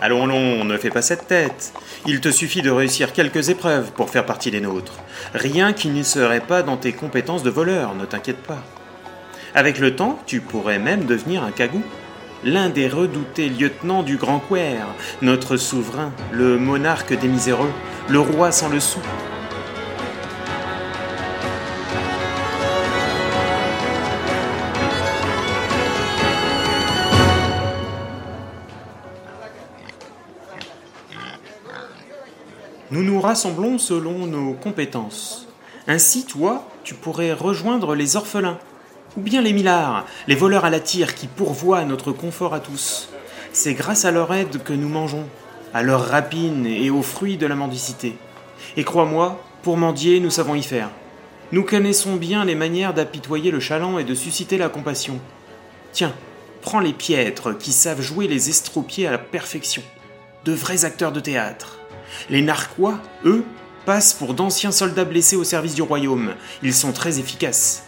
[0.03, 1.75] Allons, allons, ne fais pas cette tête.
[2.07, 4.95] Il te suffit de réussir quelques épreuves pour faire partie des nôtres.
[5.35, 8.63] Rien qui ne serait pas dans tes compétences de voleur, ne t'inquiète pas.
[9.55, 11.83] Avec le temps, tu pourrais même devenir un cagou.
[12.45, 14.87] l'un des redoutés lieutenants du Grand Quer,
[15.23, 17.71] notre souverain, le monarque des miséreux,
[18.09, 19.01] le roi sans le sou.
[32.93, 35.47] Nous nous rassemblons selon nos compétences.
[35.87, 38.59] Ainsi, toi, tu pourrais rejoindre les orphelins,
[39.17, 43.09] ou bien les millards, les voleurs à la tire qui pourvoient notre confort à tous.
[43.53, 45.27] C'est grâce à leur aide que nous mangeons,
[45.73, 48.17] à leur rapine et aux fruits de la mendicité.
[48.77, 50.91] Et crois-moi, pour mendier, nous savons y faire.
[51.53, 55.21] Nous connaissons bien les manières d'apitoyer le chaland et de susciter la compassion.
[55.93, 56.13] Tiens,
[56.61, 59.83] prends les piètres qui savent jouer les estropiés à la perfection.
[60.45, 61.80] De vrais acteurs de théâtre.
[62.29, 63.45] Les narquois, eux,
[63.87, 66.35] passent pour d'anciens soldats blessés au service du royaume.
[66.63, 67.85] Ils sont très efficaces.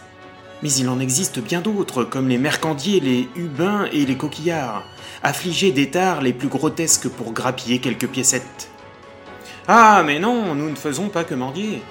[0.61, 4.85] Mais il en existe bien d'autres, comme les mercandiers, les hubins et les coquillards,
[5.21, 8.69] affligés d'étards les plus grotesques pour grappiller quelques piécettes.
[9.67, 11.81] Ah, mais non, nous ne faisons pas que mendier.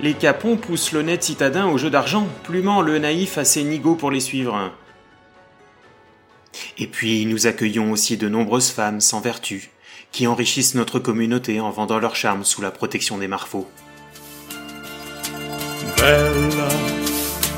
[0.00, 4.20] Les capons poussent l'honnête citadin au jeu d'argent, plumant le naïf assez nigaud pour les
[4.20, 4.72] suivre.
[6.78, 9.70] Et puis nous accueillons aussi de nombreuses femmes sans vertu,
[10.14, 13.68] qui enrichissent notre communauté en vendant leur charme sous la protection des marfaux.
[15.96, 16.68] Bella,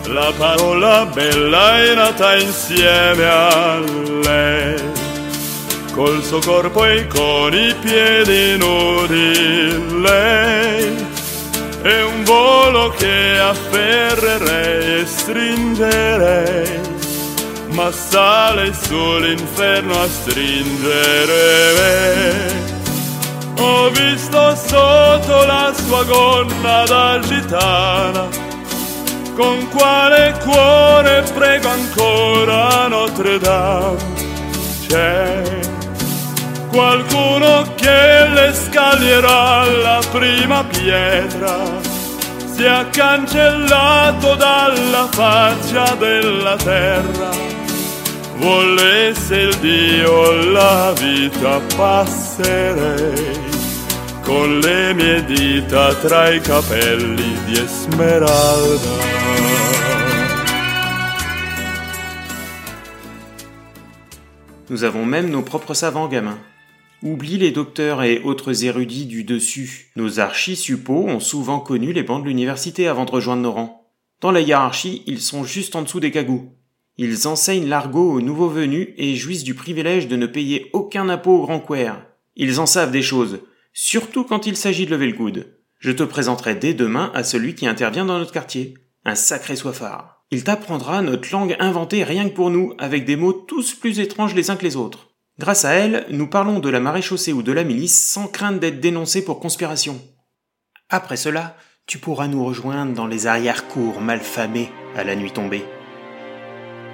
[0.09, 3.78] la parola bella è nata insieme a
[4.24, 4.81] lei,
[5.93, 10.01] col suo corpo e con i piedi nudi.
[10.01, 11.05] Lei
[11.85, 16.95] un volo che afferrerei e stringerei
[17.77, 22.74] ma sale sull'inferno a stringere me.
[23.59, 28.28] Ho visto sotto la sua gonna da gitana,
[29.36, 34.15] con quale cuore prego ancora Notre Dame.
[34.89, 35.43] C'è
[36.70, 41.94] qualcuno che le scaglierà la prima pietra
[42.53, 47.56] si è cancellato dalla faccia della terra
[64.69, 66.39] Nous avons même nos propres savants gamins.
[67.03, 69.93] Oublie les docteurs et autres érudits du dessus.
[69.97, 73.87] Nos archis-suppôts ont souvent connu les bancs de l'université avant de rejoindre nos rangs.
[74.21, 76.56] Dans la hiérarchie, ils sont juste en dessous des cagous.
[76.98, 81.43] Ils enseignent l'argot aux nouveaux venus et jouissent du privilège de ne payer aucun impôt
[81.43, 81.93] au grand quer.
[82.36, 83.40] Ils en savent des choses,
[83.73, 85.59] surtout quand il s'agit de lever le coude.
[85.78, 88.74] Je te présenterai dès demain à celui qui intervient dans notre quartier.
[89.05, 90.24] Un sacré soifard.
[90.31, 94.35] Il t'apprendra notre langue inventée rien que pour nous, avec des mots tous plus étranges
[94.35, 95.10] les uns que les autres.
[95.39, 98.81] Grâce à elle, nous parlons de la maréchaussée ou de la milice sans crainte d'être
[98.81, 100.01] dénoncés pour conspiration.
[100.89, 101.56] Après cela,
[101.86, 105.62] tu pourras nous rejoindre dans les arrière-cours malfamés à la nuit tombée.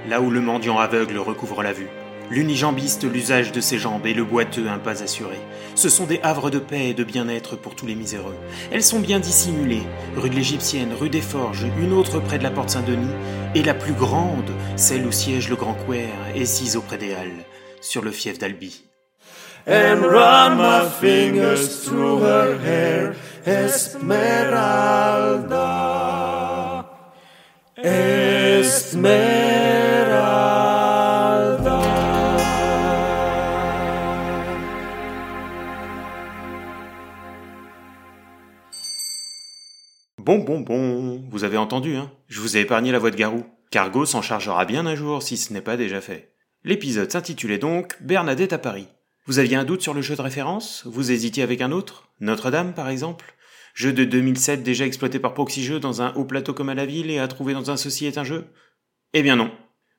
[0.09, 1.89] Là où le mendiant aveugle recouvre la vue,
[2.29, 5.37] l'unijambiste l'usage de ses jambes et le boiteux un pas assuré.
[5.77, 8.35] Ce sont des havres de paix et de bien-être pour tous les miséreux.
[8.73, 9.85] Elles sont bien dissimulées,
[10.17, 13.15] rue de l'Égyptienne, rue des Forges, une autre près de la porte Saint-Denis,
[13.55, 17.45] et la plus grande, celle où siège le grand Quer, est sise auprès des Halles,
[17.81, 18.85] sur le fief d'Albi.
[40.25, 43.45] Bon, bon, bon, vous avez entendu, hein Je vous ai épargné la voix de Garou.
[43.73, 46.33] Cargo s'en chargera bien un jour si ce n'est pas déjà fait.
[46.63, 48.87] L'épisode s'intitulait donc Bernadette à Paris.
[49.27, 50.85] Vous aviez un doute sur le jeu de référence?
[50.87, 52.13] Vous hésitiez avec un autre?
[52.21, 53.35] Notre-Dame, par exemple?
[53.75, 57.11] Jeu de 2007 déjà exploité par Proxy dans un haut plateau comme à la ville
[57.11, 58.45] et à trouver dans un ceci est un jeu?
[59.15, 59.51] Eh bien non.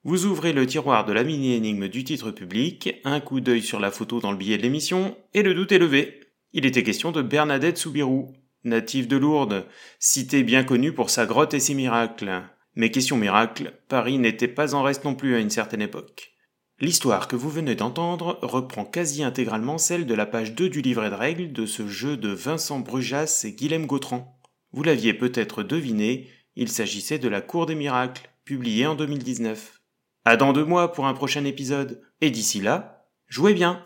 [0.05, 3.91] Vous ouvrez le tiroir de la mini-énigme du titre public, un coup d'œil sur la
[3.91, 6.21] photo dans le billet de l'émission, et le doute est levé.
[6.53, 8.31] Il était question de Bernadette Soubirou,
[8.63, 9.65] native de Lourdes,
[9.99, 12.43] cité bien connue pour sa grotte et ses miracles.
[12.75, 16.33] Mais question miracle, Paris n'était pas en reste non plus à une certaine époque.
[16.79, 21.09] L'histoire que vous venez d'entendre reprend quasi intégralement celle de la page 2 du livret
[21.09, 24.39] de règles de ce jeu de Vincent Brujas et Guilhem Gautran.
[24.71, 29.81] Vous l'aviez peut-être deviné, il s'agissait de la Cour des miracles, publié en 2019.
[30.25, 33.85] À dans deux mois pour un prochain épisode, et d'ici là, jouez bien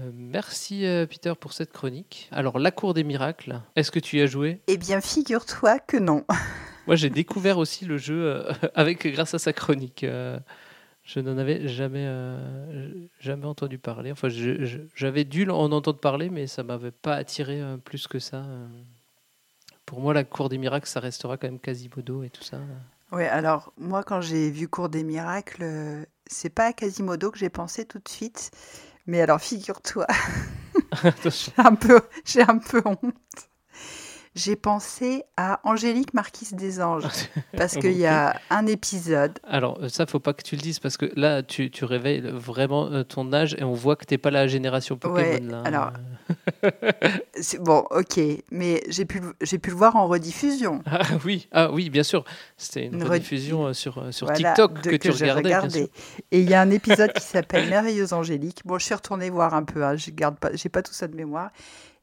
[0.00, 2.28] Euh, merci euh, Peter pour cette chronique.
[2.32, 4.60] Alors, La Cour des Miracles, est-ce que tu y as joué?
[4.66, 6.24] Eh bien, figure-toi que non.
[6.86, 10.06] Moi, j'ai découvert aussi le jeu euh, avec grâce à sa chronique.
[11.02, 12.06] Je n'en avais jamais,
[13.18, 14.12] jamais entendu parler.
[14.12, 14.28] Enfin,
[14.94, 18.44] j'avais dû en entendre parler, mais ça m'avait pas attiré plus que ça.
[19.86, 22.58] Pour moi, la cour des miracles, ça restera quand même Quasimodo et tout ça.
[23.10, 27.38] Ouais, alors moi quand j'ai vu Cours des miracles, euh, c'est pas à Quasimodo que
[27.38, 28.50] j'ai pensé tout de suite,
[29.08, 30.06] mais alors figure-toi,
[31.24, 33.14] j'ai un peu, j'ai un peu honte.
[34.38, 37.02] J'ai pensé à Angélique Marquise des Anges
[37.56, 39.36] parce qu'il y a un épisode.
[39.42, 42.20] Alors, euh, ça, faut pas que tu le dises parce que là, tu, tu réveilles
[42.20, 45.18] vraiment euh, ton âge et on voit que t'es pas la génération Pokémon.
[45.20, 45.62] Ouais, là.
[45.64, 45.92] alors-
[47.60, 48.20] Bon, ok,
[48.52, 50.82] mais j'ai pu, pu le voir en rediffusion.
[50.86, 52.24] Ah oui, ah oui, bien sûr.
[52.56, 55.90] C'était une, Une re- rediffusion euh, sur, sur Voilà, TikTok que, tu regardais.
[56.30, 58.60] Et il y a un épisode qui s'appelle Merveilleuse Angélique.
[58.64, 61.08] Bon, je suis retournée voir un peu, hein, je garde pas, j'ai pas tout ça
[61.08, 61.50] de mémoire.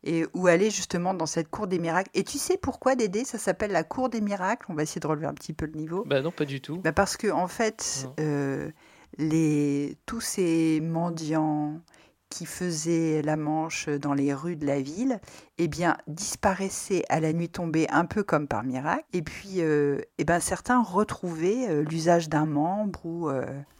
[0.08, 2.12] Et où est justement dans cette cour des miracles.
[2.14, 4.68] Et tu sais pourquoi, Dédé, ça s'appelle la cour des miracles?
[4.70, 6.04] On va essayer de relever un petit peu le niveau.
[6.06, 6.78] Bah non, pas du tout.
[6.78, 8.70] Bah parce que en fait, euh,
[9.18, 11.82] les, tous ces mendiants
[12.30, 15.20] qui faisaient la manche dans les rues de la ville,
[15.58, 19.06] eh bien, disparaissaient à la nuit tombée un peu comme par miracle.
[19.14, 23.30] Et puis, euh, eh ben, certains retrouvaient euh, l'usage d'un membre ou...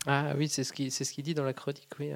[0.08, 1.90] Ah oui, c'est ce qu'il ce qu'il dit dans la chronique.
[2.00, 2.12] Oui,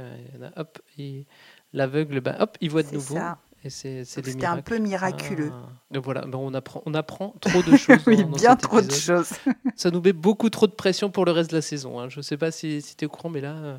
[0.56, 1.26] hop, et
[1.74, 3.16] l'aveugle, bah, hop, il voit de nouveau.
[3.16, 3.38] ça.
[3.66, 5.52] Et c'est c'est c'était un peu miraculeux.
[5.54, 5.68] Ah.
[5.92, 7.98] Donc voilà, ben on, apprend, on apprend trop de choses.
[8.08, 9.32] oui, dans- dans bien trop de choses.
[9.76, 12.00] Ça nous met beaucoup trop de pression pour le reste de la saison.
[12.00, 12.08] hein.
[12.08, 13.78] Je ne sais pas si, si tu es au courant, mais là, euh,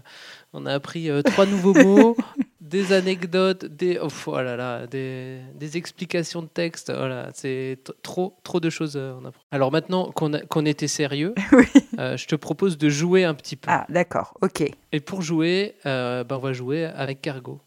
[0.53, 2.17] on a appris euh, trois nouveaux mots,
[2.61, 6.93] des anecdotes, des, oh, oh là là, des, des explications de texte.
[6.95, 8.97] Voilà, c'est t- trop, trop de choses.
[8.97, 9.43] euh, on apprend.
[9.51, 11.65] Alors maintenant qu'on était sérieux, Oui.
[11.99, 13.71] euh, je te propose de jouer un petit peu.
[13.71, 14.63] Ah, d'accord, ok.
[14.93, 17.61] Et pour jouer, ben, on va jouer avec Cargo.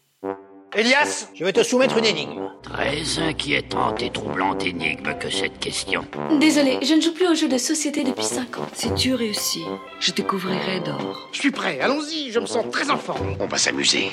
[0.76, 2.50] Elias, je vais te soumettre une énigme.
[2.64, 6.04] Très inquiétante et troublante énigme que cette question.
[6.40, 8.66] Désolé, je ne joue plus aux jeux de société depuis 5 ans.
[8.72, 9.62] Si tu réussis,
[10.00, 11.28] je te couvrirai d'or.
[11.30, 13.36] Je suis prêt, allons-y, je me sens très en forme.
[13.38, 14.10] On va s'amuser.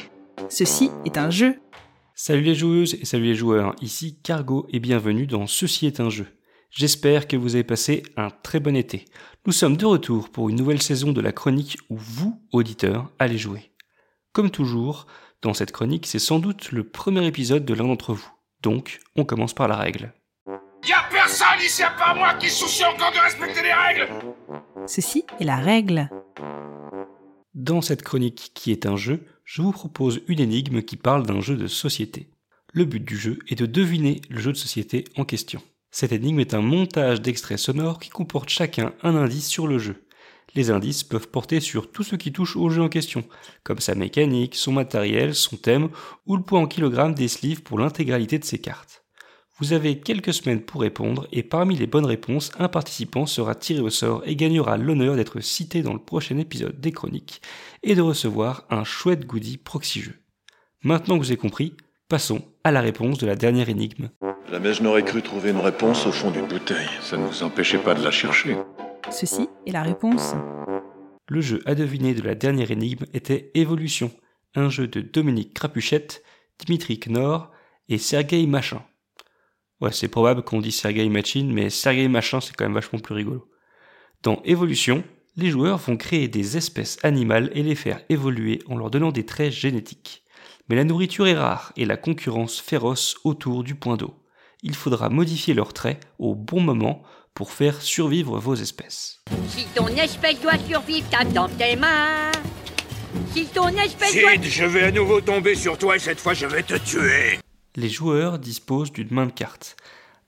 [0.50, 1.56] Ceci est un jeu.
[2.14, 6.12] Salut les joueuses et salut les joueurs, ici Cargo et bienvenue dans Ceci est un
[6.12, 6.28] jeu.
[6.70, 9.06] J'espère que vous avez passé un très bon été.
[9.48, 13.40] Nous sommes de retour pour une nouvelle saison de la chronique où vous, auditeurs, allez
[13.40, 13.72] jouer.
[14.32, 15.08] Comme toujours,
[15.42, 18.32] dans cette chronique, c'est sans doute le premier épisode de l'un d'entre vous.
[18.62, 20.14] Donc, on commence par la règle.
[20.88, 24.10] Y'a personne ici à part moi qui soucie encore de respecter les règles
[24.88, 26.10] Ceci est la règle.
[27.54, 31.42] Dans cette chronique qui est un jeu, je vous propose une énigme qui parle d'un
[31.42, 32.30] jeu de société.
[32.74, 35.62] Le but du jeu est de deviner le jeu de société en question.
[35.92, 40.04] Cette énigme est un montage d'extraits sonores qui comporte chacun un indice sur le jeu.
[40.54, 43.24] Les indices peuvent porter sur tout ce qui touche au jeu en question,
[43.64, 45.90] comme sa mécanique, son matériel, son thème
[46.26, 49.02] ou le poids en kilogrammes des sleeves pour l'intégralité de ses cartes.
[49.60, 53.80] Vous avez quelques semaines pour répondre et parmi les bonnes réponses, un participant sera tiré
[53.80, 57.42] au sort et gagnera l'honneur d'être cité dans le prochain épisode des chroniques
[57.84, 60.16] et de recevoir un chouette goodie proxy jeu.
[60.84, 61.76] Maintenant que vous avez compris,
[62.10, 64.10] passons à la réponse de la dernière énigme.
[64.50, 66.90] Jamais je n'aurais cru trouver une réponse au fond d'une bouteille.
[67.02, 68.58] Ça ne vous empêchait pas de la chercher.
[69.10, 70.34] Ceci est la réponse.
[71.28, 74.12] Le jeu à deviner de la dernière énigme était Évolution,
[74.56, 76.24] un jeu de Dominique Crapuchette,
[76.60, 77.52] Dimitri Knorr
[77.90, 78.84] et Sergei Machin.
[79.80, 83.16] Ouais, c'est probable qu'on dit Sergei Machin, mais Sergei Machin c'est quand même vachement plus
[83.16, 83.50] rigolo.
[84.24, 85.04] Dans Évolution,
[85.36, 89.26] les joueurs vont créer des espèces animales et les faire évoluer en leur donnant des
[89.26, 90.24] traits génétiques.
[90.70, 94.14] Mais la nourriture est rare et la concurrence féroce autour du point d'eau.
[94.64, 97.02] Il faudra modifier leurs traits au bon moment
[97.34, 99.22] pour faire survivre vos espèces.
[99.48, 102.32] Si ton espèce doit survivre, tape dans tes mains.
[103.34, 104.32] Si ton espèce doit...
[104.32, 107.40] Sid, je vais à nouveau tomber sur toi et cette fois je vais te tuer.
[107.76, 109.78] Les joueurs disposent d'une main de cartes.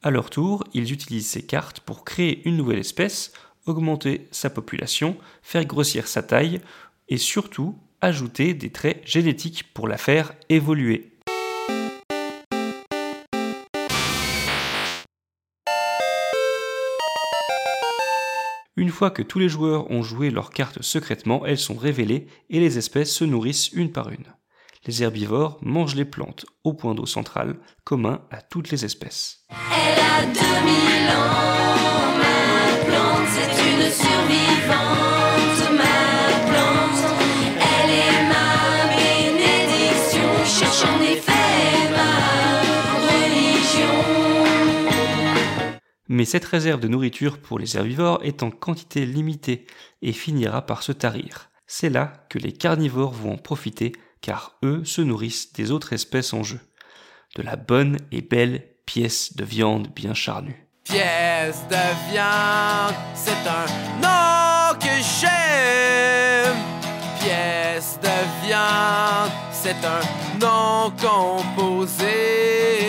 [0.01, 3.31] À leur tour, ils utilisent ces cartes pour créer une nouvelle espèce,
[3.65, 6.61] augmenter sa population, faire grossir sa taille
[7.09, 11.12] et surtout ajouter des traits génétiques pour la faire évoluer.
[18.84, 22.60] Une fois que tous les joueurs ont joué leurs cartes secrètement, elles sont révélées et
[22.60, 24.26] les espèces se nourrissent une par une.
[24.85, 27.55] Les herbivores mangent les plantes au point d'eau central,
[27.85, 29.47] commun à toutes les espèces.
[29.72, 30.35] Elle a 2000
[31.15, 34.52] ans, ma plante, c'est une survivante,
[46.14, 49.65] Mais cette réserve de nourriture pour les herbivores est en quantité limitée
[50.03, 51.49] et finira par se tarir.
[51.65, 56.31] C'est là que les carnivores vont en profiter car eux se nourrissent des autres espèces
[56.34, 56.60] en jeu.
[57.35, 60.68] De la bonne et belle pièce de viande bien charnue.
[60.84, 63.65] Pièce de viande, c'est un
[63.99, 66.53] nom que j'aime.
[67.26, 72.82] espèce de viande, c'est un nom composé.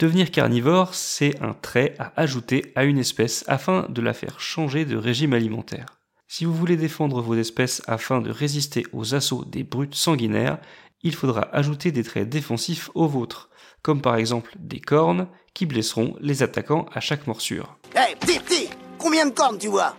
[0.00, 4.86] Devenir carnivore, c'est un trait à ajouter à une espèce afin de la faire changer
[4.86, 6.00] de régime alimentaire.
[6.26, 10.56] Si vous voulez défendre vos espèces afin de résister aux assauts des brutes sanguinaires,
[11.02, 13.50] il faudra ajouter des traits défensifs aux vôtres,
[13.82, 17.76] comme par exemple des cornes qui blesseront les attaquants à chaque morsure.
[17.94, 19.98] Hé, petit, petit Combien de cornes tu vois?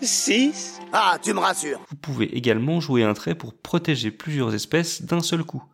[0.00, 1.80] Six Ah, tu me rassures.
[1.90, 5.64] Vous pouvez également jouer un trait pour protéger plusieurs espèces d'un seul coup,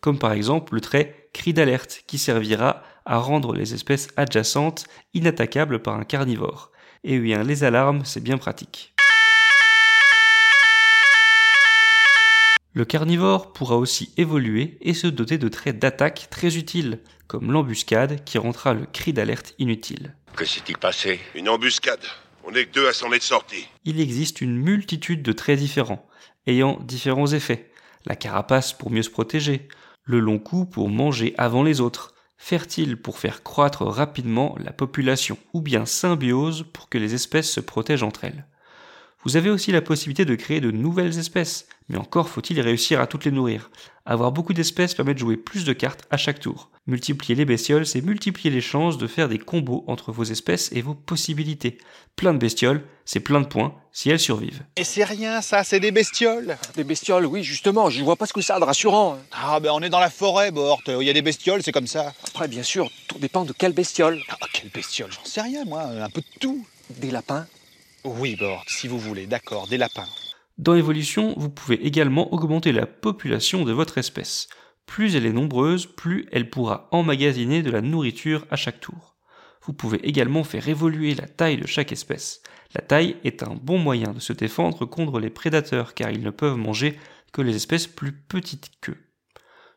[0.00, 5.80] comme par exemple le trait cri d'alerte qui servira à rendre les espèces adjacentes inattaquables
[5.80, 6.70] par un carnivore.
[7.04, 8.94] Et oui, hein, les alarmes, c'est bien pratique.
[12.72, 18.22] Le carnivore pourra aussi évoluer et se doter de traits d'attaque très utiles, comme l'embuscade
[18.24, 20.14] qui rendra le cri d'alerte inutile.
[20.36, 21.18] Que s'est-il passé?
[21.34, 22.04] Une embuscade.
[22.44, 23.66] On n'est que deux à s'en être sortis.
[23.84, 26.08] Il existe une multitude de traits différents,
[26.46, 27.70] ayant différents effets.
[28.06, 29.68] La carapace pour mieux se protéger,
[30.04, 35.36] le long cou pour manger avant les autres, fertile pour faire croître rapidement la population,
[35.52, 38.46] ou bien symbiose pour que les espèces se protègent entre elles.
[39.24, 43.06] Vous avez aussi la possibilité de créer de nouvelles espèces, mais encore faut-il réussir à
[43.06, 43.70] toutes les nourrir.
[44.06, 46.70] Avoir beaucoup d'espèces permet de jouer plus de cartes à chaque tour.
[46.86, 50.80] Multiplier les bestioles, c'est multiplier les chances de faire des combos entre vos espèces et
[50.80, 51.76] vos possibilités.
[52.16, 54.62] Plein de bestioles, c'est plein de points si elles survivent.
[54.76, 56.56] Et c'est rien, ça, c'est des bestioles.
[56.76, 59.14] Des bestioles, oui, justement, je vois pas ce que ça a de rassurant.
[59.16, 59.18] hein.
[59.32, 60.80] Ah, ben on est dans la forêt, Bort.
[60.88, 62.14] Il y a des bestioles, c'est comme ça.
[62.26, 64.22] Après, bien sûr, tout dépend de quelle bestiole.
[64.30, 65.82] Ah, quelle bestiole J'en sais rien, moi.
[65.82, 66.64] Un peu de tout.
[66.96, 67.46] Des lapins
[68.04, 69.26] Oui, Bort, si vous voulez.
[69.26, 70.08] D'accord, des lapins.
[70.58, 74.48] Dans l'évolution, vous pouvez également augmenter la population de votre espèce.
[74.86, 79.16] Plus elle est nombreuse, plus elle pourra emmagasiner de la nourriture à chaque tour.
[79.62, 82.42] Vous pouvez également faire évoluer la taille de chaque espèce.
[82.74, 86.30] La taille est un bon moyen de se défendre contre les prédateurs car ils ne
[86.30, 86.98] peuvent manger
[87.32, 88.98] que les espèces plus petites qu'eux.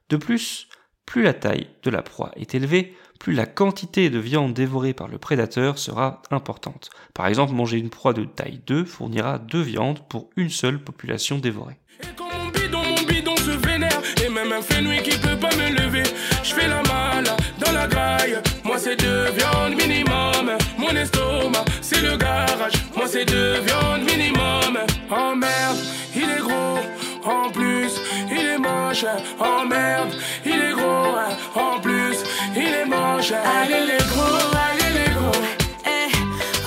[0.09, 0.67] De plus,
[1.05, 5.07] plus la taille de la proie est élevée, plus la quantité de viande dévorée par
[5.07, 6.89] le prédateur sera importante.
[7.13, 11.37] Par exemple, manger une proie de taille 2 fournira deux viandes pour une seule population
[11.37, 11.77] dévorée.
[12.19, 14.01] Mon bidon, mon bidon se vénère.
[14.25, 16.03] Et même un fenouil qui peut pas me lever.
[16.43, 17.31] Je fais la malle
[17.65, 18.39] dans la graille.
[18.65, 20.57] Moi, c'est deux viandes minimum.
[20.77, 22.73] Mon estomac, c'est le garage.
[22.93, 24.79] Moi, c'est deux viandes minimum.
[25.09, 25.77] Oh merde,
[26.13, 27.02] il est gros.
[27.25, 29.05] En plus, il est moche.
[29.39, 30.13] Oh merde,
[30.45, 31.15] il est gros.
[31.55, 32.17] En plus,
[32.55, 33.31] il est moche.
[33.31, 35.41] Allez, les gros, allez, les gros.
[35.85, 36.11] Eh,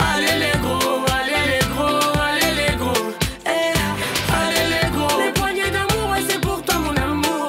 [0.03, 3.11] allez, les gros, allez, les gros, allez, les gros.
[3.45, 3.75] Eh,
[4.33, 5.21] allez, les gros.
[5.21, 7.49] Les poignées d'amour, c'est pour toi, mon amour.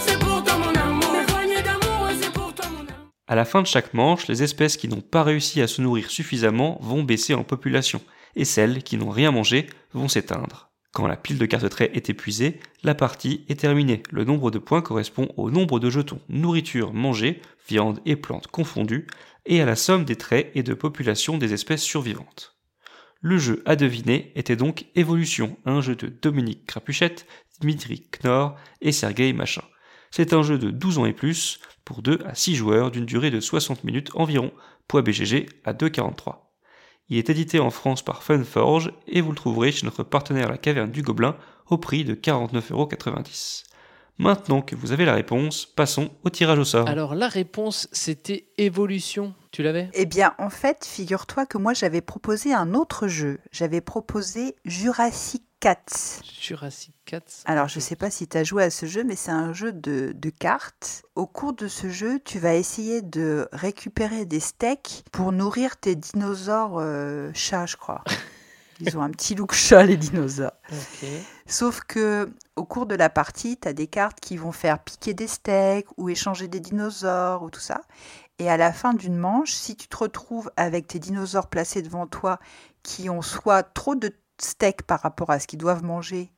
[0.00, 1.12] C'est pour toi, mon amour.
[1.18, 3.08] Les poignées d'amour, c'est pour toi, mon amour.
[3.28, 6.10] À la fin de chaque manche, les espèces qui n'ont pas réussi à se nourrir
[6.10, 8.02] suffisamment vont baisser en population,
[8.36, 10.69] et celles qui n'ont rien mangé vont s'éteindre.
[10.92, 14.02] Quand la pile de cartes traits est épuisée, la partie est terminée.
[14.10, 19.06] Le nombre de points correspond au nombre de jetons nourriture mangée, viande et plantes confondues,
[19.46, 22.56] et à la somme des traits et de population des espèces survivantes.
[23.20, 27.26] Le jeu à deviner était donc Évolution, un jeu de Dominique Crapuchette,
[27.60, 29.62] Dmitri Knorr et Sergei Machin.
[30.10, 33.30] C'est un jeu de 12 ans et plus, pour 2 à 6 joueurs d'une durée
[33.30, 34.52] de 60 minutes environ,
[34.88, 36.49] poids BGG à 2,43.
[37.10, 40.58] Il est édité en France par Funforge et vous le trouverez chez notre partenaire La
[40.58, 41.36] Caverne du Gobelin
[41.68, 43.64] au prix de 49,90€.
[44.18, 46.86] Maintenant que vous avez la réponse, passons au tirage au sort.
[46.86, 49.34] Alors la réponse, c'était évolution.
[49.50, 49.90] Tu l'avais?
[49.94, 53.40] Eh bien, en fait, figure-toi que moi, j'avais proposé un autre jeu.
[53.50, 56.22] J'avais proposé Jurassic Cats.
[56.40, 57.42] Jurassic Cats.
[57.44, 59.72] Alors, je sais pas si tu as joué à ce jeu, mais c'est un jeu
[59.72, 61.02] de, de cartes.
[61.14, 65.96] Au cours de ce jeu, tu vas essayer de récupérer des steaks pour nourrir tes
[65.96, 68.02] dinosaures euh, chats, je crois.
[68.80, 70.52] Ils ont un petit look chat, les dinosaures.
[71.46, 75.12] Sauf que au cours de la partie, tu as des cartes qui vont faire piquer
[75.12, 77.82] des steaks ou échanger des dinosaures ou tout ça.
[78.38, 82.06] Et à la fin d'une manche, si tu te retrouves avec tes dinosaures placés devant
[82.06, 82.38] toi
[82.82, 84.10] qui ont soit trop de
[84.42, 86.30] steaks par rapport à ce qu'ils doivent manger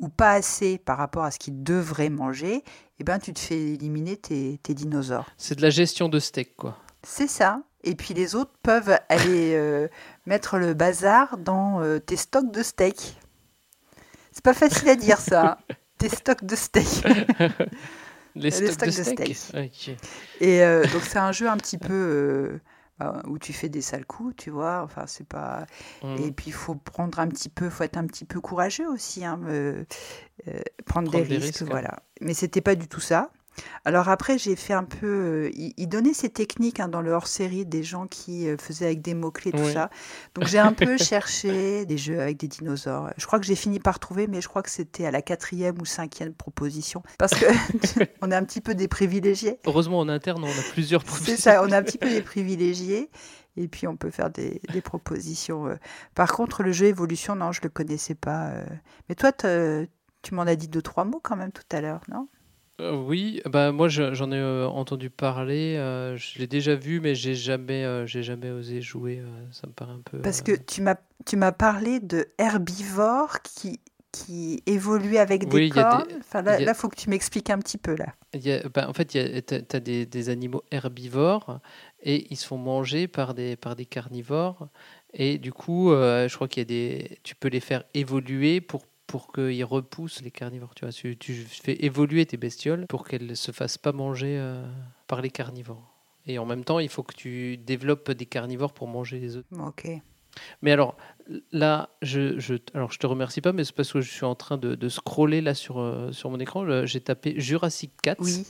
[0.00, 2.64] ou pas assez par rapport à ce qu'ils devraient manger,
[2.98, 5.26] eh ben tu te fais éliminer tes, tes dinosaures.
[5.36, 6.76] C'est de la gestion de steak, quoi.
[7.04, 7.60] C'est ça.
[7.84, 9.88] Et puis les autres peuvent aller euh,
[10.26, 13.16] mettre le bazar dans euh, tes stocks de steak.
[14.32, 15.58] C'est pas facile à dire ça.
[15.68, 15.74] hein.
[15.98, 16.86] tes stocks de steak.
[18.34, 19.96] Les stocks de steak.
[20.40, 22.58] Et euh, donc c'est un jeu un petit peu
[23.26, 24.82] où tu fais des sales coups, tu vois.
[24.82, 25.66] Enfin c'est pas.
[26.02, 26.16] Mm.
[26.16, 29.24] Et puis il faut prendre un petit peu, faut être un petit peu courageux aussi,
[29.24, 29.84] hein, euh,
[30.48, 31.66] euh, prendre, Prendre des, des risques, risques, hein.
[31.70, 31.98] voilà.
[32.20, 33.30] Mais c'était pas du tout ça.
[33.84, 35.06] Alors après, j'ai fait un peu.
[35.06, 38.86] euh, il, il donnait ces techniques hein, dans le hors-série des gens qui euh, faisaient
[38.86, 39.72] avec des mots-clés, tout Oui.
[39.72, 39.90] ça.
[40.34, 43.10] Donc j'ai un peu cherché des jeux avec des dinosaures.
[43.16, 45.80] Je crois que j'ai fini par trouver, mais je crois que c'était à la quatrième
[45.80, 47.02] ou cinquième proposition.
[47.18, 47.46] Parce que
[48.22, 49.58] on est un petit peu des privilégiés.
[49.66, 53.10] Heureusement, en interne, on a plusieurs C'est ça, on a un petit peu des privilégiés.
[53.58, 55.66] Et puis on peut faire des, des propositions.
[55.66, 55.76] euh.
[56.14, 58.52] Par contre, le jeu Évolution, non, je le connaissais pas.
[59.08, 62.28] Mais toi, tu m'en as dit deux, trois mots quand même tout à l'heure, non?
[62.80, 67.00] Euh, oui, bah moi je- j'en ai euh, entendu parler, euh, je l'ai déjà vu,
[67.00, 69.22] mais j'ai jamais, j'ai jamais osé jouer.
[69.52, 70.18] ça me paraît un peu.
[70.18, 70.96] Parce que tu m'as
[71.26, 73.78] tu m'as parlé de herbivores qui
[74.10, 76.04] qui évoluent avec des Oui, des- cornes.
[76.20, 78.06] Enfin là, il a- faut que tu m'expliques un petit peu là.
[78.34, 81.60] il y a- bah, en fait, tu as, des, des animaux herbivores
[82.02, 84.68] et ils se font manger par des, par des carnivores.
[85.14, 88.82] Et du coup, je crois qu'il y a des, tu peux les faire évoluer pour,
[89.12, 90.74] pour qu'ils repoussent les carnivores.
[90.74, 90.92] Tu, vois.
[90.92, 94.64] Tu, tu fais évoluer tes bestioles pour qu'elles ne se fassent pas manger euh,
[95.06, 95.92] par les carnivores.
[96.26, 99.48] Et en même temps, il faut que tu développes des carnivores pour manger les autres.
[99.60, 99.86] Ok.
[100.62, 100.96] Mais alors,
[101.52, 104.34] là, je, je, alors, je te remercie pas, mais c'est parce que je suis en
[104.34, 106.86] train de, de scroller là sur, euh, sur mon écran.
[106.86, 108.16] J'ai tapé Jurassic Cats.
[108.18, 108.46] Oui.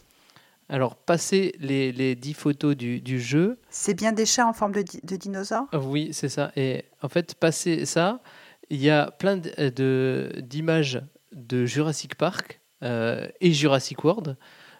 [0.68, 3.58] Alors, passer les, les 10 photos du, du jeu.
[3.68, 5.66] C'est bien des chats en forme de, di- de dinosaures?
[5.72, 6.52] Ah Oui, c'est ça.
[6.54, 8.22] Et en fait, passer ça,
[8.70, 11.02] il y a plein de- de- d'images
[11.32, 14.36] de Jurassic Park euh, et Jurassic World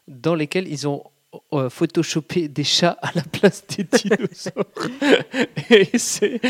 [0.09, 1.04] dans lesquelles ils ont
[1.54, 4.66] euh, photoshopé des chats à la place des dinosaures.
[5.70, 6.40] et c'est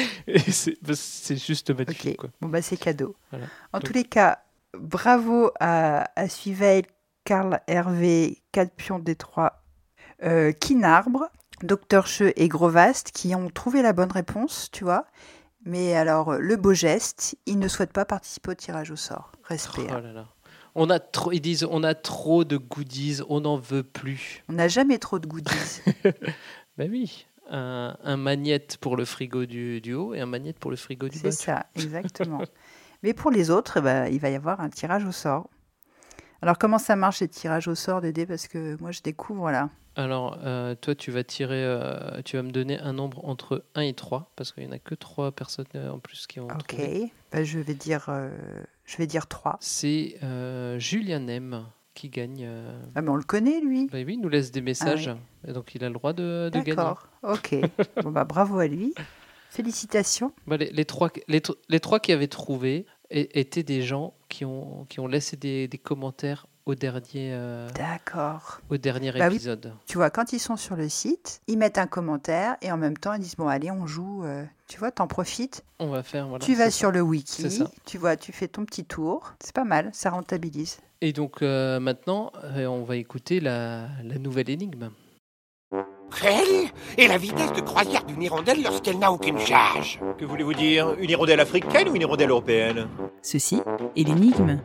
[0.82, 2.16] bah, c'est juste magnifique.
[2.16, 2.30] quoi.
[2.40, 3.14] Bon, bah, c'est cadeau.
[3.30, 3.46] Voilà.
[3.72, 4.40] En Donc- tous les cas,
[4.76, 6.82] bravo à, à Suiveil,
[7.24, 9.62] Karl Hervé, Cadpion Détroit,
[10.24, 11.26] euh, Kinarbre,
[11.62, 15.06] Docteur Cheux et Grovast qui ont trouvé la bonne réponse, tu vois.
[15.64, 19.32] Mais alors, le beau geste, ils ne souhaitent pas participer au tirage au sort.
[19.44, 19.86] Respect.
[19.88, 20.00] Oh hein.
[20.00, 20.28] là là.
[20.74, 24.42] On a trop, ils disent on a trop de goodies, on n'en veut plus.
[24.48, 25.82] On n'a jamais trop de goodies.
[26.78, 30.70] Ben oui, un, un magnète pour le frigo du, du haut et un magnète pour
[30.70, 31.30] le frigo du bas.
[31.30, 32.40] C'est ça, exactement.
[33.02, 35.50] Mais pour les autres, eh ben, il va y avoir un tirage au sort.
[36.42, 38.26] Alors, comment ça marche les tirages au sort, Dédé?
[38.26, 39.70] Parce que moi, je découvre là.
[39.94, 43.82] Alors, euh, toi, tu vas tirer, euh, tu vas me donner un nombre entre 1
[43.82, 46.48] et 3, parce qu'il n'y en a que 3 personnes euh, en plus qui ont
[46.48, 46.76] Ok.
[47.30, 48.30] Bah, je vais dire, euh,
[48.86, 49.58] je vais dire 3.
[49.60, 50.16] C'est
[50.78, 51.64] Julien M
[51.94, 52.48] qui gagne.
[52.94, 53.86] Ah, mais on le connaît, lui.
[53.86, 55.16] bah oui, il nous laisse des messages, ouais.
[55.50, 56.74] et donc il a le droit de, de gagner.
[56.74, 57.06] D'accord.
[57.22, 57.54] Ok.
[58.02, 58.94] bon, bah, bravo à lui.
[59.50, 60.32] Félicitations.
[60.46, 64.44] Bah, les, les trois, les, tr- les trois qui avaient trouvé étaient des gens qui
[64.44, 68.60] ont, qui ont laissé des, des commentaires au dernier, euh, D'accord.
[68.70, 69.34] au dernier Bah oui.
[69.34, 69.72] épisode.
[69.86, 72.96] Tu vois, quand ils sont sur le site, ils mettent un commentaire et en même
[72.96, 74.24] temps, ils disent Bon, allez, on joue.
[74.24, 75.64] euh, tu vois, t'en profites.
[75.80, 76.28] On va faire.
[76.28, 79.34] Voilà, tu vas sur le wiki, tu vois, tu fais ton petit tour.
[79.40, 80.78] C'est pas mal, ça rentabilise.
[81.00, 84.90] Et donc euh, maintenant, on va écouter la, la nouvelle énigme.
[86.20, 90.94] Quelle est la vitesse de croisière d'une hirondelle lorsqu'elle n'a aucune charge Que voulez-vous dire
[90.98, 92.88] Une hirondelle africaine ou une hirondelle européenne?
[93.22, 93.60] Ceci
[93.96, 94.60] est l'énigme.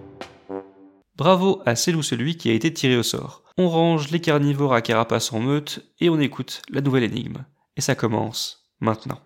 [1.15, 3.43] Bravo à celle ou celui qui a été tiré au sort.
[3.57, 7.45] On range les carnivores à carapace en meute et on écoute la nouvelle énigme.
[7.75, 9.19] Et ça commence maintenant.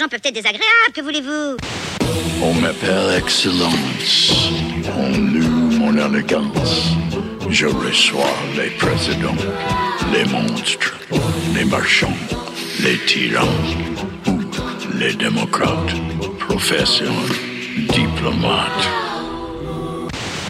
[0.00, 1.56] Gens peuvent être désagréables Que voulez-vous?
[2.42, 4.50] On m'appelle Excellence.
[4.96, 6.92] On loue mon élégance.
[7.50, 9.42] Je reçois les présidents,
[10.12, 10.96] les monstres,
[11.54, 12.16] les marchands,
[12.82, 13.44] les tyrans
[14.26, 14.40] ou
[14.98, 15.94] les démocrates,
[16.38, 17.28] professeurs,
[17.76, 18.88] diplomates.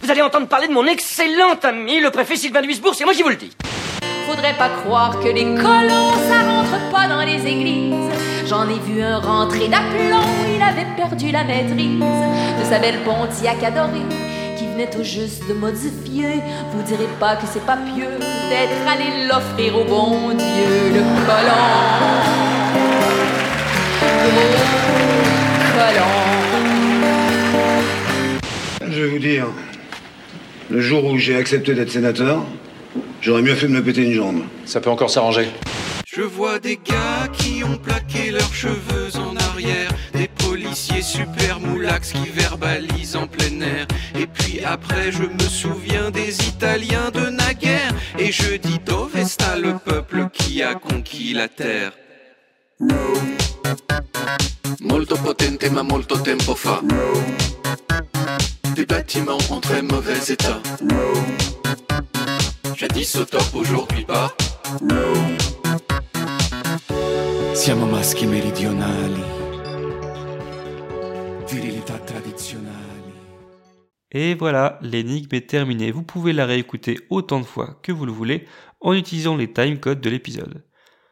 [0.03, 3.23] Vous allez entendre parler de mon excellent ami, le préfet Sylvain Duisbourg, c'est moi qui
[3.23, 3.51] vous le dis.
[4.31, 8.13] Faudrait pas croire que les colons ça rentre pas dans les églises.
[8.49, 10.25] J'en ai vu un rentrer d'aplomb,
[10.55, 14.07] il avait perdu la maîtrise de sa belle Pontiac adorée
[14.57, 16.43] qui venait tout juste de modifier.
[16.73, 21.67] Vous direz pas que c'est pas pieux d'être allé l'offrir au bon Dieu, le colon.
[25.75, 26.11] Colon.
[28.93, 29.47] Je vais vous dire,
[30.71, 32.45] le jour où j'ai accepté d'être sénateur,
[33.21, 34.43] j'aurais mieux fait de me péter une jambe.
[34.65, 35.49] Ça peut encore s'arranger.
[36.07, 42.13] Je vois des gars qui ont plaqué leurs cheveux en arrière, des policiers super moulax
[42.13, 43.87] qui verbalisent en plein air.
[44.19, 49.57] Et puis après, je me souviens des Italiens de naguère, et je dis Dove sta
[49.57, 51.93] le peuple qui a conquis la terre.
[54.81, 56.81] Molto potente ma molto tempo fa.
[58.75, 60.61] Des bâtiments en très mauvais état.
[62.81, 64.35] Jadis au top, aujourd'hui pas.
[67.53, 69.21] Siamo maschi meridionali.
[71.47, 73.13] Virilità tradizionali.
[74.11, 75.91] Et voilà, l'énigme est terminée.
[75.91, 78.47] Vous pouvez la réécouter autant de fois que vous le voulez
[78.81, 80.65] en utilisant les timecodes de l'épisode.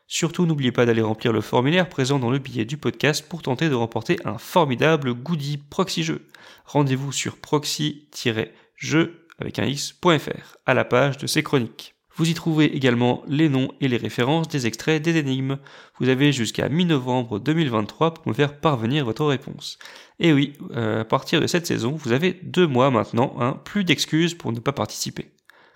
[0.07, 3.69] Surtout, n'oubliez pas d'aller remplir le formulaire présent dans le billet du podcast pour tenter
[3.69, 6.28] de remporter un formidable goodie Proxy Jeu.
[6.65, 11.94] Rendez-vous sur proxy-jeu avec un x.fr à la page de ces chroniques.
[12.19, 15.59] Vous y trouverez également les noms et les références des extraits des énigmes.
[16.01, 19.78] Vous avez jusqu'à mi-novembre 2023 pour me faire parvenir votre réponse.
[20.19, 23.85] Et oui, euh, à partir de cette saison, vous avez deux mois maintenant, hein, plus
[23.85, 25.31] d'excuses pour ne pas participer.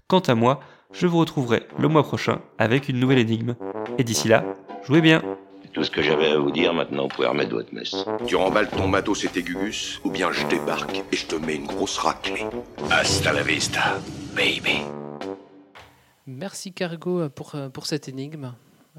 [0.08, 0.58] Quant à moi,
[0.92, 3.54] je vous retrouverai le mois prochain avec une nouvelle énigme.
[3.98, 4.44] Et d'ici là,
[4.84, 5.22] jouez bien
[5.72, 7.94] tout ce que j'avais à vous dire, maintenant vous pouvez remettre votre messe.
[8.26, 11.56] Tu remballes ton matos et tes gugus, ou bien je débarque et je te mets
[11.56, 12.44] une grosse raclée.
[12.90, 13.98] Hasta la vista,
[14.34, 14.82] baby.
[16.26, 18.54] Merci Cargo pour, euh, pour cette énigme.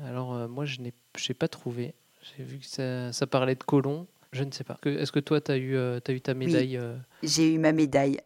[0.06, 1.94] Alors euh, moi je n'ai j'ai pas trouvé.
[2.38, 4.08] J'ai vu que ça, ça parlait de colon.
[4.32, 4.78] Je ne sais pas.
[4.86, 7.72] Est-ce que toi tu as, eu, euh, t'as eu ta médaille euh, J'ai eu ma
[7.72, 8.20] médaille.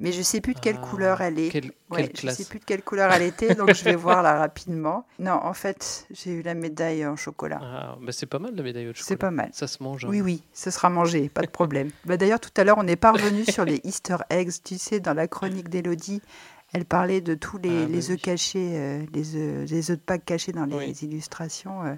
[0.00, 1.48] Mais je sais plus de quelle Ah, couleur elle est.
[1.50, 2.36] quelle- Ouais, quelle je classe.
[2.36, 5.04] sais plus de quelle couleur elle était, donc je vais voir là rapidement.
[5.18, 7.58] Non, en fait, j'ai eu la médaille en chocolat.
[7.60, 9.04] ah, bah, C'est pas mal la médaille au chocolat.
[9.08, 9.50] C'est pas mal.
[9.52, 10.04] Ça se mange.
[10.04, 10.08] hein.
[10.08, 11.90] Oui, oui, ce sera mangé, pas de problème.
[12.04, 14.52] bah, D'ailleurs, tout à l'heure, on est parvenu sur les Easter eggs.
[14.64, 16.22] Tu sais, dans la chronique d'Elodie,
[16.72, 18.12] elle parlait de tous les, Ah, bah les oui.
[18.14, 20.98] œufs cachés, euh, les, œufs, les œufs de Pâques cachés dans les Oui.
[21.02, 21.82] illustrations.
[21.84, 21.94] euh,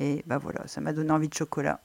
[0.00, 1.80] et bah voilà, ça m'a donné envie de chocolat.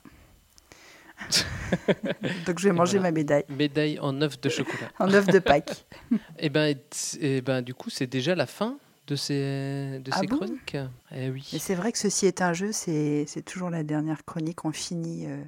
[2.46, 3.12] Donc je vais Et manger voilà.
[3.12, 4.90] ma médaille Médaille en œuf de chocolat.
[5.00, 5.86] en œuf de Pâques.
[6.40, 8.78] Et ben, t- eh ben, du coup, c'est déjà la fin
[9.08, 10.38] de ces, de Ah ces bon?
[10.38, 10.78] chroniques?
[11.16, 11.48] Eh oui.
[11.54, 14.64] Mais c'est vrai que ceci est un jeu, c'est c'est toujours la dernière chronique.
[14.66, 15.42] On finit, euh,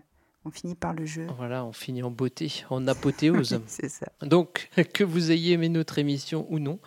[0.46, 1.28] on finit par le jeu.
[1.38, 3.62] Voilà, on finit en beauté, en apothéose.
[3.68, 4.08] c'est ça.
[4.22, 6.80] Donc, que vous ayez aimé notre émission ou non,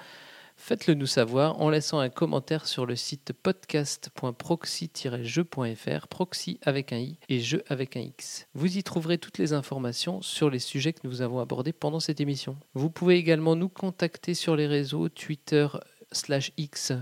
[0.62, 7.18] faites-le nous savoir en laissant un commentaire sur le site podcast.proxy-jeu.fr, proxy avec un i
[7.28, 8.46] et jeu avec un x.
[8.54, 12.20] Vous y trouverez toutes les informations sur les sujets que nous avons abordés pendant cette
[12.20, 12.56] émission.
[12.74, 15.66] Vous pouvez également nous contacter sur les réseaux Twitter
[16.12, 16.92] slash X,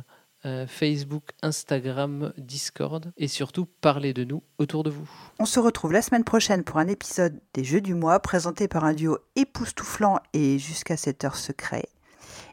[0.46, 5.06] euh, Facebook, Instagram, Discord et surtout parler de nous autour de vous.
[5.38, 8.84] On se retrouve la semaine prochaine pour un épisode des Jeux du mois présenté par
[8.84, 11.90] un duo époustouflant et jusqu'à cette heure secret.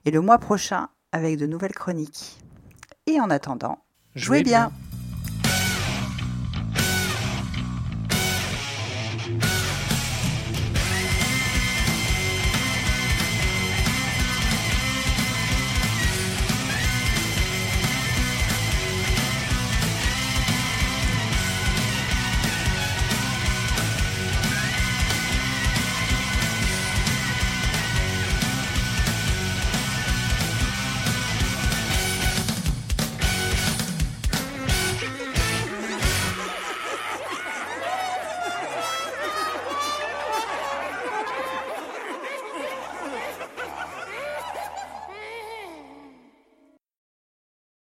[0.04, 2.38] Et le mois prochain avec de nouvelles chroniques.
[3.08, 3.80] Et en attendant,
[4.16, 4.72] jouez, bien.